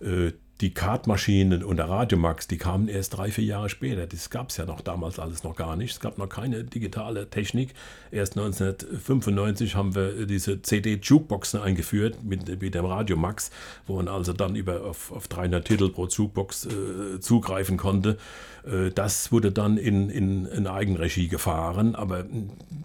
Äh, 0.00 0.32
die 0.60 0.74
Kartmaschinen 0.74 1.62
und 1.62 1.76
der 1.76 1.88
Radiomax, 1.88 2.48
die 2.48 2.56
kamen 2.56 2.88
erst 2.88 3.16
drei, 3.16 3.30
vier 3.30 3.44
Jahre 3.44 3.68
später. 3.68 4.06
Das 4.06 4.28
gab 4.28 4.50
es 4.50 4.56
ja 4.56 4.66
noch 4.66 4.80
damals 4.80 5.20
alles 5.20 5.44
noch 5.44 5.54
gar 5.54 5.76
nicht. 5.76 5.92
Es 5.92 6.00
gab 6.00 6.18
noch 6.18 6.28
keine 6.28 6.64
digitale 6.64 7.30
Technik. 7.30 7.74
Erst 8.10 8.36
1995 8.36 9.76
haben 9.76 9.94
wir 9.94 10.26
diese 10.26 10.60
CD-Jukeboxen 10.60 11.60
eingeführt 11.60 12.24
mit, 12.24 12.60
mit 12.60 12.74
dem 12.74 12.84
Radiomax, 12.84 13.50
wo 13.86 13.96
man 13.96 14.08
also 14.08 14.32
dann 14.32 14.56
über 14.56 14.84
auf, 14.84 15.12
auf 15.12 15.28
300 15.28 15.64
Titel 15.64 15.90
pro 15.90 16.06
Jukebox 16.06 16.66
äh, 16.66 17.20
zugreifen 17.20 17.76
konnte. 17.76 18.18
Äh, 18.64 18.90
das 18.90 19.30
wurde 19.30 19.52
dann 19.52 19.76
in, 19.76 20.10
in, 20.10 20.46
in, 20.46 20.66
Eigenregie 20.66 21.28
gefahren, 21.28 21.94
aber 21.94 22.24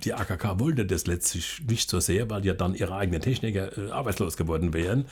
die 0.04 0.14
AKK 0.14 0.60
wollte 0.60 0.86
das 0.86 1.08
letztlich 1.08 1.62
nicht 1.68 1.90
so 1.90 2.00
sehr, 2.00 2.30
weil 2.30 2.46
ja 2.46 2.54
dann 2.54 2.76
ihre 2.76 2.96
eigenen 2.96 3.22
Techniker 3.22 3.78
äh, 3.78 3.92
arbeitslos 3.92 4.38
geworden 4.38 4.74
wären. 4.74 5.06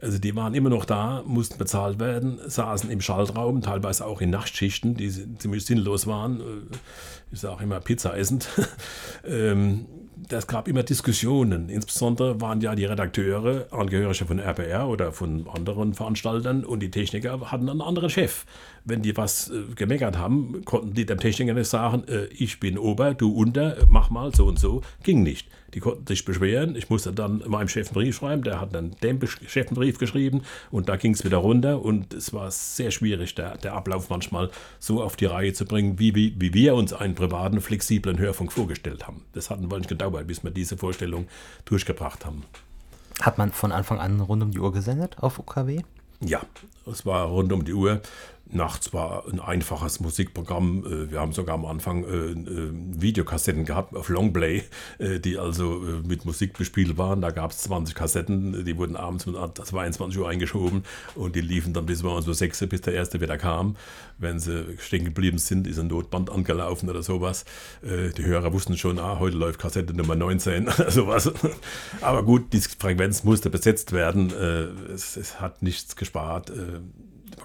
Also 0.00 0.18
die 0.18 0.34
waren 0.34 0.54
immer 0.54 0.70
noch 0.70 0.84
da, 0.84 1.22
mussten 1.26 1.58
bezahlt 1.58 1.98
werden, 2.00 2.40
saßen 2.46 2.90
im 2.90 3.00
Schaltraum, 3.00 3.60
teilweise 3.60 4.06
auch 4.06 4.20
in 4.20 4.30
Nachtschichten, 4.30 4.94
die 4.94 5.10
ziemlich 5.38 5.64
sinnlos 5.64 6.06
waren. 6.06 6.40
Äh, 6.40 6.44
ich 7.32 7.40
sage 7.40 7.64
immer 7.64 7.80
Pizza 7.80 8.16
essend. 8.16 8.48
Ähm, 9.22 9.84
das 10.28 10.46
gab 10.46 10.68
immer 10.68 10.82
Diskussionen. 10.82 11.68
Insbesondere 11.68 12.40
waren 12.40 12.60
ja 12.60 12.74
die 12.74 12.84
Redakteure 12.84 13.66
Angehörige 13.70 14.24
von 14.24 14.38
RPR 14.38 14.88
oder 14.88 15.12
von 15.12 15.46
anderen 15.48 15.94
Veranstaltern 15.94 16.64
und 16.64 16.80
die 16.80 16.90
Techniker 16.90 17.50
hatten 17.50 17.68
einen 17.68 17.80
anderen 17.80 18.10
Chef 18.10 18.44
wenn 18.84 19.02
die 19.02 19.16
was 19.16 19.50
äh, 19.50 19.74
gemeckert 19.74 20.18
haben, 20.18 20.64
konnten 20.64 20.94
die 20.94 21.06
dem 21.06 21.18
Techniker 21.18 21.54
nicht 21.54 21.68
sagen, 21.68 22.04
äh, 22.08 22.26
ich 22.26 22.60
bin 22.60 22.78
Ober, 22.78 23.14
du 23.14 23.32
unter, 23.32 23.76
mach 23.88 24.10
mal 24.10 24.34
so 24.34 24.46
und 24.46 24.58
so. 24.58 24.82
Ging 25.02 25.22
nicht. 25.22 25.48
Die 25.74 25.80
konnten 25.80 26.04
sich 26.06 26.24
beschweren. 26.24 26.74
Ich 26.74 26.90
musste 26.90 27.12
dann 27.12 27.44
meinem 27.46 27.68
Chef 27.68 27.88
einen 27.88 27.94
Brief 27.94 28.16
schreiben. 28.16 28.42
Der 28.42 28.60
hat 28.60 28.74
dann 28.74 28.96
dem 29.02 29.20
Chef 29.24 29.68
einen 29.68 29.76
Brief 29.76 29.98
geschrieben 29.98 30.42
und 30.72 30.88
da 30.88 30.96
ging 30.96 31.14
es 31.14 31.24
wieder 31.24 31.36
runter. 31.36 31.82
Und 31.82 32.12
es 32.12 32.32
war 32.32 32.50
sehr 32.50 32.90
schwierig, 32.90 33.36
der, 33.36 33.56
der 33.56 33.74
Ablauf 33.74 34.10
manchmal 34.10 34.50
so 34.80 35.00
auf 35.00 35.14
die 35.14 35.26
Reihe 35.26 35.52
zu 35.52 35.64
bringen, 35.64 35.98
wie, 36.00 36.14
wie, 36.16 36.34
wie 36.38 36.54
wir 36.54 36.74
uns 36.74 36.92
einen 36.92 37.14
privaten, 37.14 37.60
flexiblen 37.60 38.18
Hörfunk 38.18 38.52
vorgestellt 38.52 39.06
haben. 39.06 39.22
Das 39.32 39.48
hat 39.48 39.60
ein 39.60 39.70
Weilchen 39.70 39.88
gedauert, 39.88 40.09
bis 40.10 40.44
wir 40.44 40.50
diese 40.50 40.76
Vorstellung 40.76 41.28
durchgebracht 41.64 42.24
haben. 42.26 42.44
Hat 43.20 43.38
man 43.38 43.52
von 43.52 43.72
Anfang 43.72 43.98
an 43.98 44.20
rund 44.20 44.42
um 44.42 44.50
die 44.50 44.58
Uhr 44.58 44.72
gesendet 44.72 45.18
auf 45.20 45.38
UKW? 45.38 45.82
Ja, 46.20 46.40
es 46.86 47.06
war 47.06 47.26
rund 47.26 47.52
um 47.52 47.64
die 47.64 47.72
Uhr 47.72 48.00
nachts 48.52 48.92
war 48.92 49.24
ein 49.30 49.40
einfaches 49.40 50.00
Musikprogramm. 50.00 50.84
Äh, 50.84 51.10
wir 51.10 51.20
haben 51.20 51.32
sogar 51.32 51.54
am 51.54 51.64
Anfang 51.64 52.04
äh, 52.04 52.08
äh, 52.08 52.70
Videokassetten 52.72 53.64
gehabt 53.64 53.94
auf 53.94 54.08
Longplay, 54.08 54.62
die 54.98 55.38
also 55.38 55.82
mit 56.06 56.24
Musik 56.24 56.56
bespielt 56.58 56.98
waren. 56.98 57.20
Da 57.20 57.30
gab 57.30 57.52
es 57.52 57.58
20 57.58 57.94
Kassetten, 57.94 58.64
die 58.64 58.76
wurden 58.76 58.96
abends 58.96 59.26
um 59.26 59.34
22 59.34 60.18
Uhr 60.18 60.28
eingeschoben 60.28 60.84
und 61.14 61.36
die 61.36 61.40
liefen 61.40 61.72
dann 61.72 61.86
bis 61.86 62.02
um 62.02 62.20
so 62.22 62.32
6 62.32 62.66
bis 62.68 62.82
der 62.82 62.94
erste 62.94 63.20
wieder 63.20 63.38
kam. 63.38 63.76
Wenn 64.18 64.38
sie 64.38 64.76
stehen 64.78 65.04
geblieben 65.04 65.38
sind, 65.38 65.66
ist 65.66 65.78
ein 65.78 65.86
Notband 65.86 66.30
angelaufen 66.30 66.88
oder 66.88 67.02
sowas. 67.02 67.44
Die 67.82 68.24
Hörer 68.24 68.52
wussten 68.52 68.76
schon, 68.76 68.98
ah, 68.98 69.18
heute 69.18 69.36
läuft 69.36 69.60
Kassette 69.60 69.94
Nummer 69.94 70.16
19 70.16 70.68
oder 70.68 70.90
sowas. 70.90 71.32
Aber 72.00 72.22
gut, 72.22 72.52
die 72.52 72.60
Frequenz 72.60 73.24
musste 73.24 73.50
besetzt 73.50 73.92
werden. 73.92 74.32
Es, 74.92 75.16
es 75.16 75.40
hat 75.40 75.62
nichts 75.62 75.96
gespart 75.96 76.52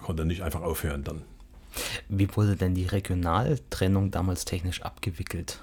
konnte 0.05 0.23
nicht 0.23 0.43
einfach 0.43 0.61
aufhören 0.61 1.03
dann. 1.03 1.23
Wie 2.07 2.29
wurde 2.35 2.55
denn 2.55 2.75
die 2.75 2.85
Regionaltrennung 2.85 4.11
damals 4.11 4.45
technisch 4.45 4.83
abgewickelt? 4.83 5.59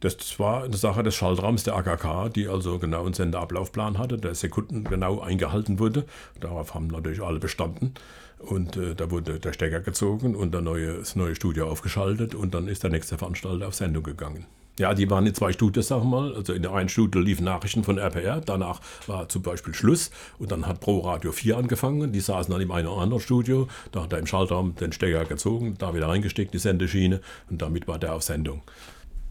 Das 0.00 0.38
war 0.38 0.64
eine 0.64 0.76
Sache 0.76 1.02
des 1.02 1.14
Schaltraums 1.14 1.64
der 1.64 1.74
AKK, 1.76 2.28
die 2.28 2.46
also 2.46 2.78
genau 2.78 3.06
einen 3.06 3.14
Sendeablaufplan 3.14 3.96
hatte, 3.96 4.18
der 4.18 4.34
Sekunden 4.34 4.84
genau 4.84 5.20
eingehalten 5.20 5.78
wurde. 5.78 6.04
Darauf 6.40 6.74
haben 6.74 6.88
natürlich 6.88 7.22
alle 7.22 7.38
bestanden. 7.38 7.94
Und 8.38 8.76
äh, 8.76 8.94
da 8.94 9.10
wurde 9.10 9.40
der 9.40 9.54
Stecker 9.54 9.80
gezogen 9.80 10.34
und 10.34 10.52
der 10.52 10.60
neue, 10.60 10.98
das 10.98 11.16
neue 11.16 11.34
Studio 11.34 11.70
aufgeschaltet 11.70 12.34
und 12.34 12.52
dann 12.52 12.68
ist 12.68 12.82
der 12.82 12.90
nächste 12.90 13.16
Veranstalter 13.16 13.66
auf 13.66 13.74
Sendung 13.74 14.02
gegangen. 14.02 14.44
Ja, 14.78 14.92
die 14.92 15.08
waren 15.08 15.24
in 15.24 15.34
zwei 15.34 15.52
Studios, 15.52 15.86
sagen 15.86 16.10
wir 16.10 16.20
mal. 16.20 16.34
Also 16.34 16.52
in 16.52 16.62
der 16.62 16.72
einen 16.72 16.88
Studio 16.88 17.20
liefen 17.20 17.44
Nachrichten 17.44 17.84
von 17.84 17.96
RPR, 17.96 18.40
danach 18.40 18.80
war 19.06 19.28
zum 19.28 19.42
Beispiel 19.42 19.72
Schluss 19.72 20.10
und 20.38 20.50
dann 20.50 20.66
hat 20.66 20.80
Pro 20.80 20.98
Radio 21.00 21.30
4 21.30 21.56
angefangen. 21.56 22.12
Die 22.12 22.20
saßen 22.20 22.52
dann 22.52 22.60
im 22.60 22.72
einen 22.72 22.88
oder 22.88 23.02
anderen 23.02 23.22
Studio, 23.22 23.68
da 23.92 24.02
hat 24.02 24.12
er 24.12 24.18
im 24.18 24.26
Schaltraum 24.26 24.74
den 24.74 24.90
Stecker 24.90 25.24
gezogen, 25.26 25.76
da 25.78 25.94
wieder 25.94 26.08
reingesteckt, 26.08 26.52
die 26.54 26.58
Sendeschiene 26.58 27.20
und 27.50 27.62
damit 27.62 27.86
war 27.86 28.00
der 28.00 28.14
auf 28.14 28.22
Sendung. 28.22 28.62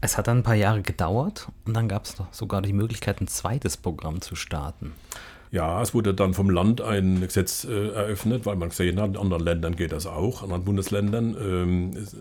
Es 0.00 0.16
hat 0.16 0.28
dann 0.28 0.38
ein 0.38 0.42
paar 0.42 0.54
Jahre 0.54 0.80
gedauert 0.80 1.48
und 1.66 1.74
dann 1.74 1.88
gab 1.88 2.04
es 2.04 2.16
sogar 2.30 2.62
die 2.62 2.72
Möglichkeit, 2.72 3.20
ein 3.20 3.28
zweites 3.28 3.76
Programm 3.76 4.22
zu 4.22 4.36
starten. 4.36 4.92
Ja, 5.54 5.80
es 5.80 5.94
wurde 5.94 6.14
dann 6.14 6.34
vom 6.34 6.50
Land 6.50 6.80
ein 6.80 7.20
Gesetz 7.20 7.62
äh, 7.64 7.90
eröffnet, 7.90 8.44
weil 8.44 8.56
man 8.56 8.70
gesehen 8.70 9.00
hat, 9.00 9.10
in 9.10 9.16
anderen 9.16 9.44
Ländern 9.44 9.76
geht 9.76 9.92
das 9.92 10.04
auch, 10.04 10.38
in 10.42 10.46
anderen 10.46 10.64
Bundesländern. 10.64 11.36
Ähm, 11.40 11.96
es 11.96 12.16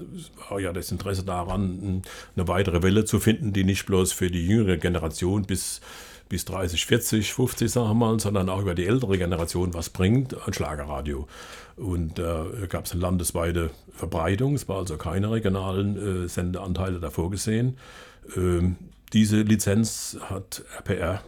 war 0.47 0.59
ja 0.59 0.71
das 0.71 0.91
Interesse 0.91 1.23
daran, 1.23 2.03
eine 2.35 2.47
weitere 2.47 2.83
Welle 2.83 3.05
zu 3.05 3.19
finden, 3.19 3.51
die 3.51 3.63
nicht 3.63 3.87
bloß 3.87 4.11
für 4.11 4.29
die 4.29 4.45
jüngere 4.45 4.77
Generation 4.77 5.45
bis, 5.45 5.81
bis 6.29 6.45
30, 6.45 6.85
40, 6.85 7.33
50, 7.33 7.71
sagen 7.71 7.87
wir 7.87 7.93
mal, 7.95 8.19
sondern 8.19 8.49
auch 8.49 8.61
über 8.61 8.75
die 8.75 8.85
ältere 8.85 9.17
Generation 9.17 9.73
was 9.73 9.89
bringt, 9.89 10.35
ein 10.45 10.53
Schlagerradio. 10.53 11.27
Und 11.75 12.19
da 12.19 12.45
äh, 12.45 12.67
gab 12.67 12.85
es 12.85 12.91
eine 12.91 13.01
landesweite 13.01 13.71
Verbreitung, 13.93 14.53
es 14.53 14.69
war 14.69 14.77
also 14.77 14.95
keine 14.97 15.31
regionalen 15.31 16.25
äh, 16.25 16.29
Sendeanteile 16.29 16.99
davor 16.99 17.31
gesehen. 17.31 17.77
Ähm, 18.37 18.75
diese 19.11 19.41
Lizenz 19.41 20.19
hat 20.29 20.63
RPR 20.77 21.23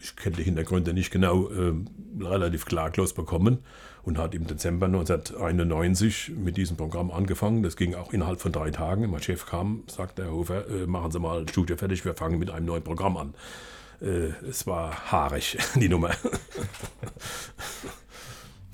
ich 0.00 0.16
kenne 0.16 0.36
die 0.36 0.42
Hintergründe 0.44 0.92
nicht 0.92 1.10
genau, 1.10 1.48
äh, 1.48 1.72
relativ 2.20 2.64
klaglos 2.66 3.12
bekommen 3.12 3.58
und 4.02 4.18
hat 4.18 4.34
im 4.34 4.46
Dezember 4.46 4.86
1991 4.86 6.32
mit 6.36 6.56
diesem 6.56 6.76
Programm 6.76 7.10
angefangen. 7.10 7.62
Das 7.62 7.76
ging 7.76 7.94
auch 7.94 8.12
innerhalb 8.12 8.40
von 8.40 8.52
drei 8.52 8.70
Tagen. 8.70 9.10
Mein 9.10 9.22
Chef 9.22 9.46
kam, 9.46 9.82
sagte 9.88 10.24
Herr 10.24 10.32
Hofer, 10.32 10.68
äh, 10.68 10.86
machen 10.86 11.10
Sie 11.10 11.18
mal 11.18 11.48
Studio 11.48 11.76
fertig, 11.76 12.04
wir 12.04 12.14
fangen 12.14 12.38
mit 12.38 12.50
einem 12.50 12.66
neuen 12.66 12.84
Programm 12.84 13.16
an. 13.16 13.34
Äh, 14.00 14.28
es 14.48 14.66
war 14.66 15.10
haarig, 15.10 15.58
die 15.74 15.88
Nummer. 15.88 16.10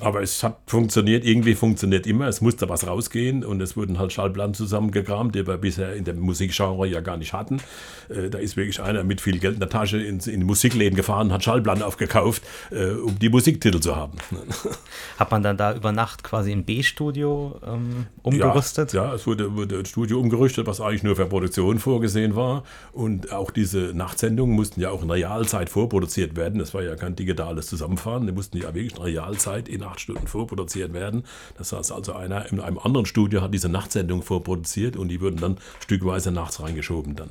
Aber 0.02 0.22
es 0.22 0.42
hat 0.42 0.58
funktioniert, 0.66 1.24
irgendwie 1.24 1.54
funktioniert 1.54 2.06
immer. 2.06 2.26
Es 2.26 2.40
musste 2.40 2.68
was 2.68 2.86
rausgehen 2.86 3.44
und 3.44 3.60
es 3.60 3.76
wurden 3.76 3.98
halt 3.98 4.12
Schallplatten 4.12 4.54
zusammengekramt, 4.54 5.34
die 5.34 5.46
wir 5.46 5.56
bisher 5.58 5.94
in 5.94 6.04
dem 6.04 6.18
Musikgenre 6.18 6.86
ja 6.88 7.00
gar 7.00 7.16
nicht 7.16 7.32
hatten. 7.32 7.60
Äh, 8.08 8.28
da 8.28 8.38
ist 8.38 8.56
wirklich 8.56 8.80
einer 8.80 9.04
mit 9.04 9.20
viel 9.20 9.38
Geld 9.38 9.54
in 9.54 9.60
der 9.60 9.68
Tasche 9.68 9.98
in, 9.98 10.18
in 10.18 10.40
die 10.40 10.46
Musikläden 10.46 10.96
gefahren, 10.96 11.32
hat 11.32 11.44
Schallplatten 11.44 11.82
aufgekauft, 11.82 12.42
äh, 12.70 12.90
um 12.90 13.18
die 13.18 13.28
Musiktitel 13.28 13.80
zu 13.80 13.94
haben. 13.94 14.18
Hat 15.18 15.30
man 15.30 15.42
dann 15.42 15.56
da 15.56 15.74
über 15.74 15.92
Nacht 15.92 16.24
quasi 16.24 16.52
ein 16.52 16.64
B-Studio 16.64 17.60
ähm, 17.64 18.06
umgerüstet? 18.22 18.92
Ja, 18.92 19.06
ja, 19.06 19.14
es 19.14 19.26
wurde, 19.26 19.54
wurde 19.54 19.78
ein 19.78 19.86
Studio 19.86 20.18
umgerüstet, 20.18 20.66
was 20.66 20.80
eigentlich 20.80 21.02
nur 21.02 21.16
für 21.16 21.26
Produktion 21.26 21.78
vorgesehen 21.78 22.34
war. 22.34 22.64
Und 22.92 23.32
auch 23.32 23.50
diese 23.50 23.92
Nachtsendungen 23.94 24.56
mussten 24.56 24.80
ja 24.80 24.90
auch 24.90 25.02
in 25.02 25.10
Realzeit 25.10 25.70
vorproduziert 25.70 26.36
werden. 26.36 26.58
Das 26.58 26.74
war 26.74 26.82
ja 26.82 26.96
kein 26.96 27.14
digitales 27.14 27.66
Zusammenfahren. 27.66 28.26
Die 28.26 28.32
mussten 28.32 28.58
ja 28.58 28.74
wirklich 28.74 28.96
in 28.96 29.02
Realzeit 29.02 29.68
in 29.68 29.82
acht 29.92 30.00
Stunden 30.00 30.26
vorproduziert 30.26 30.92
werden. 30.92 31.24
Das 31.56 31.72
heißt 31.72 31.92
also, 31.92 32.14
einer 32.14 32.50
in 32.50 32.60
einem 32.60 32.78
anderen 32.78 33.06
Studio 33.06 33.42
hat 33.42 33.54
diese 33.54 33.68
Nachtsendung 33.68 34.22
vorproduziert 34.22 34.96
und 34.96 35.08
die 35.08 35.20
wurden 35.20 35.36
dann 35.36 35.58
stückweise 35.80 36.32
nachts 36.32 36.60
reingeschoben 36.60 37.14
dann. 37.14 37.30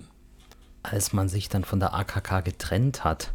Als 0.84 1.14
man 1.14 1.30
sich 1.30 1.50
dann 1.50 1.64
von 1.64 1.80
der 1.80 1.94
AKK 1.94 2.42
getrennt 2.42 3.04
hat, 3.04 3.34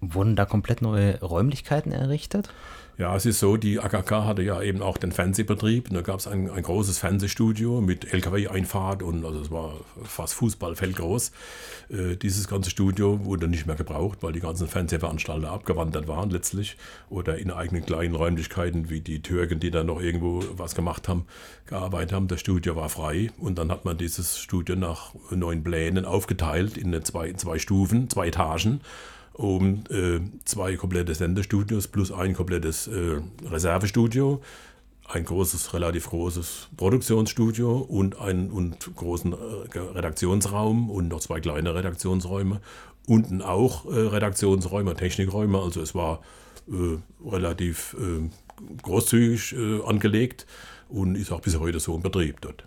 wurden 0.00 0.36
da 0.36 0.44
komplett 0.44 0.82
neue 0.82 1.20
Räumlichkeiten 1.20 1.92
errichtet? 1.92 2.50
Ja, 2.98 3.14
es 3.14 3.26
ist 3.26 3.40
so, 3.40 3.58
die 3.58 3.78
AKK 3.78 4.24
hatte 4.24 4.40
ja 4.40 4.62
eben 4.62 4.80
auch 4.80 4.96
den 4.96 5.12
Fernsehbetrieb. 5.12 5.90
da 5.90 6.00
gab 6.00 6.18
es 6.18 6.26
ein, 6.26 6.50
ein 6.50 6.62
großes 6.62 6.98
Fernsehstudio 6.98 7.82
mit 7.82 8.10
LKW-Einfahrt 8.10 9.02
und 9.02 9.22
also 9.22 9.38
es 9.38 9.50
war 9.50 9.74
fast 10.02 10.32
Fußballfeld 10.32 10.96
groß. 10.96 11.30
Äh, 11.90 12.16
dieses 12.16 12.48
ganze 12.48 12.70
Studio 12.70 13.22
wurde 13.26 13.48
nicht 13.48 13.66
mehr 13.66 13.76
gebraucht, 13.76 14.22
weil 14.22 14.32
die 14.32 14.40
ganzen 14.40 14.66
Fernsehveranstalter 14.66 15.52
abgewandert 15.52 16.08
waren 16.08 16.30
letztlich 16.30 16.78
oder 17.10 17.36
in 17.36 17.50
eigenen 17.50 17.84
kleinen 17.84 18.14
Räumlichkeiten 18.14 18.88
wie 18.88 19.02
die 19.02 19.20
Türken, 19.20 19.60
die 19.60 19.70
da 19.70 19.84
noch 19.84 20.00
irgendwo 20.00 20.42
was 20.56 20.74
gemacht 20.74 21.06
haben, 21.06 21.26
gearbeitet 21.66 22.14
haben. 22.14 22.28
Das 22.28 22.40
Studio 22.40 22.76
war 22.76 22.88
frei 22.88 23.30
und 23.36 23.58
dann 23.58 23.70
hat 23.70 23.84
man 23.84 23.98
dieses 23.98 24.38
Studio 24.38 24.74
nach 24.74 25.12
neuen 25.28 25.62
Plänen 25.62 26.06
aufgeteilt 26.06 26.78
in 26.78 26.98
zwei, 27.04 27.28
in 27.28 27.36
zwei 27.36 27.58
Stufen, 27.58 28.08
zwei 28.08 28.28
Etagen 28.28 28.80
um 29.36 29.84
äh, 29.90 30.20
zwei 30.44 30.76
komplette 30.76 31.14
Sendestudios 31.14 31.88
plus 31.88 32.10
ein 32.10 32.34
komplettes 32.34 32.86
äh, 32.86 33.20
Reservestudio, 33.44 34.40
ein 35.08 35.24
großes, 35.24 35.74
relativ 35.74 36.08
großes 36.08 36.68
Produktionsstudio 36.76 37.76
und 37.78 38.18
einen 38.18 38.50
und 38.50 38.96
großen 38.96 39.32
äh, 39.32 39.78
Redaktionsraum 39.78 40.90
und 40.90 41.08
noch 41.08 41.20
zwei 41.20 41.40
kleine 41.40 41.74
Redaktionsräume. 41.74 42.60
Unten 43.06 43.42
auch 43.42 43.84
äh, 43.84 43.98
Redaktionsräume, 43.98 44.94
Technikräume. 44.94 45.60
Also 45.60 45.82
es 45.82 45.94
war 45.94 46.22
äh, 46.68 46.98
relativ 47.28 47.94
äh, 48.00 48.28
großzügig 48.82 49.54
angelegt 49.84 50.46
und 50.88 51.14
ist 51.14 51.30
auch 51.30 51.42
bis 51.42 51.58
heute 51.58 51.78
so 51.78 51.94
im 51.94 52.00
Betrieb 52.00 52.40
dort. 52.40 52.64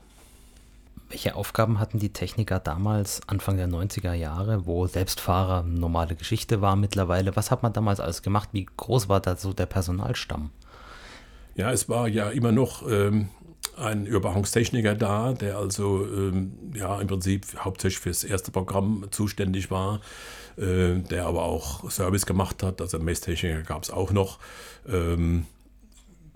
Welche 1.09 1.33
Aufgaben 1.33 1.79
hatten 1.79 1.97
die 1.97 2.13
Techniker 2.13 2.59
damals, 2.59 3.21
Anfang 3.25 3.57
der 3.57 3.67
90er 3.67 4.13
Jahre, 4.13 4.67
wo 4.67 4.85
Selbstfahrer 4.85 5.63
normale 5.63 6.15
Geschichte 6.15 6.61
war 6.61 6.75
mittlerweile? 6.75 7.35
Was 7.35 7.49
hat 7.49 7.63
man 7.63 7.73
damals 7.73 7.99
alles 7.99 8.21
gemacht? 8.21 8.49
Wie 8.51 8.67
groß 8.77 9.09
war 9.09 9.19
da 9.19 9.35
so 9.35 9.51
der 9.51 9.65
Personalstamm? 9.65 10.51
Ja, 11.55 11.71
es 11.71 11.89
war 11.89 12.07
ja 12.07 12.29
immer 12.29 12.51
noch 12.51 12.87
ähm, 12.87 13.29
ein 13.75 14.05
Überwachungstechniker 14.05 14.93
da, 14.93 15.33
der 15.33 15.57
also 15.57 16.05
ähm, 16.05 16.53
ja 16.75 17.01
im 17.01 17.07
Prinzip 17.07 17.47
hauptsächlich 17.57 17.99
fürs 17.99 18.23
erste 18.23 18.51
Programm 18.51 19.07
zuständig 19.09 19.71
war, 19.71 20.01
äh, 20.57 20.99
der 20.99 21.25
aber 21.25 21.41
auch 21.41 21.89
Service 21.89 22.27
gemacht 22.27 22.61
hat. 22.61 22.81
Also 22.81 22.99
Messtechniker 22.99 23.63
gab 23.63 23.81
es 23.81 23.89
auch 23.89 24.11
noch. 24.11 24.37
Ähm, 24.87 25.47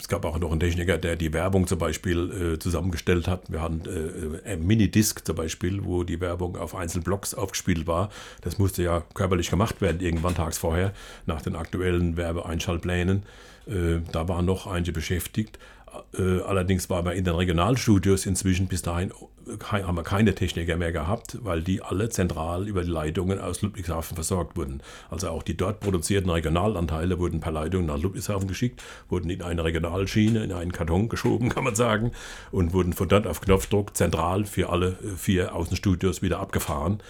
es 0.03 0.09
gab 0.09 0.25
auch 0.25 0.37
noch 0.37 0.51
einen 0.51 0.59
Techniker, 0.59 0.97
der 0.97 1.15
die 1.15 1.31
Werbung 1.31 1.65
zum 1.65 1.79
Beispiel 1.79 2.55
äh, 2.55 2.59
zusammengestellt 2.59 3.25
hat. 3.29 3.49
Wir 3.49 3.61
hatten 3.61 3.83
äh, 4.45 4.51
ein 4.51 4.67
Minidisc 4.67 5.25
zum 5.25 5.37
Beispiel, 5.37 5.85
wo 5.85 6.03
die 6.03 6.19
Werbung 6.19 6.57
auf 6.57 6.75
Einzelblocks 6.75 7.33
aufgespielt 7.33 7.87
war. 7.87 8.09
Das 8.41 8.57
musste 8.57 8.83
ja 8.83 9.01
körperlich 9.13 9.49
gemacht 9.49 9.79
werden, 9.79 10.01
irgendwann 10.01 10.35
tags 10.35 10.57
vorher, 10.57 10.91
nach 11.25 11.41
den 11.41 11.55
aktuellen 11.55 12.17
Werbeeinschaltplänen. 12.17 13.23
Äh, 13.65 14.01
da 14.11 14.27
waren 14.27 14.43
noch 14.45 14.67
einige 14.67 14.91
beschäftigt. 14.91 15.57
Äh, 16.17 16.41
allerdings 16.41 16.89
war 16.89 17.03
man 17.03 17.15
in 17.15 17.23
den 17.23 17.35
Regionalstudios 17.35 18.25
inzwischen 18.25 18.67
bis 18.67 18.81
dahin 18.81 19.11
haben 19.61 19.97
wir 19.97 20.03
keine 20.03 20.35
Techniker 20.35 20.77
mehr 20.77 20.91
gehabt, 20.91 21.37
weil 21.43 21.61
die 21.61 21.81
alle 21.81 22.09
zentral 22.09 22.67
über 22.67 22.83
die 22.83 22.89
Leitungen 22.89 23.39
aus 23.39 23.61
Ludwigshafen 23.61 24.15
versorgt 24.15 24.55
wurden. 24.55 24.81
Also 25.09 25.29
auch 25.29 25.43
die 25.43 25.57
dort 25.57 25.79
produzierten 25.79 26.29
Regionalanteile 26.29 27.19
wurden 27.19 27.39
per 27.39 27.51
Leitung 27.51 27.85
nach 27.85 27.97
Ludwigshafen 27.97 28.47
geschickt, 28.47 28.81
wurden 29.09 29.29
in 29.29 29.41
eine 29.41 29.63
Regionalschiene, 29.63 30.43
in 30.43 30.51
einen 30.51 30.71
Karton 30.71 31.09
geschoben, 31.09 31.49
kann 31.53 31.63
man 31.63 31.75
sagen, 31.75 32.11
und 32.51 32.73
wurden 32.73 32.93
von 32.93 33.09
dort 33.09 33.27
auf 33.27 33.41
Knopfdruck 33.41 33.95
zentral 33.95 34.45
für 34.45 34.69
alle 34.69 34.97
äh, 35.03 35.15
vier 35.17 35.55
Außenstudios 35.55 36.21
wieder 36.21 36.39
abgefahren. 36.39 37.01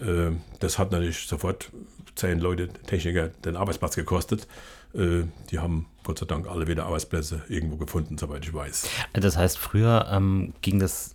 Äh, 0.00 0.32
das 0.58 0.78
hat 0.78 0.92
natürlich 0.92 1.26
sofort 1.26 1.70
zehn 2.14 2.40
Leute 2.40 2.68
Techniker 2.68 3.28
den 3.28 3.56
Arbeitsplatz 3.56 3.96
gekostet. 3.96 4.46
Äh, 4.94 5.22
die 5.50 5.58
haben 5.58 5.86
Gott 6.10 6.18
sei 6.18 6.26
Dank 6.26 6.48
alle 6.48 6.66
wieder 6.66 6.86
Arbeitsplätze 6.86 7.42
irgendwo 7.48 7.76
gefunden, 7.76 8.18
soweit 8.18 8.44
ich 8.44 8.52
weiß. 8.52 8.88
Das 9.12 9.36
heißt, 9.36 9.56
früher 9.56 10.08
ähm, 10.10 10.54
ging 10.60 10.80
das, 10.80 11.14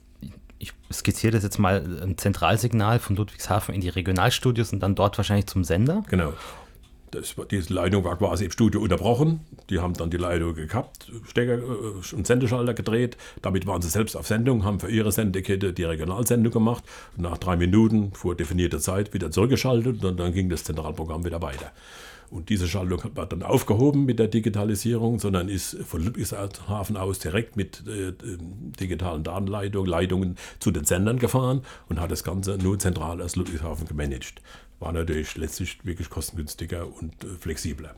ich 0.58 0.72
skizziere 0.90 1.34
das 1.34 1.44
jetzt 1.44 1.60
mal, 1.60 1.84
ein 2.02 2.18
Zentralsignal 2.18 3.00
von 3.00 3.18
Ludwigshafen 3.18 3.76
in 3.76 3.82
die 3.82 3.90
Regionalstudios 3.90 4.72
und 4.72 4.80
dann 4.80 4.96
dort 4.96 5.18
wahrscheinlich 5.18 5.48
zum 5.48 5.66
Sender? 5.66 6.06
Genau. 6.10 6.32
Das, 7.12 7.36
diese 7.52 7.74
Leitung 7.74 8.06
war 8.06 8.18
quasi 8.18 8.46
im 8.46 8.52
Studio 8.52 8.80
unterbrochen. 8.80 9.42
Die 9.70 9.80
haben 9.80 9.96
dann 9.96 10.10
die 10.10 10.18
Leitung 10.18 10.56
gekappt, 10.56 11.12
Stecker 11.28 11.58
äh, 11.58 12.16
und 12.16 12.26
Sendeschalter 12.26 12.74
gedreht. 12.74 13.18
Damit 13.42 13.68
waren 13.68 13.82
sie 13.82 13.90
selbst 13.90 14.16
auf 14.16 14.28
Sendung, 14.28 14.64
haben 14.64 14.80
für 14.80 14.90
ihre 14.90 15.12
Sendekette 15.12 15.74
die 15.74 15.84
Regionalsendung 15.84 16.54
gemacht. 16.54 16.86
Und 17.18 17.24
nach 17.24 17.38
drei 17.38 17.58
Minuten 17.58 18.14
vor 18.14 18.34
definierter 18.34 18.80
Zeit 18.80 19.14
wieder 19.14 19.30
zurückgeschaltet 19.30 20.06
und 20.06 20.18
dann 20.18 20.32
ging 20.32 20.48
das 20.48 20.64
Zentralprogramm 20.64 21.26
wieder 21.26 21.42
weiter. 21.42 21.74
Und 22.36 22.50
diese 22.50 22.68
Schaltung 22.68 23.02
wird 23.16 23.32
dann 23.32 23.44
aufgehoben 23.44 24.04
mit 24.04 24.20
der 24.20 24.28
Digitalisierung, 24.28 25.20
sondern 25.20 25.48
ist 25.48 25.78
von 25.86 26.04
Ludwigshafen 26.04 26.98
aus 26.98 27.20
direkt 27.20 27.56
mit 27.56 27.88
äh, 27.88 28.12
digitalen 28.78 29.24
Datenleitungen 29.24 29.90
Leitungen 29.90 30.38
zu 30.60 30.72
den 30.72 30.84
Sendern 30.84 31.18
gefahren 31.18 31.62
und 31.88 32.02
hat 32.02 32.12
das 32.12 32.26
Ganze 32.26 32.58
nur 32.58 32.78
zentral 32.78 33.22
aus 33.22 33.38
Ludwigshafen 33.38 33.88
gemanagt. 33.88 34.42
War 34.80 34.92
natürlich 34.92 35.38
letztlich 35.38 35.86
wirklich 35.86 36.10
kostengünstiger 36.10 36.86
und 36.86 37.24
äh, 37.24 37.28
flexibler. 37.40 37.96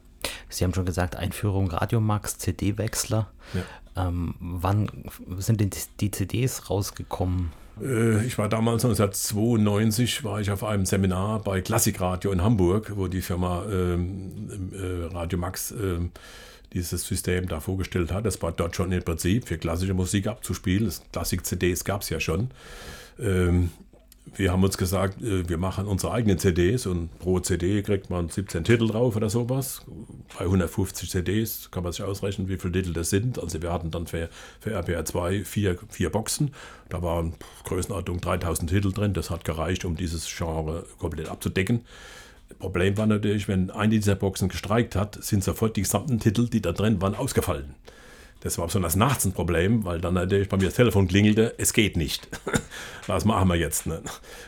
Sie 0.50 0.64
haben 0.64 0.74
schon 0.74 0.86
gesagt, 0.86 1.16
Einführung 1.16 1.72
Radiomax, 1.72 2.38
CD-Wechsler. 2.38 3.32
Ja. 3.54 4.08
Ähm, 4.08 4.36
wann 4.40 4.92
sind 5.38 5.62
denn 5.62 5.72
die 6.00 6.12
CDs 6.12 6.70
rausgekommen? 6.70 7.52
Äh, 7.82 8.26
ich 8.26 8.38
war 8.38 8.50
damals 8.50 8.84
1992 8.86 10.24
war 10.24 10.42
ich 10.42 10.52
auf 10.52 10.64
einem 10.64 10.86
Seminar 10.86 11.42
bei 11.42 11.62
Klassikradio 11.62 12.32
in 12.32 12.42
Hamburg, 12.42 12.94
wo 12.96 13.08
die 13.08 13.22
Firma 13.22 13.66
ähm, 13.72 14.72
äh, 14.74 15.14
Radio 15.14 15.38
Max 15.38 15.72
äh, 15.72 16.00
dieses 16.74 17.06
System 17.06 17.48
da 17.48 17.60
vorgestellt 17.60 18.12
hat. 18.12 18.26
Das 18.26 18.42
war 18.42 18.52
dort 18.52 18.76
schon 18.76 18.92
im 18.92 19.04
Prinzip 19.04 19.48
für 19.48 19.58
klassische 19.58 19.94
Musik 19.94 20.28
abzuspielen. 20.28 20.92
Klassik-CDs 21.12 21.84
gab 21.84 22.02
es 22.02 22.10
ja 22.10 22.20
schon. 22.20 22.50
Ähm, 23.20 23.72
wir 24.36 24.52
haben 24.52 24.64
uns 24.64 24.78
gesagt, 24.78 25.22
äh, 25.22 25.48
wir 25.48 25.58
machen 25.58 25.88
unsere 25.88 26.14
eigenen 26.14 26.38
CDs 26.38 26.86
und 26.86 27.18
pro 27.20 27.40
CD 27.40 27.82
kriegt 27.82 28.10
man 28.10 28.30
17 28.30 28.64
Titel 28.64 28.88
drauf 28.88 29.16
oder 29.16 29.30
sowas. 29.30 29.86
Bei 30.38 30.46
150 30.46 31.10
CDs 31.10 31.72
kann 31.72 31.84
man 31.84 31.92
sich 31.92 32.04
ausrechnen, 32.04 32.50
wie 32.50 32.58
viele 32.58 32.74
Titel 32.74 32.94
das 32.94 33.10
sind. 33.10 33.40
Also 33.40 33.62
wir 33.62 33.72
hatten 33.72 33.92
dann 33.92 34.08
für, 34.08 34.30
für 34.60 34.72
RPR 34.72 35.06
2 35.06 35.44
vier, 35.44 35.78
vier 35.90 36.10
Boxen. 36.10 36.52
Da 36.90 37.02
waren 37.02 37.34
Größenordnung 37.66 38.22
3000 38.22 38.70
Titel 38.70 38.92
drin. 38.92 39.14
Das 39.14 39.30
hat 39.30 39.46
gereicht, 39.46 39.86
um 39.86 39.96
dieses 39.96 40.28
Genre 40.28 40.86
komplett 41.00 41.30
abzudecken. 41.30 41.82
Problem 42.60 42.98
war 42.98 43.06
natürlich, 43.06 43.48
wenn 43.48 43.70
eine 43.72 43.96
dieser 43.96 44.16
Boxen 44.16 44.50
gestreikt 44.50 44.96
hat, 44.96 45.22
sind 45.24 45.44
sofort 45.44 45.76
die 45.76 45.82
gesamten 45.82 46.20
Titel, 46.20 46.48
die 46.48 46.62
da 46.62 46.72
drin 46.72 47.02
waren, 47.02 47.16
ausgefallen. 47.16 47.76
Das 48.42 48.58
war 48.58 48.68
besonders 48.68 48.96
nachts 48.96 49.26
ein 49.26 49.34
Problem, 49.34 49.84
weil 49.84 50.00
dann 50.00 50.14
natürlich 50.14 50.48
bei 50.48 50.58
mir 50.58 50.66
das 50.66 50.76
Telefon 50.76 51.08
klingelte, 51.08 51.56
es 51.58 51.74
geht 51.74 51.98
nicht. 51.98 52.28
Was 53.08 53.26
machen 53.26 53.48
wir 53.48 53.56
jetzt? 53.56 53.88
Ne? 53.88 54.02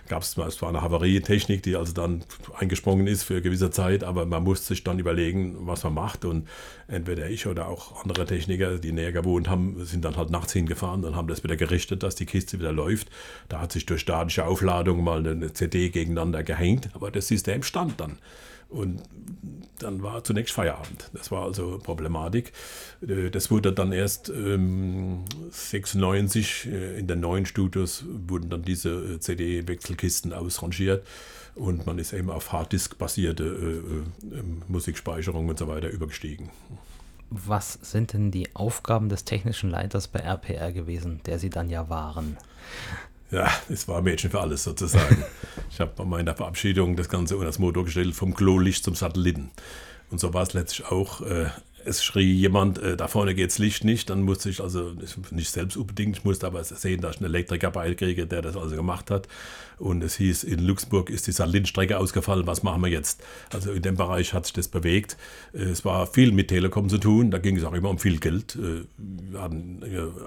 Gab 0.09 0.21
es 0.21 0.31
zwar 0.31 0.69
eine 0.69 0.81
Havarietechnik, 0.81 1.63
die 1.63 1.75
also 1.75 1.93
dann 1.93 2.23
eingesprungen 2.57 3.07
ist 3.07 3.23
für 3.23 3.35
eine 3.35 3.41
gewisse 3.41 3.71
Zeit, 3.71 4.03
aber 4.03 4.25
man 4.25 4.43
musste 4.43 4.67
sich 4.67 4.83
dann 4.83 4.99
überlegen, 4.99 5.55
was 5.61 5.83
man 5.85 5.93
macht. 5.93 6.25
Und 6.25 6.47
entweder 6.87 7.29
ich 7.29 7.47
oder 7.47 7.67
auch 7.67 8.03
andere 8.03 8.25
Techniker, 8.25 8.77
die 8.77 8.91
näher 8.91 9.11
gewohnt 9.11 9.49
haben, 9.49 9.83
sind 9.85 10.03
dann 10.05 10.17
halt 10.17 10.29
nachts 10.29 10.53
hingefahren 10.53 11.05
und 11.05 11.15
haben 11.15 11.27
das 11.27 11.43
wieder 11.43 11.55
gerichtet, 11.55 12.03
dass 12.03 12.15
die 12.15 12.25
Kiste 12.25 12.59
wieder 12.59 12.73
läuft. 12.73 13.07
Da 13.47 13.61
hat 13.61 13.71
sich 13.71 13.85
durch 13.85 14.01
statische 14.01 14.45
Aufladung 14.45 15.03
mal 15.03 15.25
eine 15.25 15.53
CD 15.53 15.89
gegeneinander 15.89 16.43
gehängt, 16.43 16.89
aber 16.93 17.11
das 17.11 17.27
System 17.27 17.63
stand 17.63 17.99
dann. 17.99 18.17
Und 18.69 19.01
dann 19.79 20.03
war 20.03 20.23
zunächst 20.23 20.53
Feierabend. 20.53 21.09
Das 21.13 21.31
war 21.31 21.43
also 21.43 21.79
Problematik. 21.79 22.53
Äh, 23.01 23.29
das 23.31 23.49
wurde 23.49 23.73
dann 23.73 23.91
erst 23.91 24.29
ähm, 24.29 25.25
96 25.51 26.67
äh, 26.67 26.99
in 26.99 27.07
den 27.07 27.19
neuen 27.19 27.45
Studios 27.45 28.05
wurden 28.27 28.49
dann 28.49 28.61
diese 28.61 28.89
äh, 28.89 29.19
CD-Wechselkisten 29.19 30.33
ausrangiert 30.33 31.05
und 31.55 31.85
man 31.85 31.99
ist 31.99 32.13
eben 32.13 32.29
auf 32.29 32.51
Harddisk-basierte 32.51 33.43
äh, 33.43 34.37
äh, 34.37 34.43
Musikspeicherung 34.67 35.49
und 35.49 35.59
so 35.59 35.67
weiter 35.67 35.89
übergestiegen. 35.89 36.49
Was 37.31 37.73
sind 37.73 38.13
denn 38.13 38.31
die 38.31 38.55
Aufgaben 38.55 39.09
des 39.09 39.23
technischen 39.23 39.69
Leiters 39.69 40.07
bei 40.07 40.19
RPR 40.19 40.71
gewesen, 40.71 41.21
der 41.25 41.37
Sie 41.37 41.49
dann 41.49 41.69
ja 41.69 41.89
waren? 41.89 42.37
Ja, 43.31 43.51
es 43.69 43.87
war 43.87 44.01
Mädchen 44.01 44.31
für 44.31 44.41
alles 44.41 44.63
sozusagen. 44.63 45.23
ich 45.69 45.79
habe 45.79 45.91
bei 45.95 46.03
meiner 46.03 46.35
Verabschiedung 46.35 46.95
das 46.95 47.09
Ganze 47.09 47.35
unter 47.35 47.47
das 47.47 47.59
Motto 47.59 47.83
gestellt, 47.83 48.15
vom 48.15 48.33
Klolicht 48.33 48.83
zum 48.83 48.95
Satelliten. 48.95 49.51
Und 50.09 50.19
so 50.19 50.33
war 50.33 50.43
es 50.43 50.53
letztlich 50.53 50.87
auch. 50.87 51.21
Äh, 51.21 51.49
es 51.85 52.03
schrie 52.03 52.33
jemand, 52.33 52.77
äh, 52.79 52.97
da 52.97 53.07
vorne 53.07 53.35
geht's 53.35 53.59
Licht 53.59 53.83
nicht, 53.83 54.09
dann 54.09 54.21
musste 54.21 54.49
ich 54.49 54.61
also, 54.61 54.93
nicht 55.31 55.49
selbst 55.49 55.77
unbedingt, 55.77 56.17
ich 56.17 56.23
musste 56.23 56.47
aber 56.47 56.63
sehen, 56.63 57.01
dass 57.01 57.15
ich 57.15 57.21
einen 57.21 57.33
Elektriker 57.33 57.71
beikriege, 57.71 58.27
der 58.27 58.41
das 58.41 58.55
also 58.55 58.75
gemacht 58.75 59.11
hat. 59.11 59.27
Und 59.79 60.03
es 60.03 60.15
hieß, 60.17 60.43
in 60.43 60.59
Luxemburg 60.59 61.09
ist 61.09 61.27
die 61.27 61.31
Satellitenstrecke 61.31 61.97
ausgefallen, 61.97 62.45
was 62.45 62.63
machen 62.63 62.81
wir 62.81 62.89
jetzt? 62.89 63.23
Also 63.53 63.71
in 63.71 63.81
dem 63.81 63.95
Bereich 63.95 64.33
hat 64.33 64.45
sich 64.45 64.53
das 64.53 64.67
bewegt. 64.67 65.17
Äh, 65.53 65.69
es 65.69 65.85
war 65.85 66.05
viel 66.05 66.33
mit 66.33 66.49
Telekom 66.49 66.89
zu 66.89 66.97
tun, 66.97 67.31
da 67.31 67.37
ging 67.37 67.55
es 67.55 67.63
auch 67.63 67.73
immer 67.73 67.89
um 67.89 67.97
viel 67.97 68.19
Geld. 68.19 68.55
Äh, 68.55 68.83
wir 68.97 69.41
hatten 69.41 69.81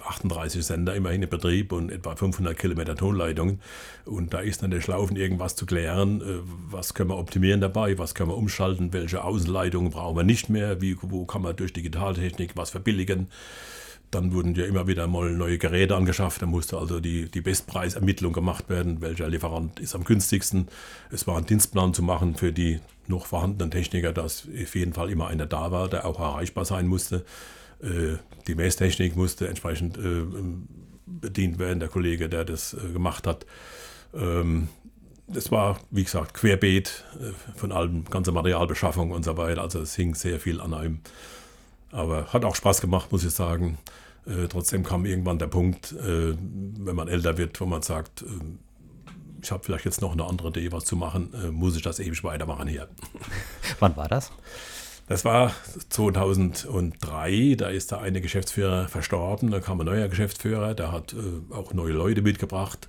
38 0.06 0.58
äh, 0.58 0.62
Sender 0.62 0.94
immerhin 0.94 1.22
in 1.22 1.28
Betrieb 1.28 1.72
und 1.72 1.90
etwa 1.90 2.16
500 2.16 2.58
Kilometer 2.58 2.96
Tonleitungen. 2.96 3.60
Und 4.06 4.32
da 4.32 4.40
ist 4.40 4.62
natürlich 4.62 4.86
laufend 4.86 5.18
irgendwas 5.18 5.54
zu 5.54 5.66
klären, 5.66 6.22
was 6.70 6.94
können 6.94 7.10
wir 7.10 7.18
optimieren 7.18 7.60
dabei, 7.60 7.98
was 7.98 8.14
können 8.14 8.30
wir 8.30 8.36
umschalten, 8.36 8.92
welche 8.92 9.22
Außenleitungen 9.22 9.92
brauchen 9.92 10.16
wir 10.16 10.24
nicht 10.24 10.48
mehr, 10.48 10.80
wie, 10.80 10.96
wo 11.00 11.24
kann 11.24 11.41
man 11.42 11.56
durch 11.56 11.72
Digitaltechnik 11.72 12.56
was 12.56 12.70
verbilligen. 12.70 13.28
Dann 14.10 14.34
wurden 14.34 14.54
ja 14.54 14.66
immer 14.66 14.86
wieder 14.86 15.06
mal 15.06 15.32
neue 15.32 15.56
Geräte 15.56 15.96
angeschafft. 15.96 16.42
Da 16.42 16.46
musste 16.46 16.76
also 16.76 17.00
die, 17.00 17.30
die 17.30 17.40
Bestpreisermittlung 17.40 18.34
gemacht 18.34 18.68
werden, 18.68 19.00
welcher 19.00 19.28
Lieferant 19.28 19.80
ist 19.80 19.94
am 19.94 20.04
günstigsten. 20.04 20.68
Es 21.10 21.26
war 21.26 21.38
ein 21.38 21.46
Dienstplan 21.46 21.94
zu 21.94 22.02
machen 22.02 22.34
für 22.34 22.52
die 22.52 22.80
noch 23.06 23.26
vorhandenen 23.26 23.70
Techniker, 23.70 24.12
dass 24.12 24.46
auf 24.46 24.74
jeden 24.74 24.92
Fall 24.92 25.10
immer 25.10 25.28
einer 25.28 25.46
da 25.46 25.70
war, 25.70 25.88
der 25.88 26.04
auch 26.04 26.20
erreichbar 26.20 26.66
sein 26.66 26.86
musste. 26.86 27.24
Äh, 27.82 28.16
die 28.46 28.54
Messtechnik 28.54 29.16
musste 29.16 29.48
entsprechend 29.48 29.96
äh, 29.96 30.24
bedient 31.06 31.58
werden, 31.58 31.80
der 31.80 31.88
Kollege, 31.88 32.28
der 32.28 32.44
das 32.44 32.74
äh, 32.74 32.92
gemacht 32.92 33.26
hat. 33.26 33.46
Das 35.32 35.50
war, 35.50 35.78
wie 35.90 36.04
gesagt, 36.04 36.34
querbeet 36.34 37.04
von 37.56 37.72
allem, 37.72 38.04
ganze 38.04 38.32
Materialbeschaffung 38.32 39.10
und 39.12 39.24
so 39.24 39.36
weiter. 39.36 39.62
Also 39.62 39.80
es 39.80 39.94
hing 39.94 40.14
sehr 40.14 40.38
viel 40.38 40.60
an 40.60 40.74
einem. 40.74 41.00
Aber 41.90 42.26
hat 42.32 42.44
auch 42.44 42.54
Spaß 42.54 42.80
gemacht, 42.80 43.12
muss 43.12 43.24
ich 43.24 43.32
sagen. 43.32 43.78
Äh, 44.26 44.48
trotzdem 44.48 44.84
kam 44.84 45.04
irgendwann 45.04 45.38
der 45.38 45.48
Punkt, 45.48 45.92
äh, 45.92 46.34
wenn 46.36 46.96
man 46.96 47.08
älter 47.08 47.38
wird, 47.38 47.60
wo 47.60 47.66
man 47.66 47.82
sagt, 47.82 48.22
äh, 48.22 48.26
ich 49.42 49.50
habe 49.50 49.64
vielleicht 49.64 49.84
jetzt 49.84 50.00
noch 50.00 50.12
eine 50.12 50.24
andere 50.24 50.48
Idee, 50.48 50.70
was 50.70 50.84
zu 50.84 50.96
machen, 50.96 51.34
äh, 51.34 51.50
muss 51.50 51.76
ich 51.76 51.82
das 51.82 51.98
ewig 51.98 52.22
weitermachen 52.22 52.68
hier. 52.68 52.88
Wann 53.80 53.96
war 53.96 54.08
das? 54.08 54.30
Das 55.08 55.24
war 55.24 55.52
2003, 55.88 57.56
da 57.58 57.68
ist 57.68 57.90
da 57.90 57.98
eine 58.00 58.20
Geschäftsführer 58.20 58.86
verstorben, 58.86 59.50
da 59.50 59.58
kam 59.58 59.80
ein 59.80 59.86
neuer 59.86 60.08
Geschäftsführer, 60.08 60.74
der 60.74 60.92
hat 60.92 61.12
äh, 61.12 61.52
auch 61.52 61.74
neue 61.74 61.92
Leute 61.92 62.22
mitgebracht, 62.22 62.86
äh, 62.86 62.88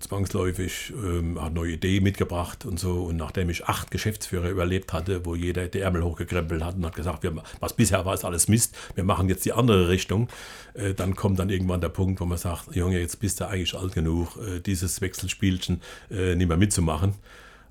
zwangsläufig, 0.00 0.92
äh, 0.92 1.40
hat 1.40 1.54
neue 1.54 1.72
Ideen 1.72 2.04
mitgebracht 2.04 2.64
und 2.64 2.78
so. 2.78 3.04
Und 3.04 3.16
nachdem 3.16 3.50
ich 3.50 3.66
acht 3.66 3.90
Geschäftsführer 3.90 4.48
überlebt 4.48 4.92
hatte, 4.92 5.24
wo 5.26 5.34
jeder 5.34 5.68
die 5.68 5.80
Ärmel 5.80 6.04
hochgekrempelt 6.04 6.64
hat 6.64 6.76
und 6.76 6.86
hat 6.86 6.94
gesagt, 6.94 7.22
wir, 7.22 7.34
was 7.60 7.74
bisher 7.74 8.04
war, 8.04 8.14
ist 8.14 8.24
alles 8.24 8.48
Mist, 8.48 8.76
wir 8.94 9.04
machen 9.04 9.28
jetzt 9.28 9.44
die 9.44 9.52
andere 9.52 9.88
Richtung, 9.88 10.28
äh, 10.74 10.94
dann 10.94 11.16
kommt 11.16 11.38
dann 11.38 11.50
irgendwann 11.50 11.80
der 11.80 11.88
Punkt, 11.88 12.20
wo 12.20 12.24
man 12.24 12.38
sagt, 12.38 12.74
Junge, 12.74 13.00
jetzt 13.00 13.20
bist 13.20 13.40
du 13.40 13.48
eigentlich 13.48 13.74
alt 13.74 13.94
genug, 13.94 14.36
äh, 14.36 14.60
dieses 14.60 15.00
Wechselspielchen 15.00 15.80
äh, 16.10 16.34
nicht 16.34 16.48
mehr 16.48 16.56
mitzumachen 16.56 17.14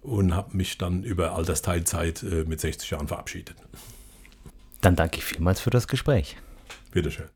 und 0.02 0.36
habe 0.36 0.58
mich 0.58 0.78
dann 0.78 1.04
über 1.04 1.36
Altersteilzeit 1.36 2.24
äh, 2.24 2.44
mit 2.46 2.60
60 2.60 2.90
Jahren 2.90 3.08
verabschiedet. 3.08 3.56
Dann 4.82 4.96
danke 4.96 5.18
ich 5.18 5.24
vielmals 5.24 5.62
für 5.62 5.70
das 5.70 5.88
Gespräch. 5.88 6.38
Bitteschön. 6.92 7.28